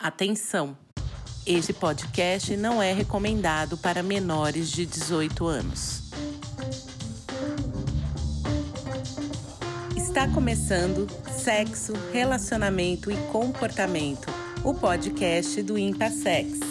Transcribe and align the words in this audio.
Atenção! 0.00 0.78
Este 1.44 1.72
podcast 1.72 2.56
não 2.56 2.80
é 2.80 2.92
recomendado 2.92 3.76
para 3.76 4.00
menores 4.00 4.70
de 4.70 4.86
18 4.86 5.44
anos. 5.44 6.12
Está 9.96 10.28
começando 10.28 11.08
Sexo, 11.28 11.94
Relacionamento 12.12 13.10
e 13.10 13.16
Comportamento, 13.32 14.28
o 14.62 14.72
podcast 14.72 15.60
do 15.64 15.76
Impassex. 15.76 16.67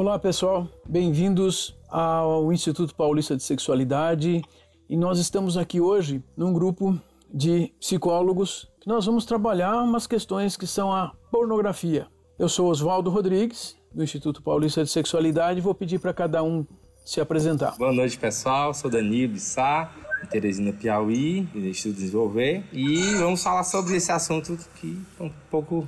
Olá 0.00 0.18
pessoal, 0.18 0.66
bem-vindos 0.88 1.76
ao 1.86 2.50
Instituto 2.54 2.94
Paulista 2.94 3.36
de 3.36 3.42
Sexualidade. 3.42 4.40
E 4.88 4.96
nós 4.96 5.18
estamos 5.18 5.58
aqui 5.58 5.78
hoje 5.78 6.24
num 6.34 6.54
grupo 6.54 6.98
de 7.30 7.70
psicólogos 7.78 8.66
que 8.80 8.88
nós 8.88 9.04
vamos 9.04 9.26
trabalhar 9.26 9.76
umas 9.82 10.06
questões 10.06 10.56
que 10.56 10.66
são 10.66 10.90
a 10.90 11.12
pornografia. 11.30 12.06
Eu 12.38 12.48
sou 12.48 12.70
Oswaldo 12.70 13.10
Rodrigues, 13.10 13.76
do 13.94 14.02
Instituto 14.02 14.42
Paulista 14.42 14.82
de 14.82 14.88
Sexualidade, 14.88 15.58
e 15.58 15.62
vou 15.62 15.74
pedir 15.74 15.98
para 15.98 16.14
cada 16.14 16.42
um 16.42 16.66
se 17.04 17.20
apresentar. 17.20 17.76
Boa 17.76 17.92
noite 17.92 18.16
pessoal, 18.18 18.72
sou 18.72 18.90
Danilo 18.90 19.34
Bissá, 19.34 19.92
de 20.22 20.30
Teresina 20.30 20.72
Piauí, 20.72 21.42
do 21.52 21.58
Instituto 21.58 21.98
Desenvolver, 21.98 22.64
e 22.72 23.16
vamos 23.16 23.42
falar 23.42 23.64
sobre 23.64 23.96
esse 23.96 24.10
assunto 24.10 24.56
que 24.76 24.98
é 25.20 25.22
um 25.22 25.30
pouco 25.50 25.86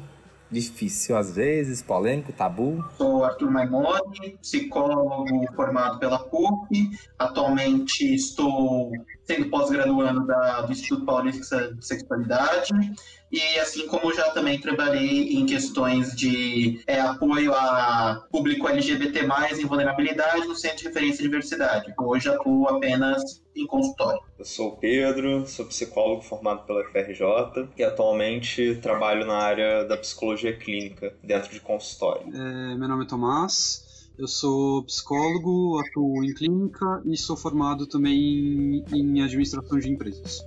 difícil 0.52 1.16
às 1.16 1.34
vezes, 1.34 1.82
polêmico, 1.82 2.32
tabu. 2.32 2.84
Sou 2.96 3.24
Arthur 3.24 3.50
Maimoni, 3.50 4.38
psicólogo 4.40 5.46
formado 5.56 5.98
pela 5.98 6.18
PUC. 6.18 6.90
Atualmente 7.18 8.14
estou 8.14 8.92
sendo 9.24 9.48
pós-graduando 9.48 10.26
do 10.26 10.72
Instituto 10.72 11.06
Paulista 11.06 11.72
de 11.72 11.84
Sexualidade 11.84 12.70
e 13.32 13.58
assim 13.58 13.86
como 13.86 14.14
já 14.14 14.30
também 14.30 14.60
trabalhei 14.60 15.32
em 15.32 15.46
questões 15.46 16.14
de 16.14 16.82
é, 16.86 17.00
apoio 17.00 17.54
a 17.54 18.26
público 18.30 18.68
LGBT+, 18.68 19.20
em 19.58 19.64
vulnerabilidade 19.64 20.46
no 20.46 20.54
Centro 20.54 20.78
de 20.78 20.84
Referência 20.88 21.22
e 21.22 21.24
Diversidade. 21.24 21.94
Hoje 21.98 22.28
atuo 22.28 22.68
apenas 22.68 23.42
em 23.56 23.66
consultório. 23.66 24.20
Eu 24.38 24.44
sou 24.44 24.68
o 24.68 24.76
Pedro, 24.76 25.46
sou 25.46 25.64
psicólogo 25.64 26.20
formado 26.20 26.66
pela 26.66 26.84
FRJ 26.84 27.68
e 27.76 27.82
atualmente 27.82 28.76
trabalho 28.82 29.26
na 29.26 29.36
área 29.36 29.84
da 29.84 29.96
psicologia 29.96 30.54
clínica 30.54 31.14
dentro 31.22 31.50
de 31.50 31.60
consultório. 31.60 32.26
É, 32.34 32.74
meu 32.76 32.88
nome 32.88 33.04
é 33.04 33.08
Tomás, 33.08 34.10
eu 34.18 34.28
sou 34.28 34.84
psicólogo, 34.84 35.80
atuo 35.80 36.22
em 36.22 36.34
clínica 36.34 37.02
e 37.06 37.16
sou 37.16 37.36
formado 37.36 37.86
também 37.86 38.84
em 38.92 39.22
administração 39.22 39.78
de 39.78 39.90
empresas. 39.90 40.44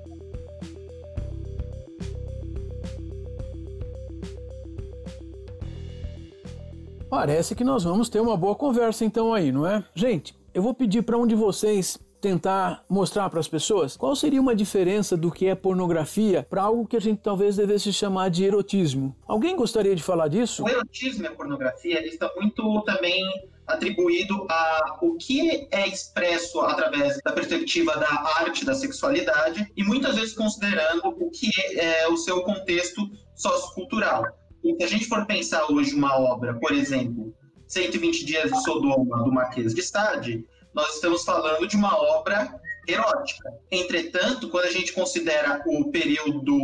Parece 7.16 7.56
que 7.56 7.64
nós 7.64 7.86
vamos 7.86 8.10
ter 8.10 8.20
uma 8.20 8.36
boa 8.36 8.54
conversa 8.56 9.06
então 9.06 9.34
aí, 9.34 9.50
não 9.50 9.66
é? 9.66 9.82
Gente, 9.96 10.36
eu 10.54 10.62
vou 10.62 10.74
pedir 10.74 11.02
para 11.02 11.18
um 11.18 11.26
de 11.26 11.34
vocês 11.34 11.98
tentar 12.20 12.84
mostrar 12.90 13.30
para 13.30 13.40
as 13.40 13.48
pessoas 13.48 13.96
qual 13.96 14.14
seria 14.18 14.42
uma 14.42 14.54
diferença 14.54 15.16
do 15.16 15.32
que 15.32 15.48
é 15.48 15.56
pornografia 15.56 16.46
para 16.50 16.64
algo 16.64 16.86
que 16.86 16.98
a 16.98 17.00
gente 17.00 17.22
talvez 17.22 17.56
devesse 17.56 17.94
chamar 17.94 18.30
de 18.30 18.44
erotismo. 18.44 19.16
Alguém 19.26 19.56
gostaria 19.56 19.96
de 19.96 20.04
falar 20.04 20.28
disso? 20.28 20.66
O 20.66 20.70
erotismo 20.70 21.24
e 21.24 21.28
a 21.28 21.32
pornografia 21.32 22.00
eles 22.00 22.14
estão 22.14 22.30
muito 22.36 22.82
também 22.82 23.24
atribuído 23.66 24.46
a 24.50 24.98
o 25.02 25.16
que 25.16 25.70
é 25.72 25.88
expresso 25.88 26.60
através 26.60 27.18
da 27.24 27.32
perspectiva 27.32 27.96
da 27.96 28.10
arte 28.42 28.66
da 28.66 28.76
sexualidade 28.76 29.72
e 29.78 29.86
muitas 29.86 30.16
vezes 30.16 30.36
considerando 30.36 31.08
o 31.08 31.32
que 31.32 31.50
é 31.80 32.10
o 32.10 32.18
seu 32.18 32.42
contexto 32.42 33.10
sociocultural. 33.34 34.26
Se 34.66 34.84
a 34.84 34.88
gente 34.88 35.06
for 35.06 35.28
pensar 35.28 35.72
hoje 35.72 35.94
uma 35.94 36.20
obra, 36.20 36.56
por 36.56 36.72
exemplo, 36.72 37.32
120 37.68 38.26
Dias 38.26 38.52
de 38.52 38.64
Sodoma, 38.64 39.24
do 39.24 39.32
Marquês 39.32 39.76
de 39.76 39.82
Sade, 39.84 40.44
nós 40.74 40.96
estamos 40.96 41.24
falando 41.24 41.68
de 41.68 41.76
uma 41.76 41.96
obra 42.18 42.60
erótica. 42.88 43.54
Entretanto, 43.72 44.50
quando 44.50 44.66
a 44.66 44.72
gente 44.72 44.92
considera 44.92 45.62
o 45.68 45.92
período 45.92 46.58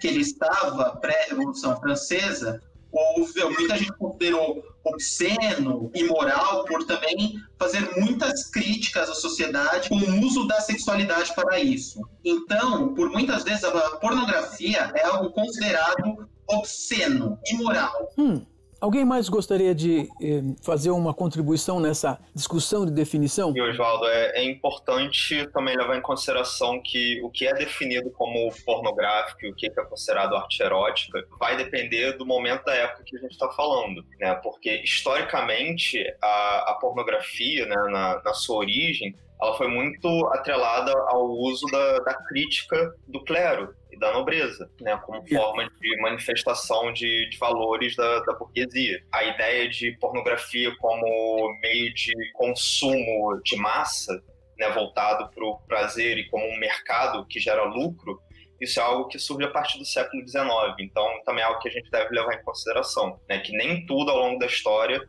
que 0.00 0.06
ele 0.06 0.20
estava, 0.20 0.96
pré-Revolução 1.00 1.76
Francesa, 1.80 2.62
houve, 2.92 3.44
muita 3.46 3.76
gente 3.78 3.92
considerou 3.98 4.62
obsceno, 4.84 5.90
imoral, 5.92 6.64
por 6.66 6.84
também 6.84 7.34
fazer 7.58 7.96
muitas 7.96 8.48
críticas 8.50 9.10
à 9.10 9.14
sociedade 9.14 9.88
com 9.88 9.96
o 9.96 10.20
uso 10.20 10.46
da 10.46 10.60
sexualidade 10.60 11.34
para 11.34 11.58
isso. 11.58 12.00
Então, 12.24 12.94
por 12.94 13.10
muitas 13.10 13.42
vezes, 13.42 13.64
a 13.64 13.96
pornografia 13.96 14.92
é 14.94 15.04
algo 15.04 15.30
considerado 15.30 16.28
obsceno, 16.48 17.38
imoral. 17.46 18.08
Hum. 18.18 18.44
Alguém 18.84 19.02
mais 19.02 19.30
gostaria 19.30 19.74
de 19.74 20.10
eh, 20.20 20.42
fazer 20.62 20.90
uma 20.90 21.14
contribuição 21.14 21.80
nessa 21.80 22.20
discussão 22.34 22.84
de 22.84 22.92
definição? 22.92 23.50
E, 23.56 23.60
Oswaldo, 23.62 24.06
é, 24.06 24.32
é, 24.40 24.44
importante 24.44 25.48
também 25.54 25.74
levar 25.74 25.96
em 25.96 26.02
consideração 26.02 26.78
que 26.82 27.18
o 27.22 27.30
que 27.30 27.46
é 27.46 27.54
definido 27.54 28.10
como 28.10 28.52
pornográfico 28.66 29.46
e 29.46 29.50
o 29.50 29.54
que 29.54 29.68
é 29.68 29.70
considerado 29.70 30.36
arte 30.36 30.62
erótica 30.62 31.26
vai 31.40 31.56
depender 31.56 32.12
do 32.18 32.26
momento 32.26 32.62
da 32.64 32.74
época 32.74 33.04
que 33.06 33.16
a 33.16 33.20
gente 33.20 33.32
está 33.32 33.48
falando, 33.52 34.04
né? 34.20 34.34
Porque, 34.42 34.82
historicamente, 34.82 36.04
a, 36.22 36.72
a 36.72 36.78
pornografia, 36.78 37.64
né, 37.64 37.76
na, 37.90 38.20
na 38.22 38.34
sua 38.34 38.56
origem, 38.56 39.14
ela 39.40 39.56
foi 39.56 39.68
muito 39.68 40.08
atrelada 40.26 40.92
ao 41.08 41.26
uso 41.30 41.64
da, 41.72 42.00
da 42.00 42.14
crítica 42.14 42.94
do 43.08 43.24
clero 43.24 43.74
e 43.94 43.98
da 43.98 44.12
nobreza, 44.12 44.68
né, 44.80 44.96
como 45.04 45.26
forma 45.26 45.68
de 45.80 45.96
manifestação 46.00 46.92
de, 46.92 47.28
de 47.30 47.38
valores 47.38 47.94
da, 47.96 48.20
da, 48.20 48.34
burguesia. 48.34 49.02
A 49.12 49.24
ideia 49.24 49.68
de 49.68 49.92
pornografia 49.98 50.74
como 50.78 51.58
meio 51.62 51.94
de 51.94 52.12
consumo 52.32 53.40
de 53.44 53.56
massa, 53.56 54.22
né, 54.58 54.68
voltado 54.70 55.30
para 55.30 55.44
o 55.44 55.58
prazer 55.68 56.18
e 56.18 56.28
como 56.28 56.44
um 56.44 56.58
mercado 56.58 57.24
que 57.26 57.38
gera 57.38 57.64
lucro, 57.64 58.20
isso 58.60 58.80
é 58.80 58.82
algo 58.82 59.08
que 59.08 59.18
surge 59.18 59.46
a 59.46 59.50
partir 59.50 59.78
do 59.78 59.84
século 59.84 60.26
XIX. 60.26 60.46
Então, 60.80 61.06
também 61.24 61.42
é 61.42 61.46
algo 61.46 61.60
que 61.60 61.68
a 61.68 61.72
gente 61.72 61.90
deve 61.90 62.14
levar 62.14 62.34
em 62.34 62.42
consideração, 62.42 63.20
né, 63.28 63.38
que 63.38 63.52
nem 63.52 63.86
tudo 63.86 64.10
ao 64.10 64.18
longo 64.18 64.38
da 64.38 64.46
história 64.46 65.00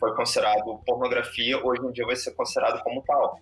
foi 0.00 0.14
considerado 0.16 0.80
pornografia, 0.86 1.62
hoje 1.62 1.86
em 1.86 1.92
dia 1.92 2.06
vai 2.06 2.16
ser 2.16 2.30
considerado 2.32 2.82
como 2.82 3.02
tal. 3.02 3.38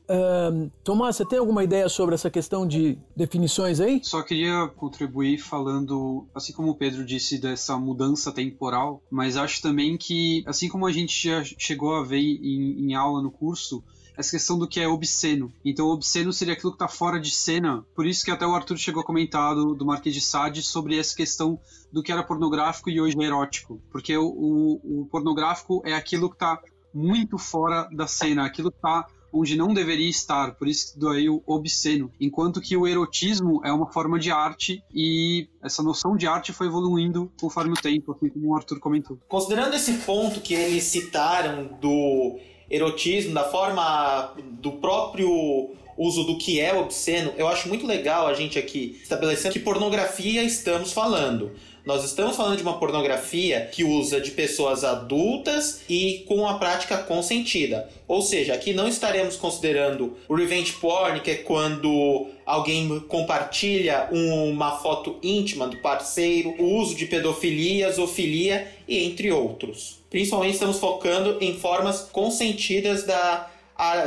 Tomás, 0.83 1.15
você 1.15 1.25
tem 1.25 1.39
alguma 1.39 1.63
ideia 1.63 1.89
sobre 1.89 2.17
essa 2.17 2.29
questão 2.29 2.67
de 2.67 2.99
definições 3.15 3.79
aí? 3.79 4.01
Só 4.03 4.23
queria 4.23 4.67
contribuir 4.77 5.39
falando, 5.39 6.27
assim 6.35 6.53
como 6.53 6.71
o 6.71 6.75
Pedro 6.75 7.05
disse, 7.05 7.41
dessa 7.41 7.79
mudança 7.79 8.33
temporal, 8.33 9.01
mas 9.09 9.37
acho 9.37 9.63
também 9.63 9.97
que, 9.97 10.43
assim 10.47 10.69
como 10.69 10.85
a 10.85 10.93
gente 10.93 11.29
já 11.29 11.45
chegou 11.45 11.95
a 11.95 12.03
ver 12.03 12.19
em, 12.19 12.89
em 12.89 12.95
aula 12.95 13.23
no 13.23 13.31
curso, 13.31 13.85
essa 14.19 14.33
questão 14.33 14.59
do 14.59 14.67
que 14.67 14.81
é 14.81 14.89
obsceno. 14.89 15.53
Então, 15.65 15.87
obsceno 15.87 16.33
seria 16.33 16.55
aquilo 16.55 16.73
que 16.73 16.77
está 16.77 16.89
fora 16.89 17.21
de 17.21 17.31
cena. 17.31 17.87
Por 17.95 18.05
isso 18.05 18.25
que 18.25 18.33
até 18.33 18.45
o 18.45 18.53
Arthur 18.55 18.77
chegou 18.77 19.01
a 19.01 19.07
comentar 19.07 19.55
do, 19.55 19.75
do 19.75 19.87
Marquês 19.87 20.15
de 20.15 20.21
Sade 20.21 20.61
sobre 20.61 20.99
essa 20.99 21.15
questão 21.15 21.59
do 21.93 22.03
que 22.03 22.11
era 22.11 22.25
pornográfico 22.25 22.91
e 22.91 23.01
hoje 23.01 23.17
é 23.19 23.25
erótico. 23.25 23.81
Porque 23.93 24.17
o, 24.17 24.27
o, 24.27 25.03
o 25.03 25.07
pornográfico 25.07 25.81
é 25.85 25.95
aquilo 25.95 26.29
que 26.29 26.35
está 26.35 26.61
muito 26.93 27.39
fora 27.39 27.89
da 27.93 28.09
cena, 28.09 28.45
aquilo 28.45 28.73
que 28.73 28.79
está 28.79 29.07
onde 29.33 29.57
não 29.57 29.75
deveria 29.75 30.09
estar, 30.09 30.55
por 30.55 30.67
isso 30.67 30.99
daí 30.99 31.29
o 31.29 31.43
obsceno. 31.47 32.11
Enquanto 32.19 32.61
que 32.63 32.77
o 32.77 32.87
erotismo 32.87 33.61
é 33.63 33.71
uma 33.71 33.87
forma 33.93 34.19
de 34.19 34.31
arte 34.31 34.83
e 34.93 35.47
essa 35.63 35.83
noção 35.83 36.17
de 36.17 36.27
arte 36.27 36.53
foi 36.53 36.67
evoluindo 36.67 37.31
conforme 37.39 37.73
o 37.73 37.81
tempo, 37.81 38.13
assim 38.13 38.31
como 38.31 38.49
o 38.49 38.57
Arthur 38.57 38.81
comentou. 38.81 39.19
Considerando 39.29 39.75
esse 39.75 39.93
ponto 39.99 40.41
que 40.41 40.55
eles 40.55 40.85
citaram 40.85 41.79
do 41.79 42.39
erotismo, 42.71 43.35
da 43.35 43.45
forma 43.45 44.35
do 44.61 44.73
próprio 44.73 45.71
uso 45.97 46.23
do 46.23 46.39
que 46.39 46.61
é 46.61 46.73
obsceno, 46.73 47.35
eu 47.37 47.49
acho 47.49 47.69
muito 47.69 47.87
legal 47.87 48.29
a 48.29 48.35
gente 48.35 48.59
aqui 48.59 48.99
estabelecendo 49.03 49.53
que 49.53 49.59
pornografia 49.59 50.45
estamos 50.45 50.93
falando. 50.93 51.51
Nós 51.85 52.05
estamos 52.05 52.37
falando 52.37 52.57
de 52.57 52.63
uma 52.63 52.79
pornografia 52.79 53.67
que 53.73 53.83
usa 53.83 54.21
de 54.21 54.33
pessoas 54.33 54.85
adultas 54.85 55.81
e 55.89 56.23
com 56.29 56.47
a 56.47 56.59
prática 56.59 56.99
consentida. 56.99 57.89
Ou 58.07 58.21
seja, 58.21 58.53
aqui 58.53 58.75
não 58.75 58.87
estaremos 58.87 59.37
considerando 59.37 60.15
o 60.29 60.35
revenge 60.35 60.73
porn, 60.75 61.19
que 61.21 61.31
é 61.31 61.37
quando 61.37 62.27
alguém 62.45 63.01
compartilha 63.09 64.07
uma 64.13 64.73
foto 64.79 65.17
íntima 65.23 65.67
do 65.67 65.79
parceiro, 65.79 66.51
o 66.59 66.77
uso 66.77 66.95
de 66.95 67.07
pedofilia, 67.07 67.91
zoofilia 67.91 68.71
e 68.87 69.03
entre 69.05 69.33
outros. 69.33 69.98
Principalmente 70.11 70.55
estamos 70.55 70.79
focando 70.79 71.39
em 71.41 71.59
formas 71.59 72.01
consentidas 72.01 73.05
da 73.05 73.51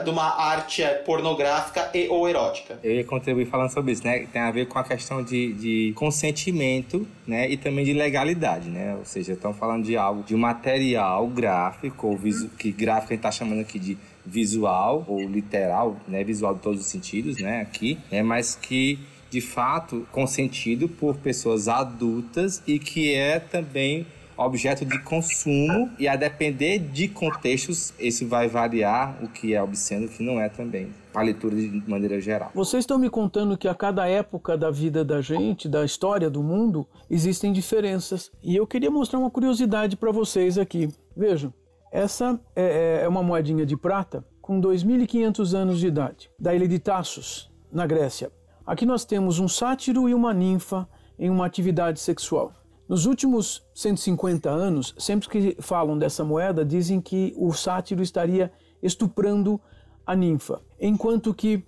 de 0.04 0.10
uma 0.10 0.26
arte 0.38 0.84
pornográfica 1.06 1.90
e 1.94 2.10
ou 2.10 2.28
erótica. 2.28 2.78
Eu 2.84 2.94
ia 2.94 3.06
contribuir 3.06 3.46
falando 3.46 3.72
sobre 3.72 3.94
isso, 3.94 4.04
né? 4.04 4.28
Tem 4.32 4.42
a 4.42 4.52
ver 4.52 4.68
com 4.68 4.78
a 4.78 4.84
questão 4.84 5.24
de, 5.24 5.54
de 5.54 5.94
consentimento, 5.96 7.08
né? 7.26 7.50
E 7.50 7.56
também 7.56 7.86
de 7.86 7.94
legalidade, 7.94 8.70
né? 8.70 8.96
Ou 8.98 9.06
seja, 9.06 9.32
estão 9.32 9.54
falando 9.54 9.86
de 9.86 9.96
algo, 9.96 10.24
de 10.24 10.36
material 10.36 11.26
gráfico, 11.28 12.08
ou 12.08 12.18
visu, 12.18 12.50
que 12.50 12.70
gráfico 12.70 13.14
a 13.14 13.16
gente 13.16 13.20
está 13.20 13.32
chamando 13.32 13.62
aqui 13.62 13.80
de 13.80 13.98
visual 14.26 15.06
ou 15.08 15.22
literal, 15.22 15.96
né? 16.06 16.22
Visual 16.22 16.54
de 16.54 16.60
todos 16.60 16.82
os 16.82 16.88
sentidos, 16.88 17.38
né? 17.40 17.62
Aqui, 17.62 17.98
né? 18.12 18.22
Mas 18.22 18.56
que 18.56 19.00
de 19.30 19.40
fato 19.40 20.06
consentido 20.12 20.90
por 20.90 21.16
pessoas 21.16 21.70
adultas 21.70 22.62
e 22.68 22.78
que 22.78 23.14
é 23.16 23.40
também 23.40 24.06
objeto 24.46 24.86
de 24.86 25.00
consumo 25.00 25.90
e 25.98 26.08
a 26.08 26.16
depender 26.16 26.80
de 26.80 27.08
contextos, 27.08 27.94
isso 28.00 28.28
vai 28.28 28.48
variar 28.48 29.18
o 29.24 29.28
que 29.28 29.54
é 29.54 29.62
obsceno 29.62 30.04
e 30.04 30.06
o 30.06 30.10
que 30.10 30.24
não 30.24 30.40
é 30.40 30.50
também. 30.50 30.90
Para 31.12 31.24
leitura 31.24 31.56
de 31.56 31.84
maneira 31.88 32.22
geral. 32.22 32.52
Vocês 32.56 32.84
estão 32.84 32.98
me 32.98 33.10
contando 33.10 33.58
que 33.58 33.68
a 33.68 33.76
cada 33.76 34.08
época 34.08 34.58
da 34.58 34.72
vida 34.72 35.04
da 35.04 35.22
gente, 35.22 35.68
da 35.68 35.84
história 35.84 36.30
do 36.30 36.42
mundo, 36.42 36.88
existem 37.10 37.52
diferenças. 37.52 38.32
E 38.42 38.56
eu 38.56 38.66
queria 38.66 38.90
mostrar 38.90 39.20
uma 39.20 39.30
curiosidade 39.30 39.98
para 39.98 40.12
vocês 40.12 40.58
aqui. 40.58 40.90
Vejam, 41.16 41.54
essa 41.92 42.40
é, 42.56 43.02
é, 43.02 43.04
é 43.04 43.08
uma 43.08 43.22
moedinha 43.22 43.66
de 43.66 43.76
prata 43.76 44.24
com 44.42 44.62
2.500 44.62 45.54
anos 45.54 45.80
de 45.80 45.88
idade, 45.88 46.30
da 46.40 46.56
ilha 46.56 46.68
de 46.68 46.80
Tassos, 46.80 47.52
na 47.72 47.86
Grécia. 47.86 48.32
Aqui 48.66 48.86
nós 48.86 49.04
temos 49.04 49.40
um 49.40 49.48
sátiro 49.48 50.08
e 50.08 50.14
uma 50.14 50.34
ninfa 50.34 50.88
em 51.20 51.30
uma 51.30 51.46
atividade 51.46 52.00
sexual. 52.00 52.54
Nos 52.88 53.06
últimos 53.06 53.66
150 53.74 54.50
anos, 54.50 54.94
sempre 54.98 55.30
que 55.30 55.58
falam 55.62 55.98
dessa 55.98 56.24
moeda, 56.24 56.66
dizem 56.66 57.00
que 57.00 57.34
o 57.38 57.54
sátiro 57.54 58.02
estaria 58.02 58.52
estuprando 58.82 59.62
a 60.06 60.16
ninfa, 60.16 60.62
enquanto 60.80 61.34
que 61.34 61.64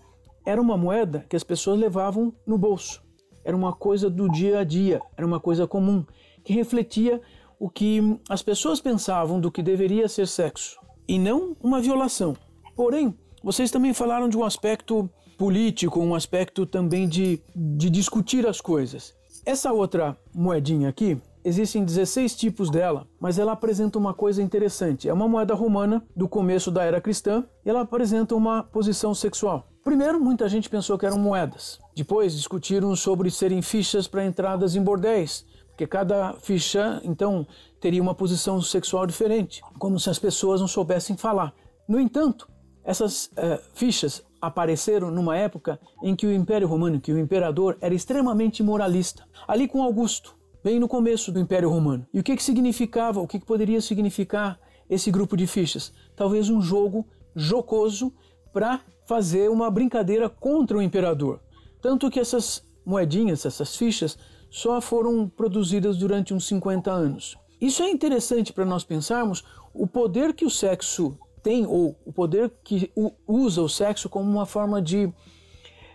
era 0.46 0.62
uma 0.62 0.78
moeda 0.78 1.26
que 1.30 1.36
as 1.36 1.44
pessoas 1.44 1.80
levavam 1.80 2.34
no 2.46 2.58
bolso. 2.58 3.02
Era 3.44 3.56
uma 3.56 3.74
coisa 3.74 4.10
do 4.10 4.30
dia 4.30 4.60
a 4.60 4.64
dia, 4.64 5.02
era 5.16 5.26
uma 5.26 5.40
coisa 5.40 5.68
comum, 5.68 6.06
que 6.44 6.54
refletia 6.54 7.22
o 7.60 7.70
que 7.70 8.20
as 8.30 8.42
pessoas 8.42 8.82
pensavam 8.82 9.40
do 9.40 9.52
que 9.52 9.64
deveria 9.64 10.10
ser 10.10 10.28
sexo, 10.28 10.78
e 11.08 11.18
não 11.18 11.56
uma 11.62 11.80
violação. 11.80 12.36
Porém, 12.76 13.18
vocês 13.42 13.72
também 13.72 13.94
falaram 13.94 14.28
de 14.28 14.38
um 14.38 14.44
aspecto 14.44 15.10
político, 15.38 16.00
um 16.00 16.16
aspecto 16.16 16.66
também 16.66 17.08
de, 17.08 17.42
de 17.56 17.90
discutir 17.90 18.48
as 18.48 18.60
coisas. 18.60 19.14
Essa 19.46 19.74
outra 19.74 20.18
moedinha 20.34 20.88
aqui, 20.88 21.22
existem 21.44 21.84
16 21.84 22.34
tipos 22.34 22.70
dela, 22.70 23.06
mas 23.20 23.38
ela 23.38 23.52
apresenta 23.52 24.00
uma 24.00 24.14
coisa 24.14 24.42
interessante. 24.42 25.10
É 25.10 25.14
uma 25.14 25.28
moeda 25.28 25.54
romana 25.54 26.02
do 26.16 26.30
começo 26.30 26.72
da 26.72 26.84
era 26.84 27.02
cristã 27.02 27.44
e 27.66 27.70
ela 27.70 27.82
apresenta 27.82 28.36
uma 28.36 28.64
posição 28.64 29.14
sexual. 29.14 29.68
Primeiro, 29.84 30.18
muita 30.18 30.48
gente 30.48 30.70
pensou 30.70 30.98
que 30.98 31.06
eram 31.06 31.20
moedas. 31.20 31.78
Depois, 31.94 32.34
discutiram 32.34 32.96
sobre 32.96 33.30
serem 33.30 33.62
fichas 33.62 34.08
para 34.08 34.26
entradas 34.26 34.78
em 34.78 34.82
bordéis, 34.82 35.46
porque 35.68 35.86
cada 35.86 36.36
ficha, 36.36 37.02
então, 37.04 37.46
teria 37.82 38.02
uma 38.02 38.16
posição 38.16 38.62
sexual 38.62 39.06
diferente, 39.06 39.62
como 39.78 40.00
se 40.00 40.10
as 40.10 40.18
pessoas 40.18 40.62
não 40.62 40.70
soubessem 40.70 41.18
falar. 41.18 41.54
No 41.86 42.00
entanto, 42.00 42.48
essas 42.82 43.26
uh, 43.26 43.60
fichas 43.74 44.24
apareceram 44.44 45.10
numa 45.10 45.38
época 45.38 45.80
em 46.04 46.14
que 46.14 46.28
o 46.28 46.34
Império 46.34 46.68
Romano, 46.68 47.00
que 47.00 47.14
o 47.14 47.18
imperador 47.18 47.78
era 47.80 47.96
extremamente 47.96 48.62
moralista. 48.62 49.24
Ali 49.48 49.70
com 49.70 49.82
Augusto, 49.82 50.36
bem 50.62 50.78
no 50.80 50.88
começo 50.88 51.32
do 51.32 51.40
Império 51.40 51.70
Romano. 51.70 52.06
E 52.14 52.20
o 52.20 52.24
que, 52.24 52.36
que 52.36 52.44
significava, 52.44 53.22
o 53.22 53.28
que, 53.28 53.40
que 53.40 53.46
poderia 53.46 53.80
significar 53.80 54.60
esse 54.90 55.10
grupo 55.10 55.38
de 55.38 55.48
fichas? 55.48 55.94
Talvez 56.14 56.50
um 56.50 56.62
jogo 56.62 57.08
jocoso 57.34 58.12
para 58.52 58.82
fazer 59.08 59.50
uma 59.50 59.72
brincadeira 59.72 60.28
contra 60.28 60.78
o 60.78 60.82
imperador. 60.82 61.40
Tanto 61.82 62.12
que 62.12 62.20
essas 62.20 62.66
moedinhas, 62.86 63.46
essas 63.46 63.78
fichas, 63.78 64.18
só 64.50 64.82
foram 64.82 65.30
produzidas 65.30 65.96
durante 65.96 66.34
uns 66.34 66.46
50 66.48 66.92
anos. 66.92 67.38
Isso 67.62 67.82
é 67.82 67.90
interessante 67.90 68.52
para 68.52 68.66
nós 68.66 68.84
pensarmos 68.84 69.42
o 69.74 69.88
poder 69.88 70.34
que 70.34 70.44
o 70.44 70.50
sexo 70.50 71.18
tem, 71.44 71.66
ou 71.66 71.96
o 72.06 72.14
poder 72.14 72.52
que 72.64 72.92
usa 73.28 73.62
o 73.62 73.70
sexo 73.70 74.10
como 74.10 74.32
uma 74.32 74.46
forma 74.46 74.82
de 74.82 75.12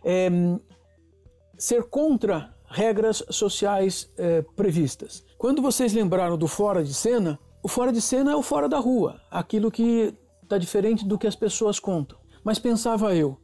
é, 0.05 0.31
ser 1.57 1.85
contra 1.85 2.55
regras 2.67 3.25
sociais 3.31 4.13
é, 4.19 4.43
previstas. 4.55 5.25
Quando 5.39 5.63
vocês 5.63 5.93
lembraram 5.95 6.37
do 6.37 6.47
fora 6.47 6.85
de 6.85 6.93
cena, 6.93 7.39
o 7.63 7.69
fora 7.69 7.91
de 7.91 8.01
cena 8.01 8.33
é 8.33 8.37
o 8.37 8.43
fora 8.43 8.69
da 8.69 8.79
rua, 8.79 9.21
aquilo 9.31 9.71
que 9.71 10.15
está 10.43 10.59
diferente 10.59 11.07
do 11.07 11.19
que 11.19 11.27
as 11.27 11.35
pessoas 11.35 11.81
contam. 11.81 12.19
Mas 12.45 12.59
pensava 12.59 13.15
eu, 13.15 13.39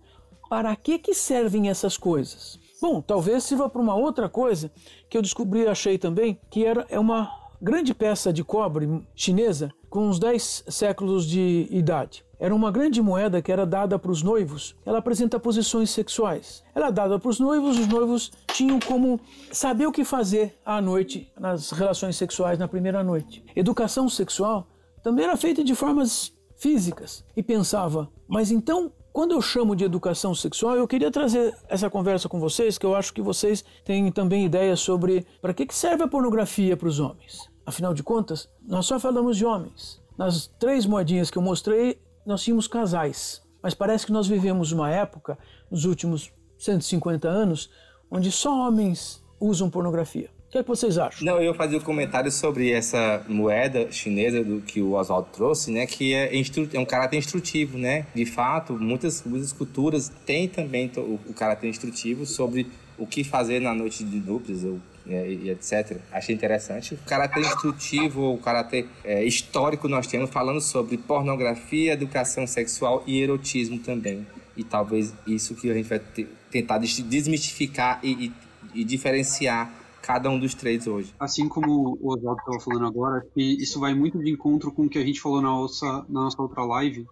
para 0.49 0.75
que, 0.77 0.99
que 0.99 1.15
servem 1.15 1.69
essas 1.69 1.97
coisas? 1.97 2.59
Bom, 2.81 3.01
talvez 3.01 3.45
sirva 3.45 3.69
para 3.69 3.81
uma 3.81 3.95
outra 3.95 4.29
coisa 4.29 4.71
que 5.09 5.17
eu 5.17 5.23
descobri 5.23 5.63
e 5.63 5.69
achei 5.69 5.97
também, 5.97 6.39
que 6.51 6.65
era, 6.65 6.87
é 6.91 6.99
uma 6.99 7.31
grande 7.61 7.95
peça 7.95 8.31
de 8.33 8.45
cobre 8.45 9.03
chinesa 9.15 9.73
com 9.95 10.09
uns 10.09 10.19
10 10.19 10.65
séculos 10.67 11.25
de 11.25 11.69
idade. 11.71 12.25
Era 12.37 12.53
uma 12.53 12.73
grande 12.73 13.01
moeda 13.01 13.41
que 13.41 13.53
era 13.53 13.65
dada 13.65 13.97
para 13.97 14.11
os 14.11 14.25
noivos. 14.25 14.75
Ela 14.85 14.99
apresenta 14.99 15.39
posições 15.39 15.89
sexuais. 15.91 16.65
Ela 16.75 16.89
é 16.89 16.91
dada 16.91 17.17
para 17.17 17.29
os 17.29 17.39
noivos, 17.39 17.79
os 17.79 17.87
noivos 17.87 18.33
tinham 18.49 18.81
como 18.81 19.21
saber 19.53 19.87
o 19.87 19.93
que 19.93 20.05
fazer 20.05 20.59
à 20.67 20.83
noite 20.83 21.31
nas 21.39 21.71
relações 21.71 22.17
sexuais 22.17 22.59
na 22.59 22.67
primeira 22.67 23.05
noite. 23.05 23.45
Educação 23.55 24.09
sexual 24.09 24.67
também 25.01 25.27
era 25.27 25.37
feita 25.37 25.63
de 25.63 25.77
formas 25.77 26.33
físicas. 26.57 27.25
E 27.37 27.41
pensava, 27.41 28.11
mas 28.27 28.51
então 28.51 28.91
quando 29.13 29.31
eu 29.31 29.41
chamo 29.41 29.77
de 29.77 29.85
educação 29.85 30.35
sexual, 30.35 30.75
eu 30.75 30.89
queria 30.89 31.09
trazer 31.09 31.55
essa 31.69 31.89
conversa 31.89 32.29
com 32.29 32.41
vocês, 32.41 32.77
que 32.77 32.85
eu 32.85 32.97
acho 32.97 33.15
que 33.15 33.23
vocês 33.23 33.65
têm 33.85 34.11
também 34.11 34.45
ideias 34.45 34.81
sobre 34.81 35.25
para 35.41 35.55
que 35.55 35.73
serve 35.73 36.03
a 36.03 36.09
pornografia 36.09 36.77
para 36.77 36.89
os 36.89 36.99
homens. 36.99 37.54
Afinal 37.67 37.95
de 37.95 38.03
contas, 38.03 38.49
nós 38.63 38.87
só 38.87 39.01
falamos 39.01 39.37
de 39.37 39.45
homens. 39.45 40.03
Nas 40.19 40.47
três 40.47 40.87
moedinhas 40.87 41.31
que 41.31 41.39
eu 41.39 41.43
mostrei, 41.43 41.99
nós 42.27 42.43
tínhamos 42.43 42.69
casais. 42.69 43.43
Mas 43.63 43.75
parece 43.75 44.05
que 44.05 44.13
nós 44.13 44.27
vivemos 44.27 44.73
uma 44.73 44.91
época, 44.91 45.39
nos 45.71 45.85
últimos 45.85 46.31
150 46.59 47.27
anos, 47.27 47.71
onde 48.11 48.31
só 48.31 48.67
homens 48.67 49.23
usam 49.41 49.71
pornografia. 49.71 50.29
O 50.47 50.51
que, 50.51 50.59
é 50.59 50.63
que 50.63 50.69
vocês 50.69 50.99
acham? 50.99 51.25
Não, 51.27 51.43
eu 51.43 51.53
fazia 51.53 51.79
um 51.79 51.81
comentário 51.81 52.31
sobre 52.31 52.71
essa 52.71 53.25
moeda 53.27 53.91
chinesa 53.91 54.45
do 54.45 54.61
que 54.61 54.81
o 54.81 54.93
Oswaldo 54.93 55.29
trouxe, 55.33 55.73
né? 55.73 55.85
Que 55.85 56.15
é, 56.15 56.31
é 56.37 56.79
um 56.79 56.85
caráter 56.85 57.17
instrutivo, 57.17 57.77
né? 57.77 58.07
De 58.15 58.25
fato, 58.25 58.75
muitas, 58.75 59.25
muitas 59.25 59.53
culturas 59.53 60.13
têm 60.25 60.47
também 60.47 60.93
o, 60.97 61.19
o 61.29 61.35
caráter 61.35 61.69
instrutivo 61.69 62.25
sobre 62.25 62.71
o 62.97 63.05
que 63.05 63.25
fazer 63.25 63.61
na 63.61 63.75
noite 63.75 64.05
de 64.05 64.21
núpcias, 64.21 64.63
ou 65.07 65.13
e, 65.13 65.51
etc. 65.51 65.99
Achei 66.13 66.35
interessante. 66.35 66.95
O 66.95 66.99
caráter 66.99 67.41
instrutivo, 67.41 68.35
o 68.35 68.39
caráter 68.39 68.89
é, 69.05 69.25
histórico 69.25 69.89
nós 69.89 70.07
temos 70.07 70.31
falando 70.31 70.61
sobre 70.61 70.97
pornografia, 70.97 71.93
educação 71.93 72.47
sexual 72.47 73.03
e 73.07 73.21
erotismo 73.21 73.79
também. 73.79 74.27
E 74.57 74.65
talvez 74.65 75.13
isso 75.27 75.55
que 75.55 75.71
a 75.71 75.75
gente 75.75 75.89
vai 75.89 75.99
ter, 75.99 76.29
tentar 76.51 76.79
desmistificar 76.79 78.01
e, 78.03 78.27
e, 78.27 78.81
e, 78.81 78.85
diferenciar 78.85 79.73
cada 80.01 80.31
um 80.31 80.39
dos 80.39 80.55
três 80.55 80.87
hoje. 80.87 81.13
Assim 81.19 81.49
como 81.49 81.99
o 82.01 82.13
Oswaldo 82.13 82.41
estava 82.41 82.61
falando 82.61 82.87
agora, 82.87 83.27
que 83.35 83.43
isso 83.63 83.81
vai 83.81 83.95
muito 83.95 84.19
de 84.19 84.31
encontro 84.31 84.71
com 84.71 84.85
o 84.85 84.89
que 84.89 84.99
a 84.99 85.05
gente 85.05 85.21
falou 85.21 85.41
na 85.41 85.49
nossa, 85.49 85.87
na 86.09 86.23
nossa 86.23 86.41
outra 86.41 86.63
live 86.65 87.07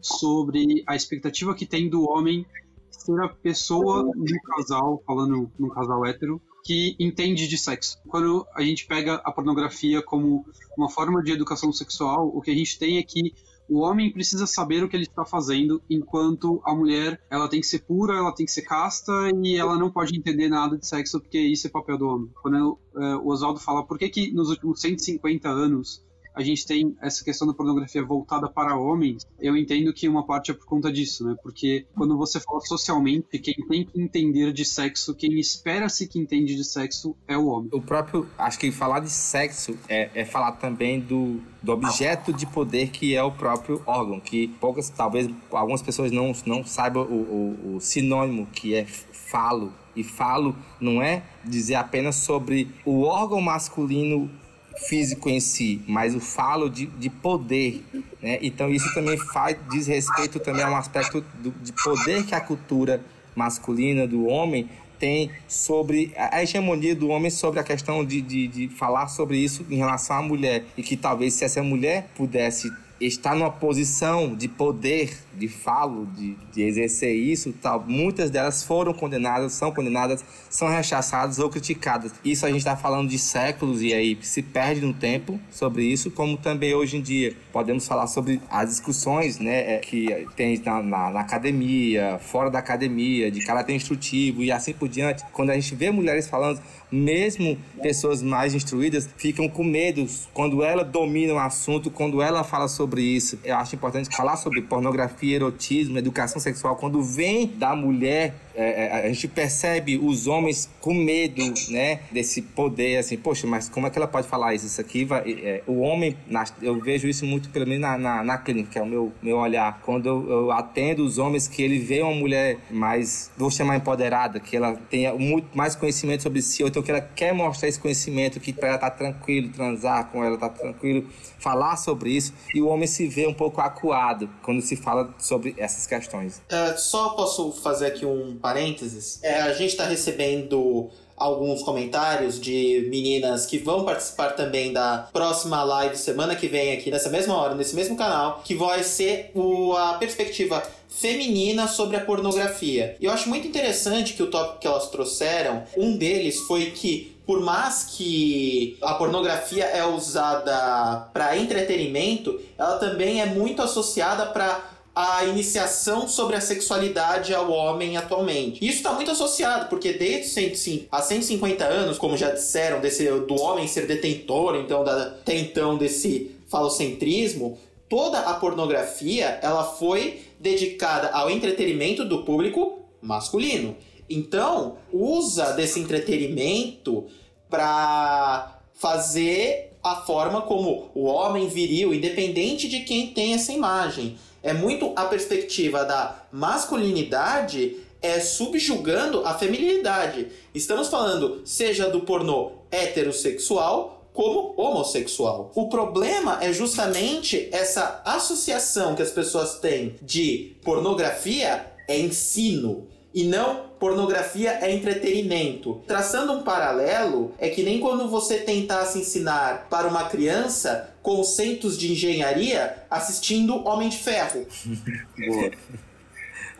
sobre 0.00 0.82
a 0.86 0.96
expectativa 0.96 1.54
que 1.54 1.64
tem 1.64 1.88
do 1.88 2.02
homem 2.02 2.44
ser 2.90 3.18
a 3.20 3.28
pessoa 3.28 4.02
no 4.02 4.40
casal, 4.56 5.02
falando 5.06 5.50
num 5.58 5.68
casal 5.68 6.04
hétero, 6.04 6.40
que 6.62 6.96
entende 6.98 7.48
de 7.48 7.58
sexo. 7.58 7.98
Quando 8.08 8.46
a 8.54 8.62
gente 8.62 8.86
pega 8.86 9.14
a 9.24 9.32
pornografia 9.32 10.02
como 10.02 10.46
uma 10.76 10.88
forma 10.88 11.22
de 11.22 11.32
educação 11.32 11.72
sexual, 11.72 12.28
o 12.28 12.40
que 12.40 12.50
a 12.50 12.54
gente 12.54 12.78
tem 12.78 12.98
é 12.98 13.02
que 13.02 13.34
o 13.68 13.78
homem 13.78 14.12
precisa 14.12 14.46
saber 14.46 14.84
o 14.84 14.88
que 14.88 14.96
ele 14.96 15.04
está 15.04 15.24
fazendo, 15.24 15.82
enquanto 15.88 16.60
a 16.64 16.74
mulher 16.74 17.20
ela 17.30 17.48
tem 17.48 17.60
que 17.60 17.66
ser 17.66 17.80
pura, 17.80 18.14
ela 18.14 18.32
tem 18.32 18.44
que 18.44 18.52
ser 18.52 18.62
casta 18.62 19.12
e 19.42 19.56
ela 19.56 19.78
não 19.78 19.90
pode 19.90 20.16
entender 20.16 20.48
nada 20.48 20.76
de 20.76 20.86
sexo 20.86 21.20
porque 21.20 21.38
isso 21.38 21.66
é 21.66 21.70
papel 21.70 21.96
do 21.96 22.06
homem. 22.06 22.30
Quando 22.42 22.78
uh, 22.94 23.16
o 23.22 23.28
Oswaldo 23.28 23.60
fala 23.60 23.84
por 23.84 23.98
que, 23.98 24.08
que 24.08 24.32
nos 24.32 24.50
últimos 24.50 24.80
150 24.80 25.48
anos 25.48 26.04
a 26.34 26.42
gente 26.42 26.66
tem 26.66 26.96
essa 27.00 27.24
questão 27.24 27.46
da 27.46 27.54
pornografia 27.54 28.04
voltada 28.04 28.48
para 28.48 28.76
homens, 28.76 29.26
eu 29.40 29.56
entendo 29.56 29.92
que 29.92 30.08
uma 30.08 30.24
parte 30.24 30.50
é 30.50 30.54
por 30.54 30.66
conta 30.66 30.90
disso, 30.90 31.26
né? 31.26 31.36
Porque 31.42 31.86
quando 31.94 32.16
você 32.16 32.40
fala 32.40 32.60
socialmente, 32.60 33.38
quem 33.38 33.54
tem 33.68 33.84
que 33.84 34.00
entender 34.00 34.52
de 34.52 34.64
sexo, 34.64 35.14
quem 35.14 35.38
espera-se 35.38 36.06
que 36.06 36.18
entende 36.18 36.54
de 36.54 36.64
sexo 36.64 37.14
é 37.28 37.36
o 37.36 37.46
homem. 37.46 37.68
O 37.72 37.80
próprio, 37.80 38.26
acho 38.38 38.58
que 38.58 38.70
falar 38.72 39.00
de 39.00 39.10
sexo 39.10 39.76
é, 39.88 40.10
é 40.14 40.24
falar 40.24 40.52
também 40.52 41.00
do, 41.00 41.40
do 41.62 41.72
objeto 41.72 42.32
de 42.32 42.46
poder 42.46 42.90
que 42.90 43.14
é 43.14 43.22
o 43.22 43.30
próprio 43.30 43.82
órgão, 43.86 44.20
que 44.20 44.48
poucas, 44.60 44.88
talvez 44.88 45.28
algumas 45.50 45.82
pessoas 45.82 46.10
não, 46.10 46.32
não 46.46 46.64
saibam 46.64 47.04
o, 47.04 47.66
o, 47.72 47.76
o 47.76 47.80
sinônimo 47.80 48.46
que 48.46 48.74
é 48.74 48.86
falo. 48.86 49.72
E 49.94 50.02
falo 50.02 50.56
não 50.80 51.02
é 51.02 51.22
dizer 51.44 51.74
apenas 51.74 52.16
sobre 52.16 52.66
o 52.82 53.02
órgão 53.02 53.42
masculino 53.42 54.30
físico 54.76 55.28
em 55.28 55.40
si, 55.40 55.82
mas 55.86 56.14
o 56.14 56.20
falo 56.20 56.68
de, 56.68 56.86
de 56.86 57.10
poder. 57.10 57.84
Né? 58.22 58.38
Então 58.42 58.70
isso 58.70 58.92
também 58.94 59.16
faz, 59.16 59.56
diz 59.70 59.86
respeito 59.86 60.38
também 60.38 60.62
a 60.62 60.70
um 60.70 60.76
aspecto 60.76 61.24
do, 61.40 61.50
de 61.50 61.72
poder 61.72 62.24
que 62.24 62.34
a 62.34 62.40
cultura 62.40 63.02
masculina 63.34 64.06
do 64.06 64.26
homem 64.26 64.68
tem 64.98 65.30
sobre 65.48 66.12
a 66.16 66.40
hegemonia 66.40 66.94
do 66.94 67.08
homem 67.08 67.28
sobre 67.28 67.58
a 67.58 67.64
questão 67.64 68.04
de, 68.04 68.20
de, 68.20 68.46
de 68.46 68.68
falar 68.68 69.08
sobre 69.08 69.36
isso 69.36 69.66
em 69.68 69.76
relação 69.76 70.16
à 70.16 70.22
mulher. 70.22 70.64
E 70.76 70.82
que 70.82 70.96
talvez 70.96 71.34
se 71.34 71.44
essa 71.44 71.60
mulher 71.60 72.08
pudesse 72.14 72.70
estar 73.00 73.34
numa 73.34 73.50
posição 73.50 74.34
de 74.34 74.46
poder 74.46 75.12
de 75.36 75.48
falo, 75.48 76.06
de, 76.06 76.36
de 76.52 76.62
exercer 76.62 77.14
isso, 77.14 77.52
tal, 77.52 77.84
muitas 77.86 78.30
delas 78.30 78.62
foram 78.62 78.92
condenadas, 78.92 79.52
são 79.52 79.72
condenadas, 79.72 80.24
são 80.48 80.68
rechaçadas 80.68 81.38
ou 81.38 81.48
criticadas. 81.48 82.12
Isso 82.24 82.44
a 82.44 82.48
gente 82.48 82.58
está 82.58 82.76
falando 82.76 83.08
de 83.08 83.18
séculos 83.18 83.82
e 83.82 83.92
aí 83.92 84.18
se 84.22 84.42
perde 84.42 84.80
no 84.80 84.92
tempo 84.92 85.40
sobre 85.50 85.84
isso, 85.84 86.10
como 86.10 86.36
também 86.36 86.74
hoje 86.74 86.96
em 86.96 87.00
dia 87.00 87.34
podemos 87.52 87.86
falar 87.86 88.06
sobre 88.06 88.40
as 88.50 88.68
discussões 88.68 89.38
né, 89.38 89.74
é, 89.74 89.78
que 89.78 90.26
tem 90.36 90.58
na, 90.64 90.82
na, 90.82 91.10
na 91.10 91.20
academia, 91.20 92.18
fora 92.20 92.50
da 92.50 92.58
academia, 92.58 93.30
de 93.30 93.44
caráter 93.44 93.74
instrutivo 93.74 94.42
e 94.42 94.50
assim 94.50 94.72
por 94.72 94.88
diante. 94.88 95.24
Quando 95.32 95.50
a 95.50 95.54
gente 95.54 95.74
vê 95.74 95.90
mulheres 95.90 96.28
falando, 96.28 96.60
mesmo 96.90 97.56
pessoas 97.80 98.22
mais 98.22 98.54
instruídas 98.54 99.08
ficam 99.16 99.48
com 99.48 99.64
medo 99.64 100.06
quando 100.34 100.62
ela 100.62 100.84
domina 100.84 101.32
o 101.32 101.38
assunto, 101.38 101.90
quando 101.90 102.20
ela 102.20 102.44
fala 102.44 102.68
sobre 102.68 103.00
isso. 103.02 103.38
Eu 103.42 103.56
acho 103.56 103.74
importante 103.74 104.14
falar 104.14 104.36
sobre 104.36 104.60
pornografia 104.60 105.21
pornografia, 105.22 105.36
erotismo, 105.36 105.98
educação 105.98 106.40
sexual, 106.40 106.76
quando 106.76 107.00
vem 107.02 107.46
da 107.46 107.74
mulher, 107.76 108.34
é, 108.54 108.86
é, 108.86 109.06
a 109.06 109.08
gente 109.08 109.28
percebe 109.28 109.98
os 109.98 110.26
homens 110.26 110.68
com 110.80 110.94
medo, 110.94 111.42
né, 111.70 112.00
desse 112.10 112.42
poder, 112.42 112.98
assim, 112.98 113.16
poxa, 113.16 113.46
mas 113.46 113.68
como 113.68 113.86
é 113.86 113.90
que 113.90 113.98
ela 113.98 114.08
pode 114.08 114.26
falar 114.26 114.54
isso? 114.54 114.66
Isso 114.66 114.80
aqui 114.80 115.04
vai... 115.04 115.22
É, 115.30 115.62
o 115.66 115.80
homem, 115.80 116.16
eu 116.60 116.80
vejo 116.80 117.08
isso 117.08 117.24
muito, 117.26 117.48
pelo 117.50 117.66
menos 117.66 117.82
na, 117.82 117.98
na, 117.98 118.24
na 118.24 118.38
clínica, 118.38 118.70
que 118.72 118.78
é 118.78 118.82
o 118.82 118.86
meu, 118.86 119.12
meu 119.22 119.38
olhar. 119.38 119.80
Quando 119.82 120.06
eu, 120.06 120.30
eu, 120.30 120.52
atendo 120.52 121.04
os 121.04 121.18
homens 121.18 121.48
que 121.48 121.62
ele 121.62 121.78
vê 121.78 122.02
uma 122.02 122.14
mulher 122.14 122.58
mais, 122.70 123.30
vou 123.36 123.50
chamar 123.50 123.76
empoderada, 123.76 124.40
que 124.40 124.56
ela 124.56 124.74
tenha 124.90 125.14
muito 125.14 125.56
mais 125.56 125.74
conhecimento 125.74 126.22
sobre 126.22 126.42
si, 126.42 126.62
ou 126.62 126.68
então 126.68 126.82
que 126.82 126.90
ela 126.90 127.00
quer 127.00 127.32
mostrar 127.32 127.68
esse 127.68 127.78
conhecimento, 127.78 128.40
que 128.40 128.52
para 128.52 128.70
ela 128.70 128.78
tá 128.78 128.90
tranquilo, 128.90 129.50
transar 129.50 130.08
com 130.10 130.22
ela 130.22 130.36
tá 130.36 130.48
tranquilo, 130.48 131.06
falar 131.38 131.76
sobre 131.76 132.10
isso, 132.10 132.32
e 132.54 132.60
o 132.60 132.68
homem 132.68 132.86
se 132.86 133.06
vê 133.06 133.26
um 133.26 133.34
pouco 133.34 133.60
acuado 133.60 134.28
quando 134.42 134.60
se 134.60 134.76
fala 134.76 135.14
sobre 135.18 135.54
essas 135.58 135.86
questões. 135.86 136.40
É, 136.48 136.76
só 136.76 137.10
posso 137.10 137.52
fazer 137.62 137.86
aqui 137.86 138.06
um 138.06 138.36
parênteses. 138.42 139.18
É, 139.22 139.40
a 139.40 139.52
gente 139.54 139.70
está 139.70 139.84
recebendo 139.86 140.90
alguns 141.16 141.62
comentários 141.62 142.40
de 142.40 142.88
meninas 142.90 143.46
que 143.46 143.58
vão 143.58 143.84
participar 143.84 144.30
também 144.32 144.72
da 144.72 145.08
próxima 145.12 145.62
live 145.62 145.96
semana 145.96 146.34
que 146.34 146.48
vem 146.48 146.72
aqui 146.72 146.90
nessa 146.90 147.08
mesma 147.08 147.36
hora, 147.36 147.54
nesse 147.54 147.76
mesmo 147.76 147.96
canal, 147.96 148.42
que 148.44 148.54
vai 148.54 148.82
ser 148.82 149.30
o, 149.34 149.72
a 149.74 149.94
perspectiva 149.94 150.62
feminina 150.88 151.68
sobre 151.68 151.96
a 151.96 152.00
pornografia. 152.00 152.96
E 153.00 153.04
eu 153.04 153.12
acho 153.12 153.28
muito 153.28 153.46
interessante 153.46 154.14
que 154.14 154.22
o 154.22 154.30
tópico 154.30 154.58
que 154.58 154.66
elas 154.66 154.88
trouxeram, 154.88 155.62
um 155.76 155.96
deles 155.96 156.38
foi 156.40 156.72
que 156.72 157.12
por 157.24 157.40
mais 157.40 157.84
que 157.84 158.76
a 158.82 158.94
pornografia 158.94 159.64
é 159.64 159.84
usada 159.86 161.08
para 161.12 161.36
entretenimento, 161.36 162.38
ela 162.58 162.78
também 162.78 163.20
é 163.22 163.26
muito 163.26 163.62
associada 163.62 164.26
para 164.26 164.71
a 164.94 165.24
iniciação 165.24 166.06
sobre 166.06 166.36
a 166.36 166.40
sexualidade 166.40 167.34
ao 167.34 167.50
homem 167.50 167.96
atualmente. 167.96 168.64
Isso 168.64 168.78
está 168.78 168.92
muito 168.92 169.10
associado, 169.10 169.68
porque 169.68 169.94
desde 169.94 170.28
105, 170.28 170.86
há 170.92 171.00
150 171.00 171.64
anos, 171.64 171.98
como 171.98 172.16
já 172.16 172.30
disseram, 172.30 172.80
desse, 172.80 173.08
do 173.10 173.40
homem 173.40 173.66
ser 173.66 173.86
detentor, 173.86 174.56
então, 174.56 174.84
da, 174.84 175.04
até 175.04 175.36
então, 175.36 175.78
desse 175.78 176.36
falocentrismo, 176.48 177.58
toda 177.88 178.20
a 178.20 178.34
pornografia 178.34 179.38
ela 179.42 179.64
foi 179.64 180.22
dedicada 180.38 181.08
ao 181.10 181.30
entretenimento 181.30 182.04
do 182.04 182.22
público 182.24 182.80
masculino. 183.00 183.76
Então, 184.10 184.76
usa 184.92 185.52
desse 185.52 185.80
entretenimento 185.80 187.06
para 187.48 188.60
fazer 188.74 189.72
a 189.82 189.96
forma 189.96 190.42
como 190.42 190.90
o 190.94 191.04
homem 191.04 191.48
viril, 191.48 191.94
independente 191.94 192.68
de 192.68 192.80
quem 192.80 193.08
tem 193.08 193.34
essa 193.34 193.52
imagem, 193.52 194.16
é 194.42 194.52
muito 194.52 194.92
a 194.96 195.04
perspectiva 195.04 195.84
da 195.84 196.24
masculinidade 196.32 197.76
é 198.02 198.18
subjugando 198.18 199.24
a 199.24 199.34
feminilidade. 199.38 200.28
Estamos 200.52 200.88
falando 200.88 201.42
seja 201.44 201.88
do 201.88 202.00
pornô 202.00 202.52
heterossexual 202.70 204.08
como 204.12 204.54
homossexual. 204.56 205.50
O 205.54 205.68
problema 205.68 206.38
é 206.42 206.52
justamente 206.52 207.48
essa 207.52 208.02
associação 208.04 208.94
que 208.94 209.02
as 209.02 209.10
pessoas 209.10 209.58
têm 209.58 209.94
de 210.02 210.56
pornografia 210.62 211.66
é 211.88 211.98
ensino 211.98 212.88
e 213.14 213.24
não 213.24 213.72
pornografia 213.78 214.58
é 214.60 214.72
entretenimento. 214.72 215.80
Traçando 215.86 216.32
um 216.32 216.42
paralelo, 216.42 217.32
é 217.38 217.48
que 217.48 217.62
nem 217.62 217.80
quando 217.80 218.08
você 218.08 218.38
tentasse 218.38 219.00
ensinar 219.00 219.66
para 219.68 219.88
uma 219.88 220.04
criança 220.04 220.94
conceitos 221.02 221.76
de 221.76 221.92
engenharia 221.92 222.84
assistindo 222.88 223.66
Homem 223.66 223.88
de 223.88 223.98
Ferro. 223.98 224.46
Boa. 225.18 225.50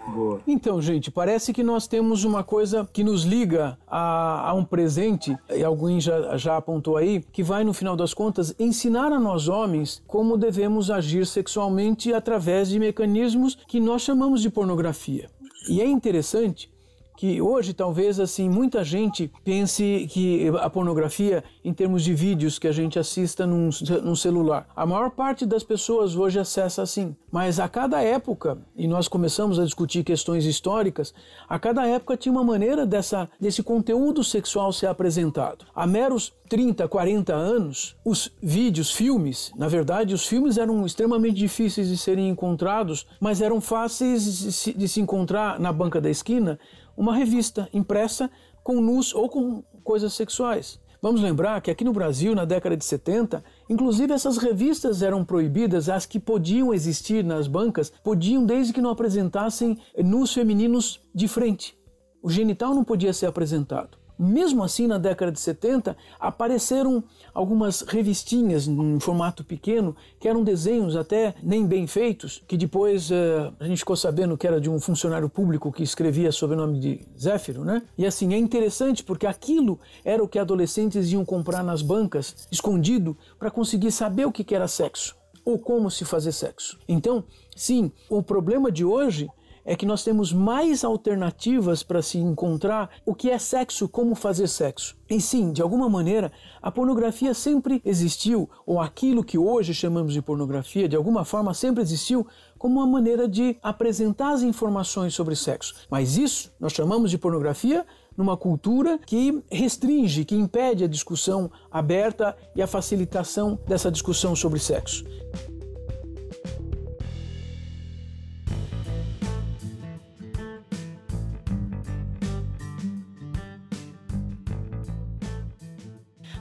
Boa. 0.07 0.41
Então, 0.47 0.83
gente, 0.83 1.11
parece 1.11 1.53
que 1.53 1.63
nós 1.63 1.87
temos 1.87 2.25
uma 2.25 2.43
coisa 2.43 2.89
que 2.93 3.05
nos 3.05 3.23
liga 3.23 3.79
a, 3.87 4.51
a, 4.51 4.55
um 4.55 4.65
presente, 4.65 5.37
e 5.49 5.63
alguém 5.63 6.01
já, 6.01 6.37
já 6.37 6.57
apontou 6.57 6.97
aí, 6.97 7.25
que 7.33 7.43
vai, 7.43 7.63
no 7.63 7.73
final 7.73 7.95
das 7.95 8.13
contas, 8.13 8.55
ensinar 8.59 9.13
a 9.13 9.21
nós 9.21 9.49
homens 9.49 10.03
como 10.07 10.37
devemos 10.37 10.91
agir 10.91 11.25
sexualmente 11.25 12.13
através 12.13 12.69
de 12.69 12.79
mecanismos 12.81 13.57
que 13.67 13.79
nós 13.79 14.03
chamamos 14.03 14.43
de 14.43 14.51
pornografia. 14.51 15.31
E 15.69 15.81
é 15.81 15.87
interessante 15.87 16.72
que 17.17 17.41
hoje 17.41 17.73
talvez 17.73 18.19
assim 18.19 18.49
muita 18.49 18.85
gente 18.85 19.31
pense 19.45 20.09
que 20.11 20.49
a 20.61 20.69
pornografia 20.69 21.45
em 21.65 21.73
termos 21.73 22.03
de 22.03 22.15
vídeos 22.15 22.59
que 22.59 22.69
a 22.69 22.73
gente 22.73 22.99
assista 22.99 23.47
num, 23.47 23.71
num, 24.03 24.17
celular. 24.17 24.69
A 24.75 24.85
maior 24.87 25.11
parte 25.11 25.47
das 25.47 25.63
pessoas 25.63 26.17
hoje 26.17 26.39
acessa 26.39 26.83
assim, 26.83 27.15
mas 27.31 27.61
a 27.61 27.69
cada 27.69 28.03
época, 28.03 28.59
e 28.77 28.87
nós 28.87 29.09
começamos 29.09 29.59
a 29.59 29.65
discutir 29.65 30.05
questões 30.05 30.45
históricas, 30.45 31.15
a 31.49 31.59
cada 31.59 31.87
época 31.87 32.17
tinha 32.17 32.33
uma 32.33 32.45
maneira 32.45 32.87
dessa, 32.87 33.29
desse 33.41 33.63
conteúdo 33.63 34.25
sexual 34.25 34.73
ser 34.73 34.87
apresentado. 34.87 35.65
Há 35.75 35.87
meros 35.87 36.33
30, 36.49 36.87
40 36.87 37.33
anos, 37.33 37.97
os 38.05 38.31
vídeos, 38.43 38.91
filmes, 38.91 39.51
na 39.57 39.69
verdade, 39.69 40.13
os 40.13 40.27
filmes 40.27 40.59
eram 40.59 40.85
extremamente 40.85 41.37
difíceis 41.37 41.89
de 41.89 41.97
serem 41.97 42.29
encontrados, 42.29 43.07
mas 43.19 43.41
eram 43.41 43.59
fáceis 43.59 44.23
de 44.25 44.53
se, 44.53 44.73
de 44.75 44.87
se 44.87 45.01
encontrar 45.01 45.59
na 45.59 45.73
banca 45.73 45.99
da 45.99 46.11
esquina 46.11 46.59
uma 46.97 47.15
revista 47.15 47.69
impressa 47.73 48.31
com 48.63 48.81
nus 48.81 49.15
ou 49.15 49.29
com 49.29 49.63
coisas 49.83 50.13
sexuais. 50.15 50.81
Vamos 51.03 51.21
lembrar 51.21 51.61
que 51.61 51.71
aqui 51.71 51.83
no 51.83 51.93
Brasil, 51.93 52.33
na 52.33 52.45
década 52.45 52.77
de 52.77 52.85
70, 52.85 53.43
inclusive 53.69 54.13
essas 54.13 54.39
revistas 54.39 55.03
eram 55.03 55.25
proibidas, 55.25 55.89
as 55.89 56.07
que 56.07 56.21
podiam 56.21 56.73
existir 56.73 57.25
nas 57.25 57.49
bancas, 57.49 57.93
podiam 58.05 58.47
desde 58.47 58.73
que 58.73 58.81
não 58.81 58.91
apresentassem 58.91 59.77
nus 59.99 60.33
femininos 60.33 61.01
de 61.13 61.27
frente. 61.27 61.77
O 62.23 62.31
genital 62.31 62.73
não 62.73 62.85
podia 62.85 63.13
ser 63.13 63.27
apresentado. 63.27 64.02
Mesmo 64.23 64.63
assim, 64.63 64.87
na 64.87 64.99
década 64.99 65.33
de 65.33 65.41
70, 65.41 65.97
apareceram 66.21 67.03
algumas 67.35 67.83
revistinhas 67.83 68.69
em 68.69 69.01
formato 69.01 69.43
pequeno, 69.43 69.97
que 70.21 70.29
eram 70.29 70.45
desenhos 70.45 70.95
até 70.95 71.35
nem 71.43 71.67
bem 71.67 71.87
feitos, 71.87 72.43
que 72.47 72.57
depois 72.57 73.11
uh, 73.11 73.53
a 73.59 73.67
gente 73.67 73.79
ficou 73.79 73.97
sabendo 73.97 74.37
que 74.37 74.47
era 74.47 74.61
de 74.61 74.71
um 74.71 74.79
funcionário 74.79 75.29
público 75.29 75.73
que 75.73 75.83
escrevia 75.83 76.31
sob 76.31 76.55
o 76.55 76.57
nome 76.57 76.79
de 76.79 77.01
Zéfiro, 77.19 77.65
né? 77.65 77.83
E 77.99 78.07
assim, 78.07 78.33
é 78.33 78.39
interessante 78.39 79.03
porque 79.03 79.27
aquilo 79.27 79.81
era 80.05 80.23
o 80.23 80.29
que 80.29 80.39
adolescentes 80.39 81.11
iam 81.11 81.25
comprar 81.25 81.65
nas 81.65 81.83
bancas, 81.83 82.47
escondido, 82.51 83.17
para 83.39 83.51
conseguir 83.51 83.91
saber 83.91 84.27
o 84.27 84.33
que 84.33 84.55
era 84.55 84.69
sexo 84.69 85.17
ou 85.45 85.59
como 85.59 85.91
se 85.91 86.05
fazer 86.05 86.33
sexo. 86.33 86.79
Então, 86.89 87.25
sim, 87.57 87.91
o 88.09 88.23
problema 88.23 88.71
de 88.71 88.85
hoje 88.85 89.29
é 89.65 89.77
que 89.77 89.87
nós 89.87 90.03
temos 90.03 90.33
mais 90.33 90.85
alternativas 90.85 91.83
para 91.83 92.03
se 92.03 92.19
encontrar 92.19 92.91
o 93.07 93.15
que 93.15 93.31
é 93.31 93.39
sexo, 93.39 93.89
como 93.89 94.15
fazer 94.15 94.49
sexo. 94.49 94.97
E 95.09 95.21
sim, 95.21 95.53
de 95.53 95.63
alguma 95.63 95.89
maneira, 95.89 96.33
a 96.61 96.71
pornografia 96.71 97.35
sempre 97.35 97.81
existiu, 97.85 98.49
ou 98.67 98.81
aquilo 98.81 99.23
que 99.23 99.39
hoje 99.39 99.75
chamamos 99.75 100.13
de 100.13 100.23
pornografia, 100.23 100.89
de 100.89 100.97
alguma 100.97 101.25
forma 101.25 101.53
sempre 101.55 101.83
existiu 101.83 102.27
como 102.59 102.81
uma 102.81 102.87
maneira 102.87 103.29
de 103.29 103.57
apresentar 103.63 104.33
as 104.33 104.43
informações 104.43 105.15
sobre 105.15 105.35
sexo. 105.37 105.75
Mas 105.91 106.17
isso 106.17 106.53
nós 106.61 106.73
chamamos 106.73 107.11
de 107.11 107.19
pornografia 107.19 107.85
numa 108.17 108.37
cultura 108.37 108.99
que 108.99 109.43
restringe, 109.51 110.25
que 110.25 110.37
impede 110.37 110.85
a 110.85 110.89
discussão 110.89 111.51
aberta 111.71 112.37
e 112.55 112.63
a 112.63 112.67
facilitação 112.67 113.59
dessa 113.67 113.91
discussão 113.91 114.37
sobre 114.37 114.59
sexo. 114.59 115.05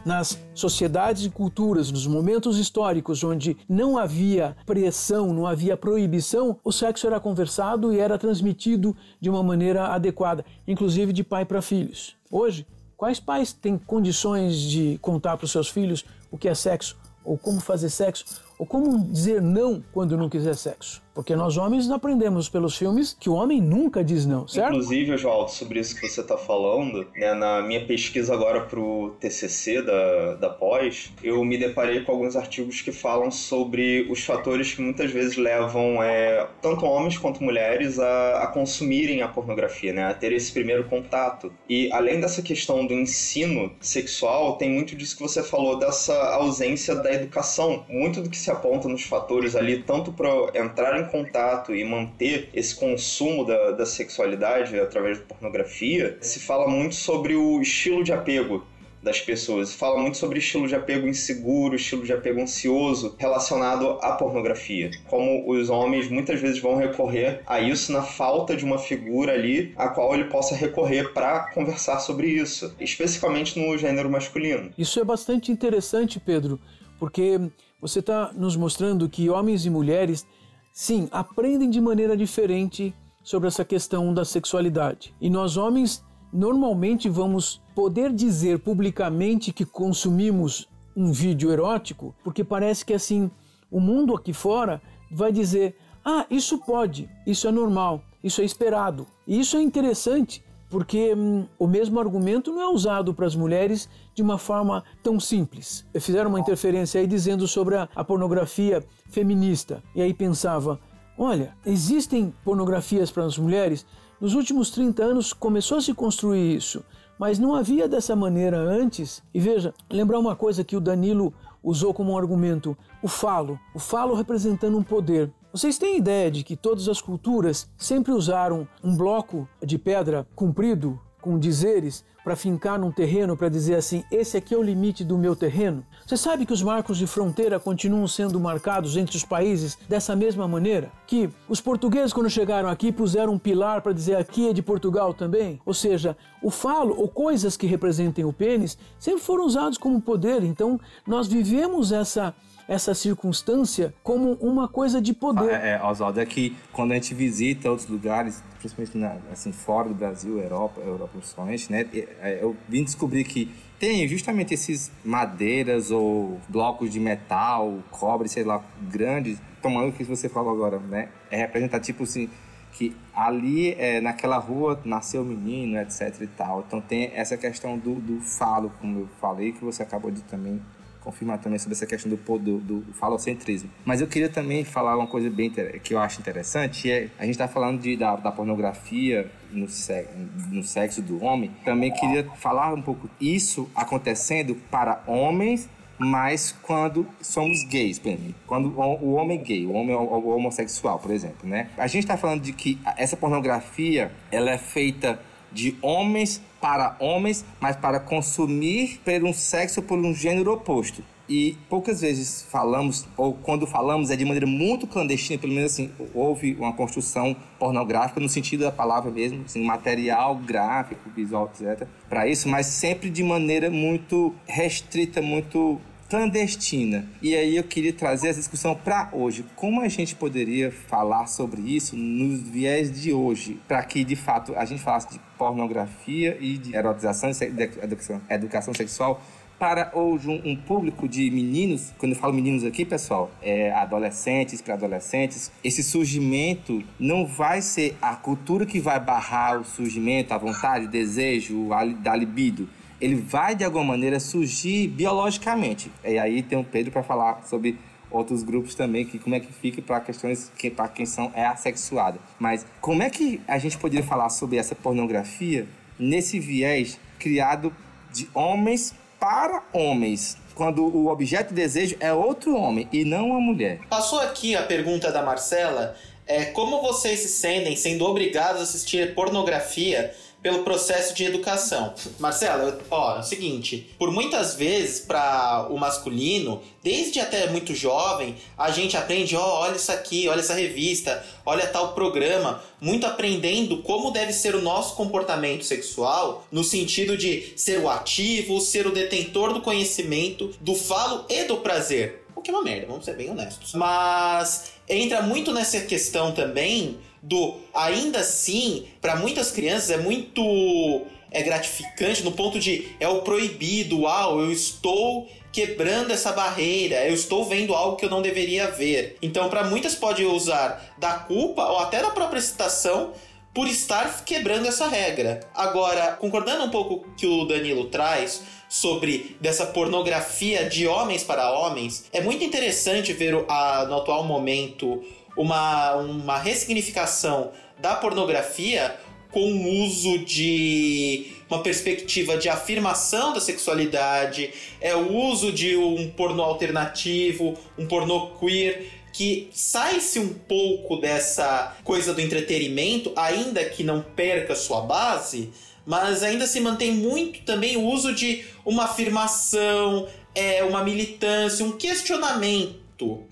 Nas 0.06 0.40
sociedades 0.54 1.26
e 1.26 1.30
culturas, 1.30 1.92
nos 1.92 2.08
momentos 2.08 2.58
históricos 2.58 3.24
onde 3.24 3.58
não 3.68 3.98
havia 3.98 4.56
pressão, 4.66 5.34
não 5.34 5.46
havia 5.46 5.78
proibição, 5.78 6.58
o 6.64 6.72
sexo 6.72 7.08
era 7.08 7.20
conversado 7.20 7.94
e 7.94 8.00
era 8.00 8.18
transmitido 8.18 8.96
de 9.20 9.30
uma 9.30 9.44
maneira 9.44 9.88
adequada, 9.88 10.46
inclusive 10.68 11.14
de 11.14 11.24
pai 11.24 11.46
para 11.46 11.62
filhos. 11.62 12.16
Hoje, 12.30 12.66
quais 12.98 13.20
pais 13.20 13.52
têm 13.54 13.78
condições 13.78 14.60
de 14.60 14.98
contar 15.02 15.38
para 15.38 15.46
os 15.46 15.52
seus 15.52 15.70
filhos 15.70 16.06
o 16.30 16.38
que 16.38 16.48
é 16.48 16.56
sexo, 16.56 16.98
ou 17.24 17.38
como 17.38 17.60
fazer 17.60 17.90
sexo, 17.90 18.42
ou 18.58 18.66
como 18.66 19.00
dizer 19.08 19.42
não 19.42 19.84
quando 19.92 20.18
não 20.18 20.30
quiser 20.30 20.56
sexo? 20.56 21.01
Porque 21.14 21.36
nós 21.36 21.58
homens 21.58 21.90
aprendemos 21.90 22.48
pelos 22.48 22.78
filmes 22.78 23.16
que 23.20 23.30
o 23.30 23.34
homem 23.34 23.62
nunca 23.62 24.04
diz 24.04 24.26
não, 24.26 24.48
certo? 24.48 24.70
Inclusive, 24.70 25.18
João, 25.18 25.48
sobre 25.48 25.80
isso 25.80 26.00
que 26.00 26.08
você 26.08 26.22
está 26.22 26.38
falando, 26.38 27.06
né, 27.16 27.34
na 27.34 27.62
minha 27.62 27.86
pesquisa 27.86 28.34
agora 28.34 28.62
para 28.62 28.80
o 28.80 29.12
TCC 29.20 29.82
da, 29.82 30.36
da 30.36 30.50
pós, 30.50 31.12
eu 31.24 31.44
me 31.44 31.58
deparei 31.58 32.02
com 32.02 32.12
alguns 32.12 32.36
artigos 32.36 32.82
que 32.82 32.92
falam 32.92 33.30
sobre 33.30 34.08
os 34.10 34.24
fatores 34.24 34.74
que 34.74 34.82
muitas 34.82 35.12
vezes 35.12 35.36
levam 35.36 36.02
é, 36.02 36.48
tanto 36.62 36.86
homens 36.86 37.18
quanto 37.18 37.44
mulheres 37.44 38.00
a, 38.00 38.44
a 38.44 38.48
consumirem 38.48 39.22
a 39.22 39.28
pornografia, 39.28 39.92
né, 39.92 40.06
a 40.06 40.14
ter 40.14 40.32
esse 40.32 40.52
primeiro 40.52 40.86
contato. 40.86 41.52
E 41.68 41.92
além 41.92 42.20
dessa 42.20 42.42
questão 42.42 42.86
do 42.86 42.94
ensino 42.94 43.72
sexual, 43.82 44.58
tem 44.58 44.70
muito 44.70 44.96
disso 44.96 45.18
que 45.18 45.24
você 45.24 45.44
falou, 45.44 45.78
dessa 45.78 46.14
ausência 46.36 46.96
da 46.96 47.12
educação. 47.14 47.86
Muito 47.90 48.22
do 48.22 48.30
que 48.30 48.38
se 48.38 48.50
aponta 48.50 48.88
nos 48.88 49.04
fatores 49.04 49.56
ali, 49.56 49.84
tanto 49.84 50.12
para 50.14 50.30
entrar 50.56 51.00
em 51.00 51.06
contato 51.12 51.76
e 51.76 51.84
manter 51.84 52.50
esse 52.54 52.76
consumo 52.76 53.46
da, 53.46 53.72
da 53.72 53.86
sexualidade 53.86 54.80
através 54.80 55.20
da 55.20 55.26
pornografia, 55.26 56.18
se 56.22 56.40
fala 56.40 56.68
muito 56.68 56.96
sobre 56.96 57.36
o 57.36 57.62
estilo 57.62 58.04
de 58.04 58.14
apego 58.14 58.64
das 59.02 59.20
pessoas. 59.20 59.74
Fala 59.74 60.00
muito 60.00 60.18
sobre 60.18 60.40
estilo 60.40 60.68
de 60.68 60.76
apego 60.76 61.08
inseguro, 61.08 61.76
estilo 61.76 62.04
de 62.04 62.14
apego 62.14 62.42
ansioso 62.42 63.16
relacionado 63.18 63.98
à 64.02 64.12
pornografia. 64.14 64.92
Como 65.10 65.50
os 65.50 65.70
homens 65.70 66.10
muitas 66.10 66.40
vezes 66.40 66.62
vão 66.62 66.76
recorrer 66.76 67.42
a 67.48 67.60
isso 67.60 67.92
na 67.92 68.04
falta 68.04 68.56
de 68.56 68.64
uma 68.64 68.78
figura 68.78 69.34
ali 69.34 69.74
a 69.76 69.90
qual 69.90 70.14
ele 70.14 70.26
possa 70.26 70.56
recorrer 70.56 71.14
para 71.14 71.52
conversar 71.52 72.00
sobre 72.00 72.28
isso, 72.28 72.74
especificamente 72.80 73.60
no 73.60 73.78
gênero 73.78 74.10
masculino. 74.10 74.72
Isso 74.78 75.00
é 75.00 75.04
bastante 75.04 75.52
interessante, 75.52 76.20
Pedro, 76.20 76.60
porque 77.00 77.40
você 77.82 78.00
está 78.00 78.32
nos 78.34 78.56
mostrando 78.56 79.10
que 79.10 79.30
homens 79.30 79.66
e 79.66 79.70
mulheres 79.70 80.26
sim, 80.74 81.08
aprendem 81.12 81.70
de 81.70 81.80
maneira 81.82 82.16
diferente 82.16 82.94
sobre 83.24 83.48
essa 83.48 83.64
questão 83.64 84.14
da 84.14 84.26
sexualidade. 84.26 85.14
E 85.22 85.30
nós 85.30 85.58
homens 85.58 86.04
normalmente 86.32 87.10
vamos 87.10 87.62
poder 87.76 88.12
dizer 88.12 88.60
publicamente 88.60 89.52
que 89.52 89.66
consumimos 89.66 90.68
um 90.96 91.12
vídeo 91.12 91.52
erótico, 91.52 92.16
porque 92.24 92.44
parece 92.44 92.86
que 92.86 92.94
assim 92.94 93.30
o 93.70 93.80
mundo 93.80 94.16
aqui 94.16 94.34
fora 94.34 94.82
vai 95.12 95.32
dizer: 95.32 95.76
"Ah, 96.04 96.26
isso 96.30 96.58
pode, 96.60 97.10
isso 97.26 97.48
é 97.48 97.52
normal, 97.52 98.02
isso 98.24 98.42
é 98.42 98.46
esperado". 98.46 99.08
E 99.28 99.40
isso 99.40 99.58
é 99.58 99.62
interessante, 99.62 100.44
porque 100.70 101.14
hum, 101.14 101.46
o 101.60 101.68
mesmo 101.68 102.00
argumento 102.00 102.52
não 102.52 102.62
é 102.62 102.68
usado 102.68 103.14
para 103.14 103.26
as 103.26 103.36
mulheres 103.36 103.90
de 104.16 104.22
uma 104.22 104.38
forma 104.38 104.84
tão 105.04 105.20
simples. 105.20 105.86
Fizeram 106.00 106.30
uma 106.30 106.40
interferência 106.40 107.00
aí 107.00 107.08
dizendo 107.08 107.48
sobre 107.48 107.76
a, 107.76 107.90
a 107.96 108.04
pornografia 108.04 108.84
feminista. 109.12 109.84
E 109.94 110.02
aí 110.02 110.14
pensava, 110.14 110.80
olha, 111.18 111.54
existem 111.66 112.34
pornografias 112.44 113.12
para 113.12 113.26
as 113.26 113.38
mulheres? 113.38 113.86
Nos 114.20 114.34
últimos 114.34 114.72
30 114.72 115.04
anos 115.04 115.34
começou 115.34 115.78
a 115.78 115.82
se 115.82 115.94
construir 115.94 116.56
isso, 116.56 116.84
mas 117.20 117.38
não 117.38 117.54
havia 117.54 117.88
dessa 117.88 118.16
maneira 118.16 118.58
antes. 118.58 119.22
E 119.34 119.40
veja, 119.40 119.74
lembrar 119.90 120.18
uma 120.18 120.36
coisa 120.36 120.64
que 120.64 120.76
o 120.76 120.82
Danilo 120.82 121.34
usou 121.64 121.94
como 121.94 122.14
um 122.14 122.18
argumento, 122.18 122.76
o 123.04 123.08
falo, 123.08 123.60
o 123.76 123.80
falo 123.80 124.16
representando 124.16 124.78
um 124.78 124.84
poder. 124.84 125.32
Vocês 125.54 125.78
têm 125.78 125.98
ideia 125.98 126.32
de 126.32 126.44
que 126.44 126.56
todas 126.56 126.88
as 126.88 127.02
culturas 127.02 127.70
sempre 127.78 128.12
usaram 128.12 128.68
um 128.84 128.96
bloco 128.96 129.48
de 129.64 129.78
pedra 129.78 130.26
comprido 130.34 131.00
com 131.22 131.40
dizeres 131.40 132.04
para 132.24 132.36
fincar 132.36 132.80
num 132.80 132.92
terreno 132.92 133.36
para 133.38 133.50
dizer 133.50 133.76
assim: 133.76 134.04
esse 134.12 134.38
aqui 134.38 134.54
é 134.54 134.58
o 134.58 134.62
limite 134.62 135.04
do 135.04 135.18
meu 135.18 135.36
terreno? 135.36 135.86
Você 136.06 136.18
sabe 136.18 136.46
que 136.46 136.54
os 136.54 136.62
marcos 136.62 136.98
de 136.98 137.08
fronteira 137.08 137.60
continuam 137.60 138.08
sendo 138.08 138.40
marcados 138.40 138.98
entre 138.98 139.16
os 139.16 139.24
países 139.24 139.78
dessa 139.88 140.16
mesma 140.16 140.48
maneira? 140.48 140.92
Que 141.08 141.30
os 141.48 141.62
portugueses, 141.62 142.14
quando 142.14 142.30
chegaram 142.30 142.70
aqui, 142.70 142.92
puseram 142.92 143.34
um 143.34 143.40
pilar 143.40 143.82
para 143.82 143.94
dizer 143.94 144.16
aqui 144.16 144.50
é 144.50 144.54
de 144.54 144.62
Portugal 144.62 145.14
também? 145.14 145.60
Ou 145.66 145.74
seja, 145.74 146.18
o 146.42 146.50
falo 146.50 146.96
ou 146.98 147.08
coisas 147.08 147.56
que 147.56 147.68
representem 147.68 148.26
o 148.26 148.34
pênis 148.34 148.78
sempre 149.00 149.22
foram 149.22 149.46
usados 149.46 149.78
como 149.78 150.02
poder. 150.02 150.44
Então, 150.44 150.80
nós 151.06 151.28
vivemos 151.28 151.92
essa 151.92 152.34
essa 152.68 152.94
circunstância 152.94 153.94
como 154.04 154.34
uma 154.34 154.68
coisa 154.68 155.02
de 155.02 155.14
poder. 155.14 155.52
É, 155.52 155.72
é 155.72 155.84
Oswaldo, 155.84 156.20
é 156.20 156.26
que 156.26 156.56
quando 156.72 156.92
a 156.92 156.96
gente 156.96 157.14
visita 157.14 157.70
outros 157.70 157.88
lugares, 157.88 158.44
principalmente 158.60 158.98
na, 158.98 159.18
assim, 159.32 159.52
fora 159.52 159.90
do 159.90 159.96
Brasil, 159.96 160.40
Europa, 160.40 160.82
Europa 160.82 161.14
principalmente, 161.18 161.72
né, 161.72 161.88
é, 161.94 162.40
eu 162.42 162.56
vim 162.68 162.84
descobrir 162.84 163.24
que 163.24 163.52
tem 163.80 164.08
justamente 164.08 164.54
esses 164.54 164.92
madeiras 165.04 165.90
ou 165.90 166.40
blocos 166.48 166.92
de 166.92 167.00
metal, 167.00 167.80
cobre, 167.90 168.30
sei 168.30 168.44
lá, 168.44 168.64
grandes, 168.80 169.40
tomando 169.60 169.90
o 169.90 169.92
que 169.92 170.04
você 170.04 170.30
falou 170.30 170.54
agora, 170.54 170.78
né? 170.78 171.10
É 171.32 171.38
representar 171.38 171.80
tipo 171.80 172.04
assim 172.04 172.30
que 172.74 172.96
ali 173.14 173.74
é, 173.74 174.00
naquela 174.00 174.38
rua 174.38 174.80
nasceu 174.86 175.24
o 175.24 175.26
menino, 175.26 175.78
etc 175.80 176.22
e 176.22 176.28
tal. 176.28 176.64
Então 176.66 176.80
tem 176.80 177.12
essa 177.14 177.36
questão 177.38 177.78
do, 177.78 177.96
do 177.96 178.22
falo, 178.22 178.72
como 178.80 179.00
eu 179.00 179.10
falei, 179.20 179.52
que 179.52 179.64
você 179.64 179.84
acabou 179.84 180.12
de 180.12 180.22
também 180.22 180.62
confirmar 181.02 181.40
também 181.40 181.60
sobre 181.60 181.74
essa 181.74 181.86
questão 181.86 182.10
do, 182.10 182.40
do, 182.40 182.60
do 182.60 182.94
falocentrismo. 182.94 183.70
Mas 183.84 184.02
eu 184.02 184.08
queria 184.08 184.30
também 184.30 184.64
falar 184.64 184.96
uma 184.96 185.08
coisa 185.08 185.30
bem 185.30 185.50
que 185.50 185.94
eu 185.94 186.00
acho 186.00 186.22
interessante, 186.22 186.90
é 186.90 187.10
a 187.20 187.26
gente 187.26 187.34
está 187.34 187.48
falando 187.48 187.82
de, 187.82 187.98
da, 187.98 188.16
da 188.16 188.32
pornografia 188.32 189.30
no, 189.52 189.68
sexo, 189.68 190.12
no 190.50 190.64
sexo 190.64 191.02
do 191.02 191.24
homem, 191.24 191.52
também 191.66 191.92
queria 191.92 192.24
falar 192.36 192.74
um 192.74 192.82
pouco 192.82 193.10
isso 193.20 193.70
acontecendo 193.76 194.56
para 194.70 195.04
homens 195.08 195.70
mas 196.04 196.52
quando 196.64 197.08
somos 197.22 197.64
gays, 197.64 198.02
quando 198.48 198.70
o 198.76 199.14
homem 199.14 199.38
gay, 199.38 199.68
o 199.68 199.74
homem 199.74 199.96
o 199.96 200.30
homossexual, 200.30 200.98
por 200.98 201.12
exemplo, 201.12 201.48
né? 201.48 201.70
A 201.78 201.86
gente 201.86 202.04
está 202.04 202.18
falando 202.18 202.42
de 202.42 202.54
que 202.54 202.80
essa 202.98 203.16
pornografia 203.16 204.12
ela 204.32 204.50
é 204.50 204.58
feita 204.58 205.20
de 205.52 205.76
homens 205.82 206.42
para 206.60 206.96
homens, 207.00 207.44
mas 207.60 207.76
para 207.76 208.00
consumir 208.00 209.00
por 209.04 209.24
um 209.24 209.34
sexo 209.34 209.82
por 209.82 209.98
um 209.98 210.14
gênero 210.14 210.54
oposto. 210.54 211.04
E 211.28 211.58
poucas 211.70 212.02
vezes 212.02 212.46
falamos, 212.50 213.08
ou 213.16 213.34
quando 213.34 213.66
falamos, 213.66 214.10
é 214.10 214.18
de 214.18 214.26
maneira 214.26 214.46
muito 214.46 214.86
clandestina, 214.86 215.40
pelo 215.40 215.54
menos 215.54 215.72
assim, 215.72 215.90
houve 216.14 216.56
uma 216.56 216.74
construção 216.74 217.34
pornográfica 217.58 218.20
no 218.20 218.28
sentido 218.28 218.66
da 218.66 218.72
palavra 218.72 219.10
mesmo, 219.10 219.44
assim, 219.46 219.64
material, 219.64 220.36
gráfico, 220.36 221.10
visual, 221.16 221.50
etc. 221.54 221.88
Para 222.10 222.28
isso, 222.28 222.50
mas 222.50 222.66
sempre 222.66 223.10
de 223.10 223.24
maneira 223.24 223.70
muito 223.70 224.36
restrita, 224.46 225.22
muito 225.22 225.80
clandestina. 226.12 227.06
E 227.22 227.34
aí 227.34 227.56
eu 227.56 227.64
queria 227.64 227.94
trazer 227.94 228.28
essa 228.28 228.40
discussão 228.40 228.76
para 228.76 229.08
hoje. 229.14 229.46
Como 229.56 229.80
a 229.80 229.88
gente 229.88 230.14
poderia 230.14 230.70
falar 230.70 231.26
sobre 231.28 231.62
isso 231.62 231.96
nos 231.96 232.42
viés 232.42 232.92
de 232.92 233.14
hoje, 233.14 233.58
para 233.66 233.82
que 233.82 234.04
de 234.04 234.18
fato 234.18 234.54
a 234.58 234.66
gente 234.66 234.82
falasse 234.82 235.08
de 235.10 235.22
pornografia 235.38 236.38
e 236.42 236.58
de 236.58 236.76
erotização 236.76 237.32
e 237.32 238.34
educação, 238.34 238.74
sexual 238.74 239.22
para 239.58 239.92
hoje 239.94 240.28
um, 240.28 240.52
um, 240.52 240.56
público 240.56 241.08
de 241.08 241.30
meninos, 241.30 241.94
quando 242.00 242.14
eu 242.14 242.18
falo 242.18 242.34
meninos 242.34 242.66
aqui, 242.66 242.84
pessoal, 242.84 243.30
é 243.44 243.72
adolescentes, 243.72 244.60
para 244.60 244.74
adolescentes, 244.74 245.52
esse 245.64 245.84
surgimento 245.84 246.84
não 247.00 247.28
vai 247.28 247.62
ser 247.62 247.96
a 248.02 248.16
cultura 248.16 248.66
que 248.66 248.80
vai 248.80 249.00
barrar 249.00 249.62
o 249.62 249.64
surgimento, 249.64 250.34
a 250.34 250.38
vontade, 250.40 250.88
o 250.88 250.90
desejo, 250.90 251.72
a, 251.72 251.86
da 251.86 252.16
libido 252.16 252.68
ele 253.02 253.16
vai 253.16 253.56
de 253.56 253.64
alguma 253.64 253.84
maneira 253.84 254.20
surgir 254.20 254.88
biologicamente. 254.88 255.92
E 256.06 256.20
aí 256.20 256.44
tem 256.44 256.58
o 256.58 256.64
Pedro 256.64 256.92
para 256.92 257.02
falar 257.02 257.44
sobre 257.48 257.78
outros 258.12 258.44
grupos 258.44 258.76
também, 258.76 259.06
que 259.06 259.18
como 259.18 259.34
é 259.34 259.40
que 259.40 259.52
fica 259.52 259.82
para 259.82 260.00
questões 260.02 260.52
que 260.58 260.70
para 260.70 260.88
quem 260.88 261.06
são 261.06 261.32
é 261.34 261.46
assexuada. 261.46 262.20
Mas 262.38 262.66
como 262.80 263.02
é 263.02 263.10
que 263.10 263.42
a 263.48 263.58
gente 263.58 263.78
poderia 263.78 264.06
falar 264.06 264.30
sobre 264.30 264.58
essa 264.58 264.76
pornografia 264.76 265.68
nesse 265.98 266.40
viés 266.40 267.00
criado 267.18 267.74
de 268.14 268.30
homens 268.34 268.94
para 269.20 269.64
homens? 269.74 270.38
Quando 270.54 270.84
o 270.84 271.08
objeto 271.08 271.50
de 271.50 271.56
desejo 271.56 271.96
é 272.00 272.14
outro 272.14 272.56
homem 272.56 272.88
e 272.92 273.04
não 273.06 273.30
uma 273.30 273.40
mulher. 273.40 273.80
Passou 273.90 274.20
aqui 274.20 274.56
a 274.56 274.62
pergunta 274.62 275.12
da 275.12 275.24
Marcela 275.24 275.96
é 276.28 276.46
como 276.46 276.82
vocês 276.82 277.20
se 277.20 277.28
sentem 277.28 277.76
sendo 277.76 278.06
obrigados 278.06 278.62
a 278.62 278.64
assistir 278.64 279.14
pornografia 279.14 280.14
pelo 280.42 280.64
processo 280.64 281.14
de 281.14 281.24
educação. 281.24 281.94
Marcelo, 282.20 282.74
ó, 282.90 283.18
é 283.18 283.20
o 283.20 283.24
seguinte, 283.24 283.90
por 283.98 284.12
muitas 284.12 284.56
vezes 284.56 285.00
para 285.00 285.68
o 285.70 285.78
masculino, 285.78 286.62
desde 286.84 287.20
até 287.20 287.48
muito 287.48 287.76
jovem, 287.76 288.36
a 288.58 288.72
gente 288.72 288.98
aprende, 288.98 289.36
ó, 289.36 289.62
olha 289.62 289.76
isso 289.76 289.92
aqui, 289.92 290.28
olha 290.28 290.40
essa 290.40 290.54
revista, 290.54 291.24
olha 291.46 291.68
tal 291.68 291.94
programa, 291.94 292.64
muito 292.80 293.06
aprendendo 293.06 293.78
como 293.84 294.12
deve 294.12 294.34
ser 294.34 294.56
o 294.56 294.62
nosso 294.62 294.96
comportamento 294.96 295.64
sexual, 295.64 296.46
no 296.52 296.64
sentido 296.64 297.16
de 297.16 297.54
ser 297.56 297.80
o 297.80 297.90
ativo, 297.90 298.60
ser 298.60 298.88
o 298.88 298.92
detentor 298.92 299.54
do 299.54 299.62
conhecimento, 299.62 300.52
do 300.60 300.74
falo 300.74 301.26
e 301.30 301.44
do 301.44 301.58
prazer. 301.58 302.26
O 302.36 302.42
que 302.42 302.50
é 302.50 302.54
uma 302.54 302.64
merda, 302.64 302.88
vamos 302.88 303.06
ser 303.06 303.16
bem 303.16 303.30
honestos. 303.30 303.74
Mas 303.74 304.72
entra 304.90 305.22
muito 305.22 305.54
nessa 305.54 305.80
questão 305.82 306.32
também 306.32 306.98
do 307.22 307.56
ainda 307.74 308.20
assim, 308.20 308.88
para 309.00 309.16
muitas 309.16 309.52
crianças 309.52 309.92
é 309.92 309.98
muito 309.98 311.06
é 311.32 311.42
gratificante 311.42 312.24
no 312.24 312.32
ponto 312.34 312.60
de 312.60 312.90
é 313.00 313.08
o 313.08 313.22
proibido, 313.22 314.02
uau, 314.02 314.42
eu 314.42 314.52
estou 314.52 315.30
quebrando 315.52 316.12
essa 316.12 316.32
barreira, 316.32 317.08
eu 317.08 317.14
estou 317.14 317.46
vendo 317.46 317.74
algo 317.74 317.98
que 317.98 318.06
eu 318.06 318.10
não 318.10 318.22
deveria 318.22 318.68
ver. 318.72 319.18
Então, 319.22 319.50
para 319.50 319.66
muitas 319.66 319.96
pode 319.96 320.26
usar 320.26 320.94
da 320.98 321.14
culpa 321.14 321.64
ou 321.66 321.80
até 321.80 322.02
da 322.02 322.10
própria 322.10 322.40
excitação 322.40 323.14
por 323.54 323.68
estar 323.68 324.24
quebrando 324.24 324.68
essa 324.68 324.88
regra. 324.88 325.42
Agora, 325.54 326.14
concordando 326.14 326.64
um 326.64 326.70
pouco 326.70 327.06
que 327.18 327.28
o 327.28 327.46
Danilo 327.46 327.86
traz 327.86 328.42
sobre 328.70 329.36
dessa 329.42 329.66
pornografia 329.66 330.64
de 330.70 330.88
homens 330.88 331.24
para 331.24 331.52
homens, 331.52 332.06
é 332.14 332.22
muito 332.22 332.44
interessante 332.46 333.12
ver 333.12 333.44
a, 333.50 333.86
no 333.86 333.98
atual 333.98 334.24
momento 334.24 335.04
uma, 335.36 335.96
uma 335.96 336.38
ressignificação 336.38 337.52
da 337.80 337.96
pornografia 337.96 338.96
com 339.32 339.52
o 339.52 339.86
uso 339.86 340.20
de 340.20 341.32
uma 341.50 341.62
perspectiva 341.64 342.38
de 342.38 342.50
afirmação 342.50 343.34
da 343.34 343.40
sexualidade, 343.40 344.54
é 344.80 344.96
o 344.96 345.14
uso 345.14 345.52
de 345.52 345.76
um 345.76 346.10
pornô 346.12 346.44
alternativo, 346.44 347.58
um 347.78 347.86
pornô 347.86 348.32
queer, 348.40 348.90
que 349.14 349.50
sai-se 349.52 350.20
um 350.20 350.34
pouco 350.34 350.98
dessa 350.98 351.76
coisa 351.84 352.14
do 352.14 352.22
entretenimento, 352.22 353.12
ainda 353.16 353.64
que 353.66 353.84
não 353.84 354.02
perca 354.02 354.56
sua 354.56 354.82
base, 354.82 355.52
mas 355.86 356.24
ainda 356.24 356.48
se 356.48 356.60
mantém 356.62 356.94
muito 356.94 357.42
também 357.42 357.76
o 357.76 357.84
uso 357.84 358.14
de 358.14 358.46
uma 358.66 358.86
afirmação, 358.86 360.08
é, 360.34 360.64
uma 360.64 360.84
militância, 360.84 361.66
um 361.66 361.74
questionamento 361.74 362.81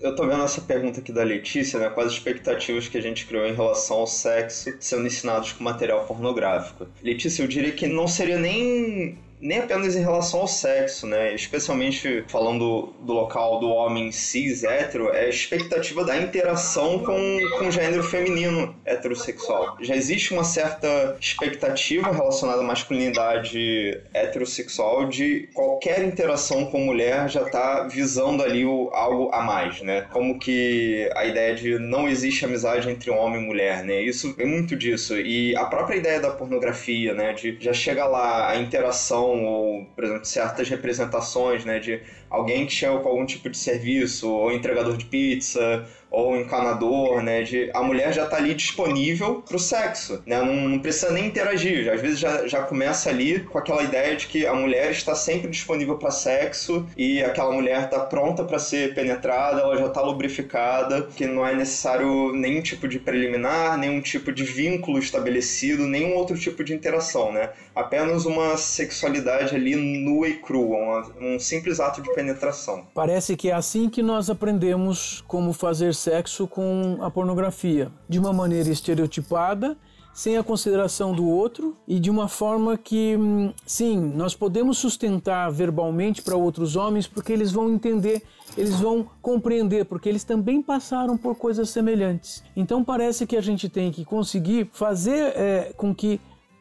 eu 0.00 0.14
tô 0.14 0.26
vendo 0.26 0.42
essa 0.42 0.60
pergunta 0.60 1.00
aqui 1.00 1.12
da 1.12 1.22
Letícia, 1.22 1.78
né? 1.78 1.90
Quais 1.90 2.08
as 2.08 2.14
expectativas 2.14 2.88
que 2.88 2.98
a 2.98 3.00
gente 3.00 3.26
criou 3.26 3.46
em 3.46 3.54
relação 3.54 3.98
ao 3.98 4.06
sexo 4.06 4.74
sendo 4.80 5.06
ensinados 5.06 5.52
com 5.52 5.64
material 5.64 6.04
pornográfico? 6.06 6.86
Letícia, 7.02 7.42
eu 7.42 7.48
diria 7.48 7.72
que 7.72 7.86
não 7.86 8.08
seria 8.08 8.38
nem 8.38 9.18
nem 9.40 9.58
apenas 9.58 9.96
em 9.96 10.00
relação 10.00 10.40
ao 10.40 10.48
sexo, 10.48 11.06
né? 11.06 11.34
Especialmente 11.34 12.24
falando 12.28 12.92
do 13.00 13.12
local 13.12 13.58
do 13.58 13.68
homem 13.68 14.12
cis 14.12 14.64
hétero, 14.64 15.10
é 15.10 15.26
a 15.26 15.28
expectativa 15.28 16.04
da 16.04 16.16
interação 16.16 16.98
com, 16.98 17.38
com 17.58 17.68
o 17.68 17.70
gênero 17.70 18.02
feminino 18.02 18.74
heterossexual. 18.84 19.76
Já 19.80 19.96
existe 19.96 20.32
uma 20.32 20.44
certa 20.44 21.16
expectativa 21.20 22.12
relacionada 22.12 22.60
à 22.60 22.64
masculinidade 22.64 24.00
heterossexual 24.12 25.08
de 25.08 25.48
qualquer 25.54 26.02
interação 26.02 26.66
com 26.66 26.80
mulher 26.80 27.28
já 27.28 27.44
tá 27.44 27.84
visando 27.84 28.42
ali 28.42 28.64
o, 28.64 28.90
algo 28.92 29.30
a 29.32 29.42
mais, 29.42 29.80
né? 29.80 30.06
Como 30.12 30.38
que 30.38 31.10
a 31.14 31.24
ideia 31.24 31.54
de 31.54 31.78
não 31.78 32.08
existe 32.08 32.44
amizade 32.44 32.90
entre 32.90 33.10
homem 33.10 33.40
e 33.42 33.44
mulher, 33.44 33.84
né? 33.84 34.02
Isso 34.02 34.34
é 34.38 34.44
muito 34.44 34.76
disso. 34.76 35.18
E 35.18 35.56
a 35.56 35.64
própria 35.64 35.96
ideia 35.96 36.20
da 36.20 36.30
pornografia, 36.30 37.14
né? 37.14 37.32
De 37.32 37.56
já 37.60 37.72
chega 37.72 38.06
lá 38.06 38.50
a 38.50 38.56
interação 38.56 39.29
ou, 39.38 39.84
por 39.94 40.04
exemplo, 40.04 40.24
certas 40.24 40.68
representações, 40.68 41.64
né, 41.64 41.78
de 41.78 42.00
alguém 42.28 42.66
que 42.66 42.72
chega 42.72 42.98
com 42.98 43.08
algum 43.08 43.26
tipo 43.26 43.48
de 43.48 43.56
serviço, 43.56 44.30
ou 44.30 44.52
entregador 44.52 44.96
de 44.96 45.04
pizza, 45.06 45.86
ou 46.10 46.36
encanador, 46.36 47.22
né? 47.22 47.42
De, 47.42 47.70
a 47.72 47.82
mulher 47.82 48.12
já 48.12 48.24
está 48.24 48.36
ali 48.36 48.54
disponível 48.54 49.42
para 49.46 49.56
o 49.56 49.60
sexo, 49.60 50.22
né? 50.26 50.40
Não, 50.40 50.68
não, 50.68 50.78
precisa 50.78 51.12
nem 51.12 51.26
interagir. 51.26 51.90
Às 51.92 52.00
vezes 52.00 52.18
já, 52.18 52.46
já 52.46 52.62
começa 52.62 53.08
ali 53.08 53.40
com 53.40 53.58
aquela 53.58 53.82
ideia 53.82 54.16
de 54.16 54.26
que 54.26 54.46
a 54.46 54.54
mulher 54.54 54.90
está 54.90 55.14
sempre 55.14 55.48
disponível 55.48 55.96
para 55.96 56.10
sexo 56.10 56.86
e 56.96 57.22
aquela 57.22 57.52
mulher 57.52 57.84
está 57.84 58.00
pronta 58.00 58.42
para 58.44 58.58
ser 58.58 58.94
penetrada, 58.94 59.60
ela 59.60 59.76
já 59.76 59.86
está 59.86 60.00
lubrificada, 60.00 61.02
que 61.02 61.26
não 61.26 61.46
é 61.46 61.54
necessário 61.54 62.32
nenhum 62.32 62.62
tipo 62.62 62.88
de 62.88 62.98
preliminar, 62.98 63.78
nenhum 63.78 64.00
tipo 64.00 64.32
de 64.32 64.42
vínculo 64.42 64.98
estabelecido, 64.98 65.86
nenhum 65.86 66.14
outro 66.14 66.36
tipo 66.36 66.64
de 66.64 66.74
interação, 66.74 67.32
né? 67.32 67.50
Apenas 67.74 68.24
uma 68.24 68.56
sexualidade 68.56 69.54
ali 69.54 69.76
nua 69.76 70.28
e 70.28 70.34
crua, 70.34 71.12
um 71.20 71.38
simples 71.38 71.78
ato 71.78 72.02
de 72.02 72.12
penetração. 72.14 72.86
Parece 72.94 73.36
que 73.36 73.50
é 73.50 73.54
assim 73.54 73.88
que 73.88 74.02
nós 74.02 74.28
aprendemos 74.28 75.22
como 75.26 75.52
fazer 75.52 75.94
sexo 76.00 76.46
com 76.46 76.98
a 77.00 77.10
pornografia, 77.10 77.92
de 78.08 78.18
uma 78.18 78.32
maneira 78.32 78.70
estereotipada, 78.70 79.76
sem 80.12 80.36
a 80.36 80.42
consideração 80.42 81.14
do 81.14 81.28
outro 81.28 81.76
e 81.86 82.00
de 82.00 82.10
uma 82.10 82.26
forma 82.26 82.76
que, 82.76 83.16
hum, 83.16 83.52
sim, 83.64 83.96
nós 83.98 84.34
podemos 84.34 84.78
sustentar 84.78 85.50
verbalmente 85.50 86.20
para 86.20 86.36
outros 86.36 86.74
homens 86.74 87.06
porque 87.06 87.32
eles 87.32 87.52
vão 87.52 87.70
entender, 87.70 88.22
eles 88.56 88.80
vão 88.80 89.06
compreender, 89.22 89.84
porque 89.84 90.08
eles 90.08 90.24
também 90.24 90.60
passaram 90.60 91.16
por 91.16 91.36
coisas 91.36 91.70
semelhantes. 91.70 92.42
Então 92.56 92.82
parece 92.82 93.26
que 93.26 93.36
a 93.36 93.40
gente 93.40 93.68
tem 93.68 93.92
que 93.92 94.04
conseguir 94.04 94.68
fazer 94.72 95.32
é, 95.36 95.72
com 95.76 95.94
que 95.94 96.20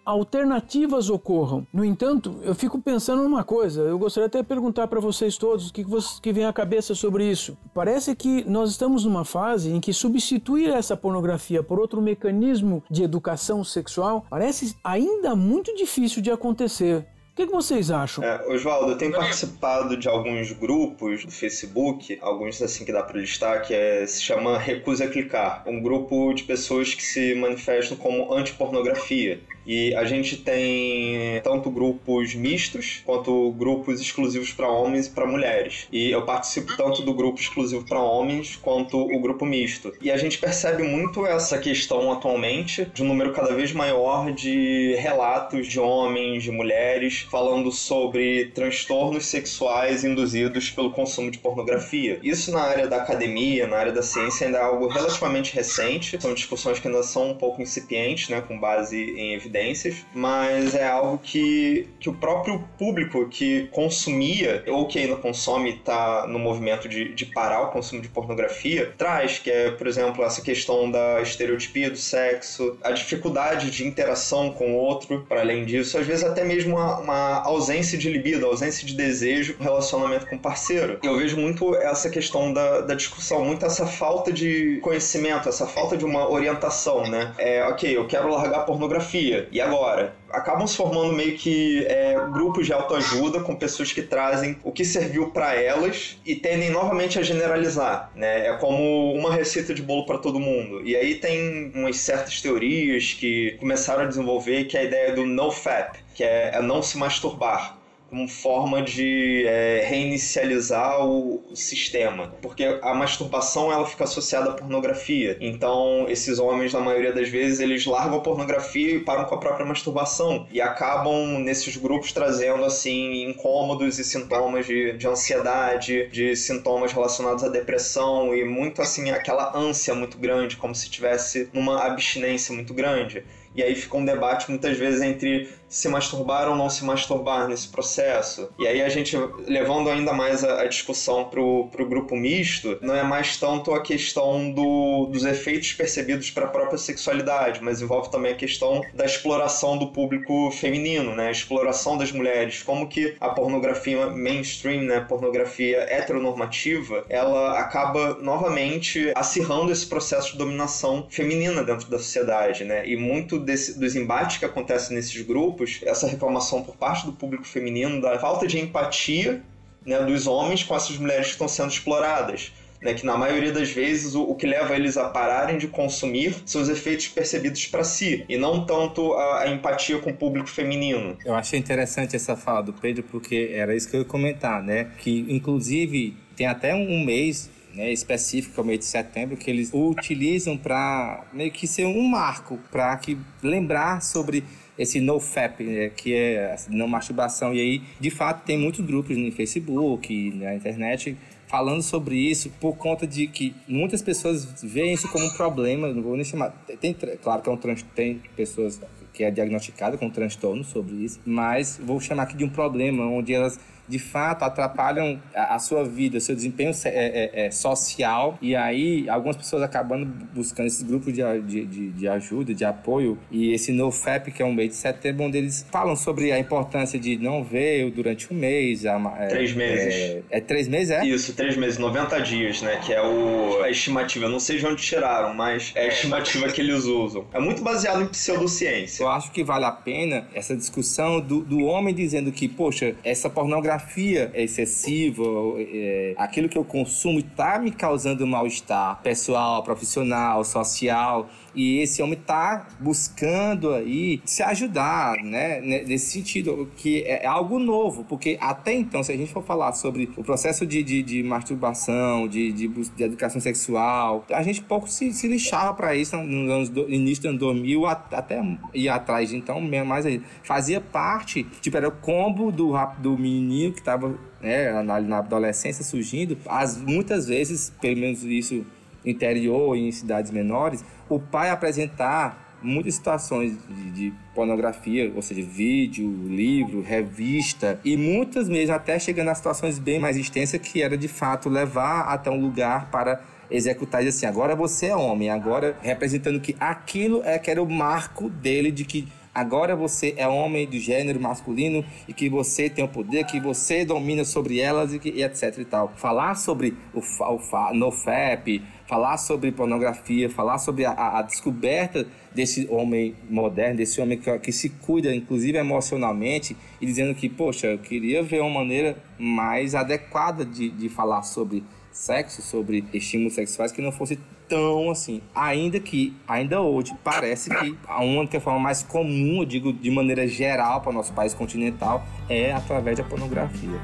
alternativas 0.10 1.10
ocorram. 1.10 1.67
No 1.72 1.86
entanto, 1.86 2.36
eu 2.41 2.56
fico 2.56 2.80
pensando 2.80 3.24
numa 3.24 3.43
coisa, 3.43 3.82
eu 3.82 4.00
gostaria 4.00 4.28
até 4.28 4.41
de 4.41 4.48
perguntar 4.48 4.88
para 4.88 5.00
vocês 5.00 5.38
todos 5.38 5.69
o 5.69 5.74
que, 5.74 5.84
que, 5.84 5.91
que 6.22 6.34
vem 6.34 6.45
à 6.45 6.54
cabeça 6.54 6.95
sobre 6.95 7.30
isso. 7.30 7.58
Parece 7.74 8.15
que 8.15 8.43
nós 8.50 8.72
estamos 8.72 9.06
numa 9.06 9.24
fase 9.24 9.69
em 9.69 9.80
que 9.80 9.93
substituir 9.93 10.69
essa 10.69 10.98
pornografia 10.98 11.62
por 11.62 11.80
outro 11.80 12.02
mecanismo 12.02 12.84
de 12.89 13.04
educação 13.04 13.63
sexual 13.63 14.26
parece 14.30 14.76
ainda 14.84 15.36
muito 15.36 15.76
difícil 15.76 16.22
de 16.22 16.32
acontecer 16.32 17.06
que, 17.39 17.45
que 17.47 17.54
vocês 17.54 17.89
acham? 17.89 18.21
É, 18.21 18.45
Oswaldo, 18.49 18.91
eu 18.91 18.97
tenho 18.97 19.13
participado 19.13 19.95
de 19.95 20.10
alguns 20.10 20.52
grupos 20.52 21.23
do 21.23 21.32
Facebook, 21.32 22.17
alguns 22.21 22.62
assim 22.62 22.84
que 22.84 22.91
dá 22.91 23.02
para 23.02 23.17
listar, 23.17 23.62
que 23.62 23.73
é, 23.73 24.06
se 24.06 24.21
chama 24.21 24.58
Recusa 24.58 25.08
Clicar. 25.08 25.63
Um 25.65 25.82
grupo 25.82 26.34
de 26.34 26.43
pessoas 26.43 26.93
que 26.93 27.02
se 27.02 27.34
manifestam 27.36 27.97
como 27.97 28.34
antipornografia. 28.34 29.39
E 29.65 29.93
a 29.93 30.04
gente 30.04 30.38
tem 30.38 31.39
tanto 31.43 31.69
grupos 31.69 32.34
mistos 32.34 33.04
quanto 33.06 33.52
grupos 33.52 34.02
exclusivos 34.02 34.52
para 34.52 34.67
homens 34.67 35.06
e 35.06 35.12
para 35.12 35.28
mulheres. 35.28 35.88
E 35.91 36.10
eu 36.10 36.23
participo 36.25 36.75
tanto 36.75 37.04
do 37.04 37.13
grupo 37.13 37.39
exclusivo 37.39 37.86
para 37.86 37.99
homens 37.99 38.56
quanto 38.56 38.97
o 38.97 39.19
grupo 39.19 39.45
misto. 39.45 39.93
E 40.02 40.12
a 40.12 40.17
gente 40.17 40.39
percebe 40.39 40.82
muito 40.82 41.23
essa 41.23 41.60
questão 41.60 42.12
atualmente 42.12 42.86
de 42.93 43.04
um 43.04 43.08
número 43.08 43.32
cada 43.32 43.54
vez 43.54 43.71
maior 43.71 44.32
de 44.32 44.95
relatos 44.97 45.67
de 45.67 45.80
homens, 45.80 46.41
de 46.41 46.52
mulheres 46.52 47.28
falando 47.30 47.72
sobre 47.72 48.46
transtornos 48.48 49.26
sexuais 49.26 50.04
induzidos 50.04 50.70
pelo 50.70 50.92
consumo 50.92 51.30
de 51.30 51.38
pornografia. 51.38 52.20
Isso 52.24 52.52
na 52.52 52.62
área 52.62 52.88
da 52.88 52.98
academia, 52.98 53.68
na 53.68 53.78
área 53.78 53.92
da 53.92 54.02
ciência, 54.02 54.48
ainda 54.48 54.58
é 54.58 54.62
algo 54.62 54.88
relativamente 54.88 55.54
recente. 55.54 56.20
São 56.22 56.34
discussões 56.34 56.80
que 56.80 56.88
ainda 56.88 57.04
são 57.04 57.32
um 57.32 57.36
pouco 57.36 57.62
incipientes, 57.62 58.30
né, 58.30 58.42
com 58.42 58.60
base 58.60 58.98
em 58.98 59.34
evidências, 59.34 60.06
mas 60.13 60.76
é 60.76 60.88
algo 60.88 61.18
que, 61.20 61.88
que 62.00 62.10
o 62.10 62.13
próprio 62.13 62.63
público 62.78 63.28
que 63.30 63.68
consumia 63.72 64.63
ou 64.68 64.88
que 64.88 65.00
ainda 65.00 65.15
consome 65.15 65.76
está 65.76 66.26
no 66.28 66.39
movimento 66.39 66.88
de, 66.88 67.13
de 67.13 67.26
parar 67.26 67.62
o 67.63 67.72
consumo 67.72 68.02
de 68.02 68.08
pornografia 68.10 68.94
traz, 68.98 69.39
que 69.39 69.52
é, 69.52 69.72
por 69.72 69.88
exemplo, 69.88 70.24
essa 70.24 70.42
questão 70.42 70.89
da 70.89 71.22
estereotipia 71.22 71.89
do 71.89 71.98
sexo, 71.98 72.78
a 72.84 72.92
dificuldade 72.92 73.70
de 73.72 73.86
interação 73.86 74.52
com 74.52 74.74
o 74.74 74.76
outro, 74.76 75.26
para 75.28 75.42
além 75.42 75.65
disso, 75.65 75.98
às 75.98 76.06
vezes 76.06 76.24
até 76.24 76.44
mesmo 76.44 76.76
uma, 76.76 77.00
uma 77.00 77.18
ausência 77.43 77.97
de 77.97 78.10
libido, 78.10 78.45
ausência 78.45 78.86
de 78.86 78.93
desejo 78.95 79.55
no 79.58 79.63
relacionamento 79.63 80.27
com 80.27 80.36
o 80.36 80.39
parceiro. 80.39 80.99
Eu 81.03 81.17
vejo 81.17 81.38
muito 81.38 81.75
essa 81.75 82.10
questão 82.10 82.53
da, 82.53 82.82
da 82.82 82.93
discussão, 82.93 83.43
muito 83.45 83.65
essa 83.65 83.86
falta 83.86 84.32
de 84.32 84.79
conhecimento, 84.82 85.49
essa 85.49 85.67
falta 85.67 85.97
de 85.97 86.05
uma 86.05 86.29
orientação, 86.29 87.08
né? 87.08 87.34
É, 87.38 87.63
ok, 87.65 87.95
eu 87.95 88.08
quero 88.08 88.29
largar 88.29 88.60
a 88.60 88.63
pornografia, 88.63 89.47
e 89.51 89.62
agora? 89.62 90.19
acabam 90.32 90.65
se 90.67 90.77
formando 90.77 91.13
meio 91.13 91.36
que 91.36 91.86
é, 91.88 92.15
grupos 92.32 92.65
de 92.65 92.73
autoajuda 92.73 93.41
com 93.41 93.55
pessoas 93.55 93.91
que 93.91 94.01
trazem 94.01 94.58
o 94.63 94.71
que 94.71 94.86
serviu 94.86 95.32
para 95.32 95.55
elas 95.55 96.17
e 96.25 96.36
tendem 96.36 96.69
novamente 96.69 97.19
a 97.19 97.21
generalizar, 97.21 98.12
né? 98.15 98.47
É 98.47 98.53
como 98.53 99.13
uma 99.13 99.34
receita 99.34 99.73
de 99.73 99.82
bolo 99.82 100.05
para 100.05 100.17
todo 100.17 100.39
mundo. 100.39 100.82
E 100.86 100.95
aí 100.95 101.15
tem 101.15 101.71
umas 101.73 101.97
certas 101.97 102.41
teorias 102.41 103.13
que 103.13 103.55
começaram 103.60 104.03
a 104.03 104.05
desenvolver 104.05 104.65
que 104.65 104.77
é 104.77 104.82
a 104.82 104.84
ideia 104.84 105.13
do 105.13 105.25
no 105.25 105.51
fap, 105.51 105.97
que 106.13 106.24
é, 106.24 106.62
não 106.62 106.82
se 106.82 106.98
masturbar 106.98 107.80
como 108.10 108.28
forma 108.28 108.82
de 108.82 109.45
é, 109.45 109.86
reinicializar 109.88 111.06
o, 111.06 111.43
o, 111.50 111.56
sistema, 111.56 112.34
porque 112.41 112.80
a 112.82 112.93
masturbação 112.93 113.72
ela 113.72 113.86
fica 113.86 114.04
associada 114.04 114.50
à 114.50 114.54
pornografia. 114.54 115.38
Então, 115.39 116.06
esses 116.10 116.39
homens, 116.39 116.74
na 116.74 116.80
maioria 116.80 117.13
das 117.13 117.30
vezes, 117.30 117.60
eles 117.60 117.86
largam 117.86 118.17
a 118.17 118.22
pornografia 118.22 118.95
e 118.95 119.00
param 119.00 119.26
com 119.26 119.36
a 119.36 119.38
própria 119.38 119.65
masturbação 119.65 120.48
e 120.52 120.60
acabam 120.60 121.39
nesses 121.39 121.78
grupos 121.78 122.12
trazendo 122.12 122.65
assim 122.65 123.30
incômodos 123.30 124.00
e 124.00 124.04
sintomas 124.04 124.65
de, 124.65 124.93
de 124.93 125.08
ansiedade, 125.08 126.08
de 126.10 126.36
sintomas 126.36 126.91
relacionados 126.91 127.43
à 127.43 127.50
depressão 127.50 128.36
e 128.36 128.43
muito 128.43 128.82
assim 128.82 129.12
aquela 129.12 129.56
ânsia 129.56 129.93
muito 129.93 130.17
grande, 130.17 130.58
como 130.58 130.74
se 130.74 130.89
tivesse 130.89 131.50
numa 131.54 131.86
abstinência 131.86 132.56
muito 132.56 132.74
grande. 132.74 133.24
E 133.56 133.63
aí 133.63 133.76
fica 133.76 133.98
um 133.98 134.06
debate 134.06 134.50
muitas 134.50 134.78
vezes 134.78 135.02
entre 135.02 135.50
se 135.69 135.88
masturbar 135.88 136.49
ou 136.49 136.55
não 136.55 136.69
se 136.69 136.84
masturbar 136.84 137.47
nesse 137.47 137.67
processo. 137.67 138.49
E 138.58 138.67
aí 138.67 138.82
a 138.82 138.89
gente, 138.89 139.15
levando 139.47 139.89
ainda 139.89 140.12
mais 140.12 140.43
a, 140.43 140.62
a 140.62 140.67
discussão 140.67 141.25
pro, 141.25 141.67
pro 141.71 141.88
grupo 141.88 142.15
misto, 142.15 142.77
não 142.82 142.95
é 142.95 143.03
mais 143.03 143.38
tanto 143.38 143.73
a 143.73 143.82
questão 143.82 144.51
do, 144.51 145.05
dos 145.05 145.23
efeitos 145.23 145.71
percebidos 145.73 146.32
para 146.32 146.45
a 146.45 146.49
própria 146.49 146.77
sexualidade, 146.77 147.62
mas 147.63 147.82
envolve 147.82 148.10
também 148.10 148.32
a 148.32 148.36
questão 148.36 148.82
da 148.93 149.05
exploração 149.05 149.77
do 149.77 149.88
público 149.88 150.49
feminino, 150.51 151.15
né? 151.15 151.27
A 151.27 151.32
exploração 151.32 151.97
das 151.97 152.12
mulheres, 152.12 152.63
como 152.63 152.88
que 152.88 153.15
a 153.19 153.29
pornografia 153.29 154.08
mainstream, 154.08 154.84
né, 154.84 154.99
pornografia 155.01 155.79
heteronormativa, 155.89 157.05
ela 157.10 157.60
acaba 157.60 158.15
novamente 158.15 159.12
acirrando 159.15 159.71
esse 159.71 159.86
processo 159.86 160.32
de 160.32 160.38
dominação 160.38 161.05
feminina 161.10 161.63
dentro 161.63 161.89
da 161.89 161.97
sociedade, 161.97 162.63
né? 162.63 162.88
E 162.88 162.95
muito 162.95 163.38
desse, 163.38 163.79
dos 163.79 163.95
embates 163.95 164.38
que 164.38 164.45
acontecem 164.45 164.95
nesses 164.95 165.21
grupos 165.21 165.59
essa 165.84 166.08
reclamação 166.08 166.63
por 166.63 166.76
parte 166.76 167.06
do 167.06 167.13
público 167.13 167.45
feminino 167.45 168.02
da 168.02 168.17
falta 168.19 168.48
de 168.48 168.60
empatia 168.60 169.41
né, 169.86 170.00
dos 170.04 170.28
homens 170.28 170.63
com 170.63 170.76
essas 170.76 170.98
mulheres 170.98 171.28
que 171.28 171.32
estão 171.34 171.48
sendo 171.48 171.69
exploradas. 171.69 172.52
Né, 172.82 172.93
que 172.93 173.06
na 173.06 173.17
maioria 173.17 173.52
das 173.52 173.69
vezes 173.72 174.15
o, 174.15 174.24
o, 174.24 174.36
que 174.36 174.48
leva 174.48 174.74
eles 174.74 174.95
a 174.95 175.10
pararem 175.10 175.58
de 175.58 175.67
consumir 175.67 176.34
são 176.45 176.62
os 176.62 176.69
efeitos 176.69 177.10
percebidos 177.10 177.65
para 177.65 177.84
si 177.84 178.24
e 178.30 178.38
não 178.38 178.65
tanto 178.65 179.12
a, 179.15 179.41
a, 179.41 179.50
empatia 179.50 180.00
com 180.00 180.12
o 180.12 180.13
público 180.13 180.48
feminino. 180.48 181.17
Eu 181.26 181.36
achei 181.36 181.60
interessante 181.60 182.15
essa 182.15 182.38
fala 182.38 182.62
do 182.62 182.72
Pedro 182.72 183.04
porque 183.04 183.52
era 183.54 183.76
isso 183.76 183.89
que 183.89 183.98
eu 183.98 184.00
ia 184.00 184.06
comentar, 184.06 184.63
né? 184.63 184.91
Que 184.98 185.26
inclusive 185.28 186.15
tem 186.38 186.48
até 186.48 186.74
um 186.74 187.04
mês 187.04 187.50
né, 187.74 187.91
específico, 187.91 188.60
é 188.60 188.63
o 188.63 188.65
mês 188.65 188.80
de 188.80 188.86
setembro, 188.86 189.36
que 189.36 189.50
eles 189.50 189.72
utilizam 189.74 190.58
para 190.58 191.26
meio 191.34 191.52
que 191.52 191.67
ser 191.67 191.86
um 191.86 192.04
marco 192.04 192.58
para 192.72 192.95
que 192.98 193.17
lembrar 193.43 194.02
sobre 194.02 194.43
esse 194.80 195.02
NoFap, 195.02 195.62
né, 195.62 195.89
que 195.89 196.15
é 196.15 196.56
não 196.70 196.88
masturbação. 196.88 197.54
E 197.54 197.60
aí, 197.60 197.82
de 198.00 198.10
fato, 198.10 198.46
tem 198.46 198.58
muitos 198.58 198.84
grupos 198.86 199.18
no 199.18 199.30
Facebook, 199.30 200.32
na 200.32 200.56
internet, 200.56 201.18
falando 201.48 201.82
sobre 201.82 202.15
isso 202.15 202.50
por 202.62 202.78
conta 202.78 203.06
de 203.06 203.28
que 203.28 203.54
muitas 203.68 204.02
pessoas 204.02 204.63
veem 204.63 204.94
isso 204.94 205.12
como 205.12 205.26
um 205.26 205.34
problema, 205.34 205.89
não 205.89 206.02
vou 206.02 206.15
nem 206.15 206.24
chamar. 206.24 206.52
Tem, 206.80 206.96
claro 207.22 207.42
que 207.42 207.50
é 207.50 207.52
um 207.52 207.58
tem 207.94 208.22
pessoas 208.38 208.80
que 209.13 209.24
é 209.24 209.30
diagnosticada 209.30 209.98
com 209.98 210.10
transtorno 210.10 210.63
sobre 210.63 210.96
isso, 210.96 211.20
mas 211.26 211.78
vou 211.84 212.00
chamar 212.00 212.24
aqui 212.24 212.38
de 212.38 212.46
um 212.46 212.50
problema 212.50 213.06
onde 213.06 213.34
elas 213.34 213.60
de 213.89 213.99
fato 213.99 214.43
atrapalham 214.43 215.19
a, 215.36 215.56
a 215.56 215.60
sua 215.60 215.84
vida, 215.84 216.17
o 216.17 216.21
seu 216.21 216.36
desempenho 216.36 216.71
é, 216.86 216.89
é, 216.89 217.45
é, 217.45 217.52
social. 217.52 218.38
E 218.41 218.56
aí, 218.56 219.10
algumas 219.10 219.36
pessoas 219.36 219.63
acabando 219.63 220.06
buscando 220.34 220.67
esses 220.67 220.84
grupos 220.84 221.13
de, 221.13 221.41
de, 221.41 221.89
de, 221.89 222.08
ajuda, 222.08 222.54
de 222.54 222.63
apoio. 222.63 223.17
E 223.32 223.52
esse 223.52 223.71
NoFap, 223.71 224.32
que 224.32 224.41
é 224.41 224.45
um 224.45 224.54
mês 224.54 224.69
de 224.69 224.75
setembro, 224.75 225.25
onde 225.25 225.38
eles 225.38 225.65
falam 225.71 225.95
sobre 225.95 226.32
a 226.32 226.39
importância 226.39 226.99
de 226.99 227.17
não 227.17 227.43
ver 227.43 227.89
durante 227.91 228.32
um 228.32 228.38
mês. 228.38 228.86
É, 228.86 229.28
três 229.28 229.54
meses. 229.54 229.93
É, 229.95 230.21
é, 230.30 230.39
três 230.39 230.67
meses, 230.67 230.91
é? 230.91 231.06
Isso, 231.06 231.34
três 231.34 231.58
meses, 231.58 231.80
90 231.80 232.19
dias, 232.21 232.62
né? 232.62 232.80
Que 232.86 232.93
é 232.93 233.02
o, 233.02 233.62
a 233.63 233.69
estimativa. 233.69 234.25
Eu 234.25 234.30
não 234.30 234.39
sei 234.39 234.60
de 234.60 234.65
onde 234.65 234.82
tiraram, 234.82 235.34
mas 235.34 235.71
é 235.75 235.86
a 235.86 235.88
estimativa 235.88 236.47
que 236.49 236.62
eles 236.62 236.86
usam. 236.86 237.25
É 237.34 237.39
muito 237.39 237.63
baseado 237.63 238.02
em 238.04 238.08
pseudociência. 238.08 239.04
Eu 239.04 239.10
acho 239.10 239.32
que 239.32 239.43
vale 239.43 239.65
a 239.65 239.71
pena 239.71 240.28
essa 240.34 240.56
discussão 240.56 241.19
do, 241.19 241.41
do 241.41 241.60
homem 241.60 241.93
dizendo 241.93 242.32
que, 242.32 242.47
poxa, 242.47 242.95
essa 243.04 243.30
pornografia 243.30 243.79
pornografia 243.80 244.32
é 244.34 244.44
excessiva, 244.44 245.24
é, 245.58 246.13
aquilo 246.18 246.50
que 246.50 246.58
eu 246.58 246.63
consumo 246.63 247.20
está 247.20 247.58
me 247.60 247.72
causando 247.72 248.26
mal-estar 248.28 249.02
pessoal, 249.02 249.63
profissional, 249.63 250.44
social. 250.44 251.30
E 251.60 251.82
esse 251.82 252.02
homem 252.02 252.17
está 252.17 252.69
buscando 252.80 253.74
aí 253.74 254.22
se 254.24 254.41
ajudar, 254.41 255.17
né? 255.22 255.60
Nesse 255.60 256.10
sentido, 256.10 256.72
que 256.78 257.04
é 257.04 257.28
algo 257.28 257.60
novo, 257.60 258.06
porque 258.06 258.38
até 258.39 258.74
então, 258.74 259.04
se 259.04 259.12
a 259.12 259.17
gente 259.17 259.34
for 259.34 259.43
falar 259.43 259.74
sobre 259.74 260.10
o 260.15 260.24
processo 260.24 260.65
de, 260.65 260.82
de, 260.82 261.04
de 261.04 261.22
masturbação, 261.22 262.30
de, 262.30 262.54
de, 262.54 262.69
de, 262.69 263.04
educação 263.04 263.41
sexual, 263.41 264.26
a 264.32 264.41
gente 264.41 264.62
pouco 264.62 264.89
se, 264.89 265.12
se 265.12 265.28
lixava 265.28 265.74
para 265.74 265.93
isso 265.93 266.15
no 266.15 266.50
anos 266.50 266.69
do, 266.69 266.89
início 266.89 267.24
do 267.24 267.30
ano 267.32 267.39
2000, 267.39 267.86
até 267.86 268.41
ir 268.74 268.88
atrás 268.88 269.34
então, 269.34 269.60
mais 269.86 270.06
aí. 270.06 270.22
Fazia 270.41 270.80
parte, 270.80 271.43
tipo, 271.60 271.76
era 271.76 271.89
o 271.89 271.91
combo 271.91 272.54
do, 272.54 272.72
do 273.00 273.17
menino 273.17 273.74
que 273.74 273.80
estava 273.80 274.17
né, 274.39 274.82
na, 274.82 275.02
na 275.02 275.17
adolescência 275.17 275.84
surgindo, 275.84 276.38
as, 276.48 276.82
muitas 276.82 277.28
vezes, 277.28 277.74
pelo 277.82 277.98
menos 277.98 278.24
isso 278.24 278.65
interior 279.06 279.76
e 279.76 279.88
em 279.88 279.92
cidades 279.92 280.32
menores, 280.32 280.84
o 281.08 281.20
pai 281.20 281.50
apresentar 281.50 282.50
muitas 282.62 282.96
situações 282.96 283.58
de, 283.68 283.92
de, 283.92 284.14
pornografia, 284.36 285.12
ou 285.16 285.22
seja, 285.22 285.42
vídeo, 285.42 286.10
livro, 286.28 286.82
revista, 286.82 287.80
e 287.84 287.96
muitas 287.96 288.50
mesmo 288.50 288.76
até 288.76 289.00
chegando 289.00 289.30
a 289.30 289.36
situações 289.36 289.80
bem 289.80 290.00
mais 290.00 290.18
extensas 290.18 290.60
que 290.60 290.82
era 290.82 290.98
de 290.98 291.08
fato 291.08 291.50
levar 291.50 292.02
até 292.02 292.30
um 292.30 292.40
lugar 292.40 292.90
para 292.92 293.22
executar 293.50 294.06
assim, 294.06 294.26
agora 294.26 294.56
você 294.56 294.88
é 294.88 294.96
homem, 294.96 295.30
agora 295.30 295.76
representando 295.82 296.40
que 296.40 296.56
aquilo 296.60 297.22
é 297.24 297.40
que 297.40 297.50
era 297.50 297.62
o 297.62 297.70
marco 297.70 298.30
dele 298.30 298.72
de 298.72 298.86
que 298.86 299.08
agora 299.34 299.76
você 299.76 300.14
é 300.18 300.28
homem 300.28 300.68
do 300.68 300.78
gênero 300.78 301.20
masculino 301.20 301.84
e 302.08 302.14
que 302.14 302.30
você 302.30 302.70
tem 302.70 302.84
o 302.84 302.88
poder, 302.88 303.26
que 303.26 303.40
você 303.40 303.86
domina 303.86 304.24
sobre 304.24 304.60
elas 304.60 304.94
e, 304.94 305.00
que, 305.00 305.10
e 305.10 305.24
etc 305.24 305.58
e 305.58 305.66
tal. 305.66 305.94
Falar 305.96 306.36
sobre 306.36 306.76
o, 306.94 307.00
o 307.00 307.74
NoFap, 307.74 308.62
falar 308.89 309.17
sobre 309.17 309.52
pornografia, 309.52 310.28
falar 310.32 310.58
sobre 310.58 310.84
a, 310.84 311.19
a, 311.19 311.21
descoberta 311.21 312.08
desse 312.34 312.67
homem 312.71 313.15
moderno, 313.30 313.78
desse 313.78 314.02
homem 314.02 314.17
que, 314.17 314.39
que, 314.39 314.52
se 314.52 314.69
cuida, 314.69 315.13
inclusive 315.13 315.60
emocionalmente, 315.60 316.58
e 316.82 316.88
dizendo 316.88 317.13
que, 317.13 317.30
poxa, 317.30 317.67
eu 317.67 317.78
queria 317.78 318.23
ver 318.23 318.41
uma 318.41 318.49
maneira 318.49 318.97
mais 319.19 319.75
adequada 319.75 320.43
de, 320.43 320.71
de 320.71 320.89
falar 320.89 321.21
sobre 321.21 321.63
sexo, 321.91 322.41
sobre 322.41 322.84
estímulos 322.91 323.36
sexuais 323.36 323.71
que 323.71 323.80
não 323.80 323.91
fosse 323.91 324.17
tão 324.47 324.89
assim. 324.89 325.21
Ainda 325.36 325.80
que, 325.80 326.15
ainda 326.28 326.60
hoje, 326.60 326.95
parece 327.04 327.52
que 327.52 327.78
a 327.88 328.04
única 328.04 328.39
forma 328.39 328.60
mais 328.60 328.82
comum, 328.82 329.41
eu 329.41 329.45
digo 329.45 329.71
de 329.71 329.91
maneira 329.91 330.28
geral 330.28 330.82
para 330.82 330.89
o 330.89 330.93
nosso 330.93 331.13
país 331.13 331.36
continental, 331.36 332.04
é 332.28 332.52
através 332.54 332.97
da 332.97 333.04
pornografia. 333.04 333.80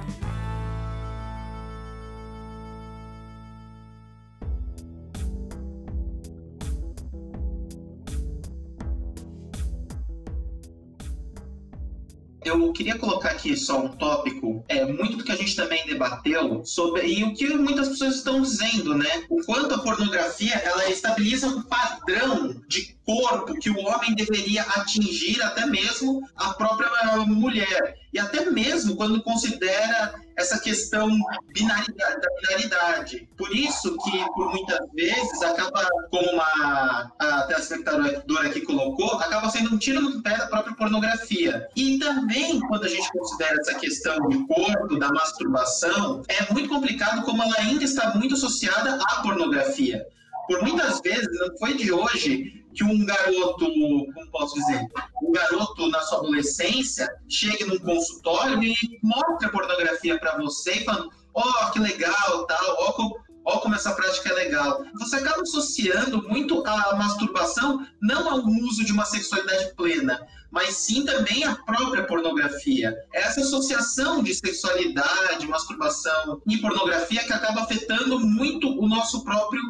Eu 12.45 12.71
queria 12.71 12.97
colocar 12.97 13.31
aqui 13.31 13.57
só 13.57 13.83
um 13.83 13.89
tópico, 13.89 14.63
é 14.69 14.85
muito 14.85 15.17
do 15.17 15.23
que 15.23 15.31
a 15.31 15.35
gente 15.35 15.55
também 15.55 15.85
debateu 15.87 16.63
sobre 16.63 17.05
e 17.07 17.23
o 17.23 17.33
que 17.33 17.49
muitas 17.55 17.89
pessoas 17.89 18.15
estão 18.15 18.41
dizendo, 18.41 18.95
né? 18.95 19.25
O 19.29 19.43
quanto 19.43 19.73
a 19.73 19.79
pornografia 19.79 20.53
ela 20.53 20.87
estabiliza 20.89 21.47
um 21.47 21.63
padrão 21.63 22.55
de 22.67 22.95
corpo 23.03 23.59
que 23.59 23.69
o 23.69 23.79
homem 23.79 24.13
deveria 24.15 24.61
atingir 24.61 25.41
até 25.41 25.65
mesmo 25.65 26.21
a 26.35 26.53
própria 26.53 27.17
mulher 27.25 27.97
e 28.13 28.19
até 28.19 28.49
mesmo 28.49 28.95
quando 28.95 29.21
considera 29.23 30.13
essa 30.37 30.59
questão 30.59 31.09
binaridade, 31.53 32.21
da 32.21 32.29
binaridade. 32.41 33.29
Por 33.37 33.55
isso 33.55 33.95
que, 34.03 34.25
por 34.33 34.51
muitas 34.51 34.79
vezes, 34.93 35.41
acaba, 35.41 35.87
como 36.11 36.29
uma, 36.31 37.11
a 37.19 37.43
telespectadora 37.47 38.47
aqui 38.47 38.61
colocou, 38.61 39.13
acaba 39.19 39.49
sendo 39.49 39.73
um 39.73 39.77
tiro 39.77 40.01
no 40.01 40.21
pé 40.21 40.37
da 40.37 40.47
própria 40.47 40.75
pornografia. 40.75 41.67
E 41.75 41.97
também, 41.99 42.59
quando 42.61 42.85
a 42.85 42.89
gente 42.89 43.09
considera 43.11 43.59
essa 43.61 43.75
questão 43.75 44.27
de 44.29 44.45
corpo, 44.47 44.99
da 44.99 45.09
masturbação, 45.09 46.23
é 46.27 46.51
muito 46.53 46.69
complicado 46.69 47.23
como 47.23 47.41
ela 47.41 47.55
ainda 47.59 47.83
está 47.83 48.13
muito 48.15 48.35
associada 48.35 48.99
à 49.09 49.21
pornografia. 49.21 50.05
Por 50.47 50.61
muitas 50.61 50.99
vezes, 51.01 51.27
não 51.39 51.57
foi 51.57 51.75
de 51.75 51.91
hoje 51.91 52.64
que 52.75 52.83
um 52.83 53.05
garoto, 53.05 53.65
como 53.65 54.31
posso 54.31 54.55
dizer, 54.55 54.85
um 55.23 55.31
garoto 55.31 55.87
na 55.89 56.01
sua 56.01 56.19
adolescência 56.19 57.07
chegue 57.27 57.63
num 57.63 57.79
consultório 57.79 58.61
e 58.61 58.75
mostre 59.01 59.47
a 59.47 59.49
pornografia 59.49 60.19
para 60.19 60.37
você, 60.37 60.83
falando, 60.83 61.09
ó, 61.33 61.41
oh, 61.41 61.71
que 61.71 61.79
legal, 61.79 62.45
tal, 62.45 62.75
ó, 62.79 62.91
como, 62.91 63.17
ó, 63.45 63.59
como 63.59 63.75
essa 63.75 63.93
prática 63.93 64.29
é 64.29 64.33
legal. 64.33 64.83
Você 64.99 65.15
acaba 65.15 65.41
associando 65.41 66.27
muito 66.27 66.65
a 66.67 66.95
masturbação 66.95 67.85
não 68.01 68.29
ao 68.29 68.39
uso 68.39 68.83
de 68.83 68.91
uma 68.91 69.05
sexualidade 69.05 69.73
plena, 69.75 70.19
mas 70.51 70.75
sim 70.75 71.05
também 71.05 71.43
a 71.45 71.55
própria 71.55 72.03
pornografia. 72.03 72.95
Essa 73.13 73.41
associação 73.41 74.21
de 74.21 74.33
sexualidade, 74.33 75.47
masturbação 75.47 76.41
e 76.47 76.57
pornografia 76.57 77.23
que 77.23 77.33
acaba 77.33 77.61
afetando 77.61 78.19
muito 78.19 78.67
o 78.67 78.87
nosso 78.87 79.23
próprio 79.23 79.61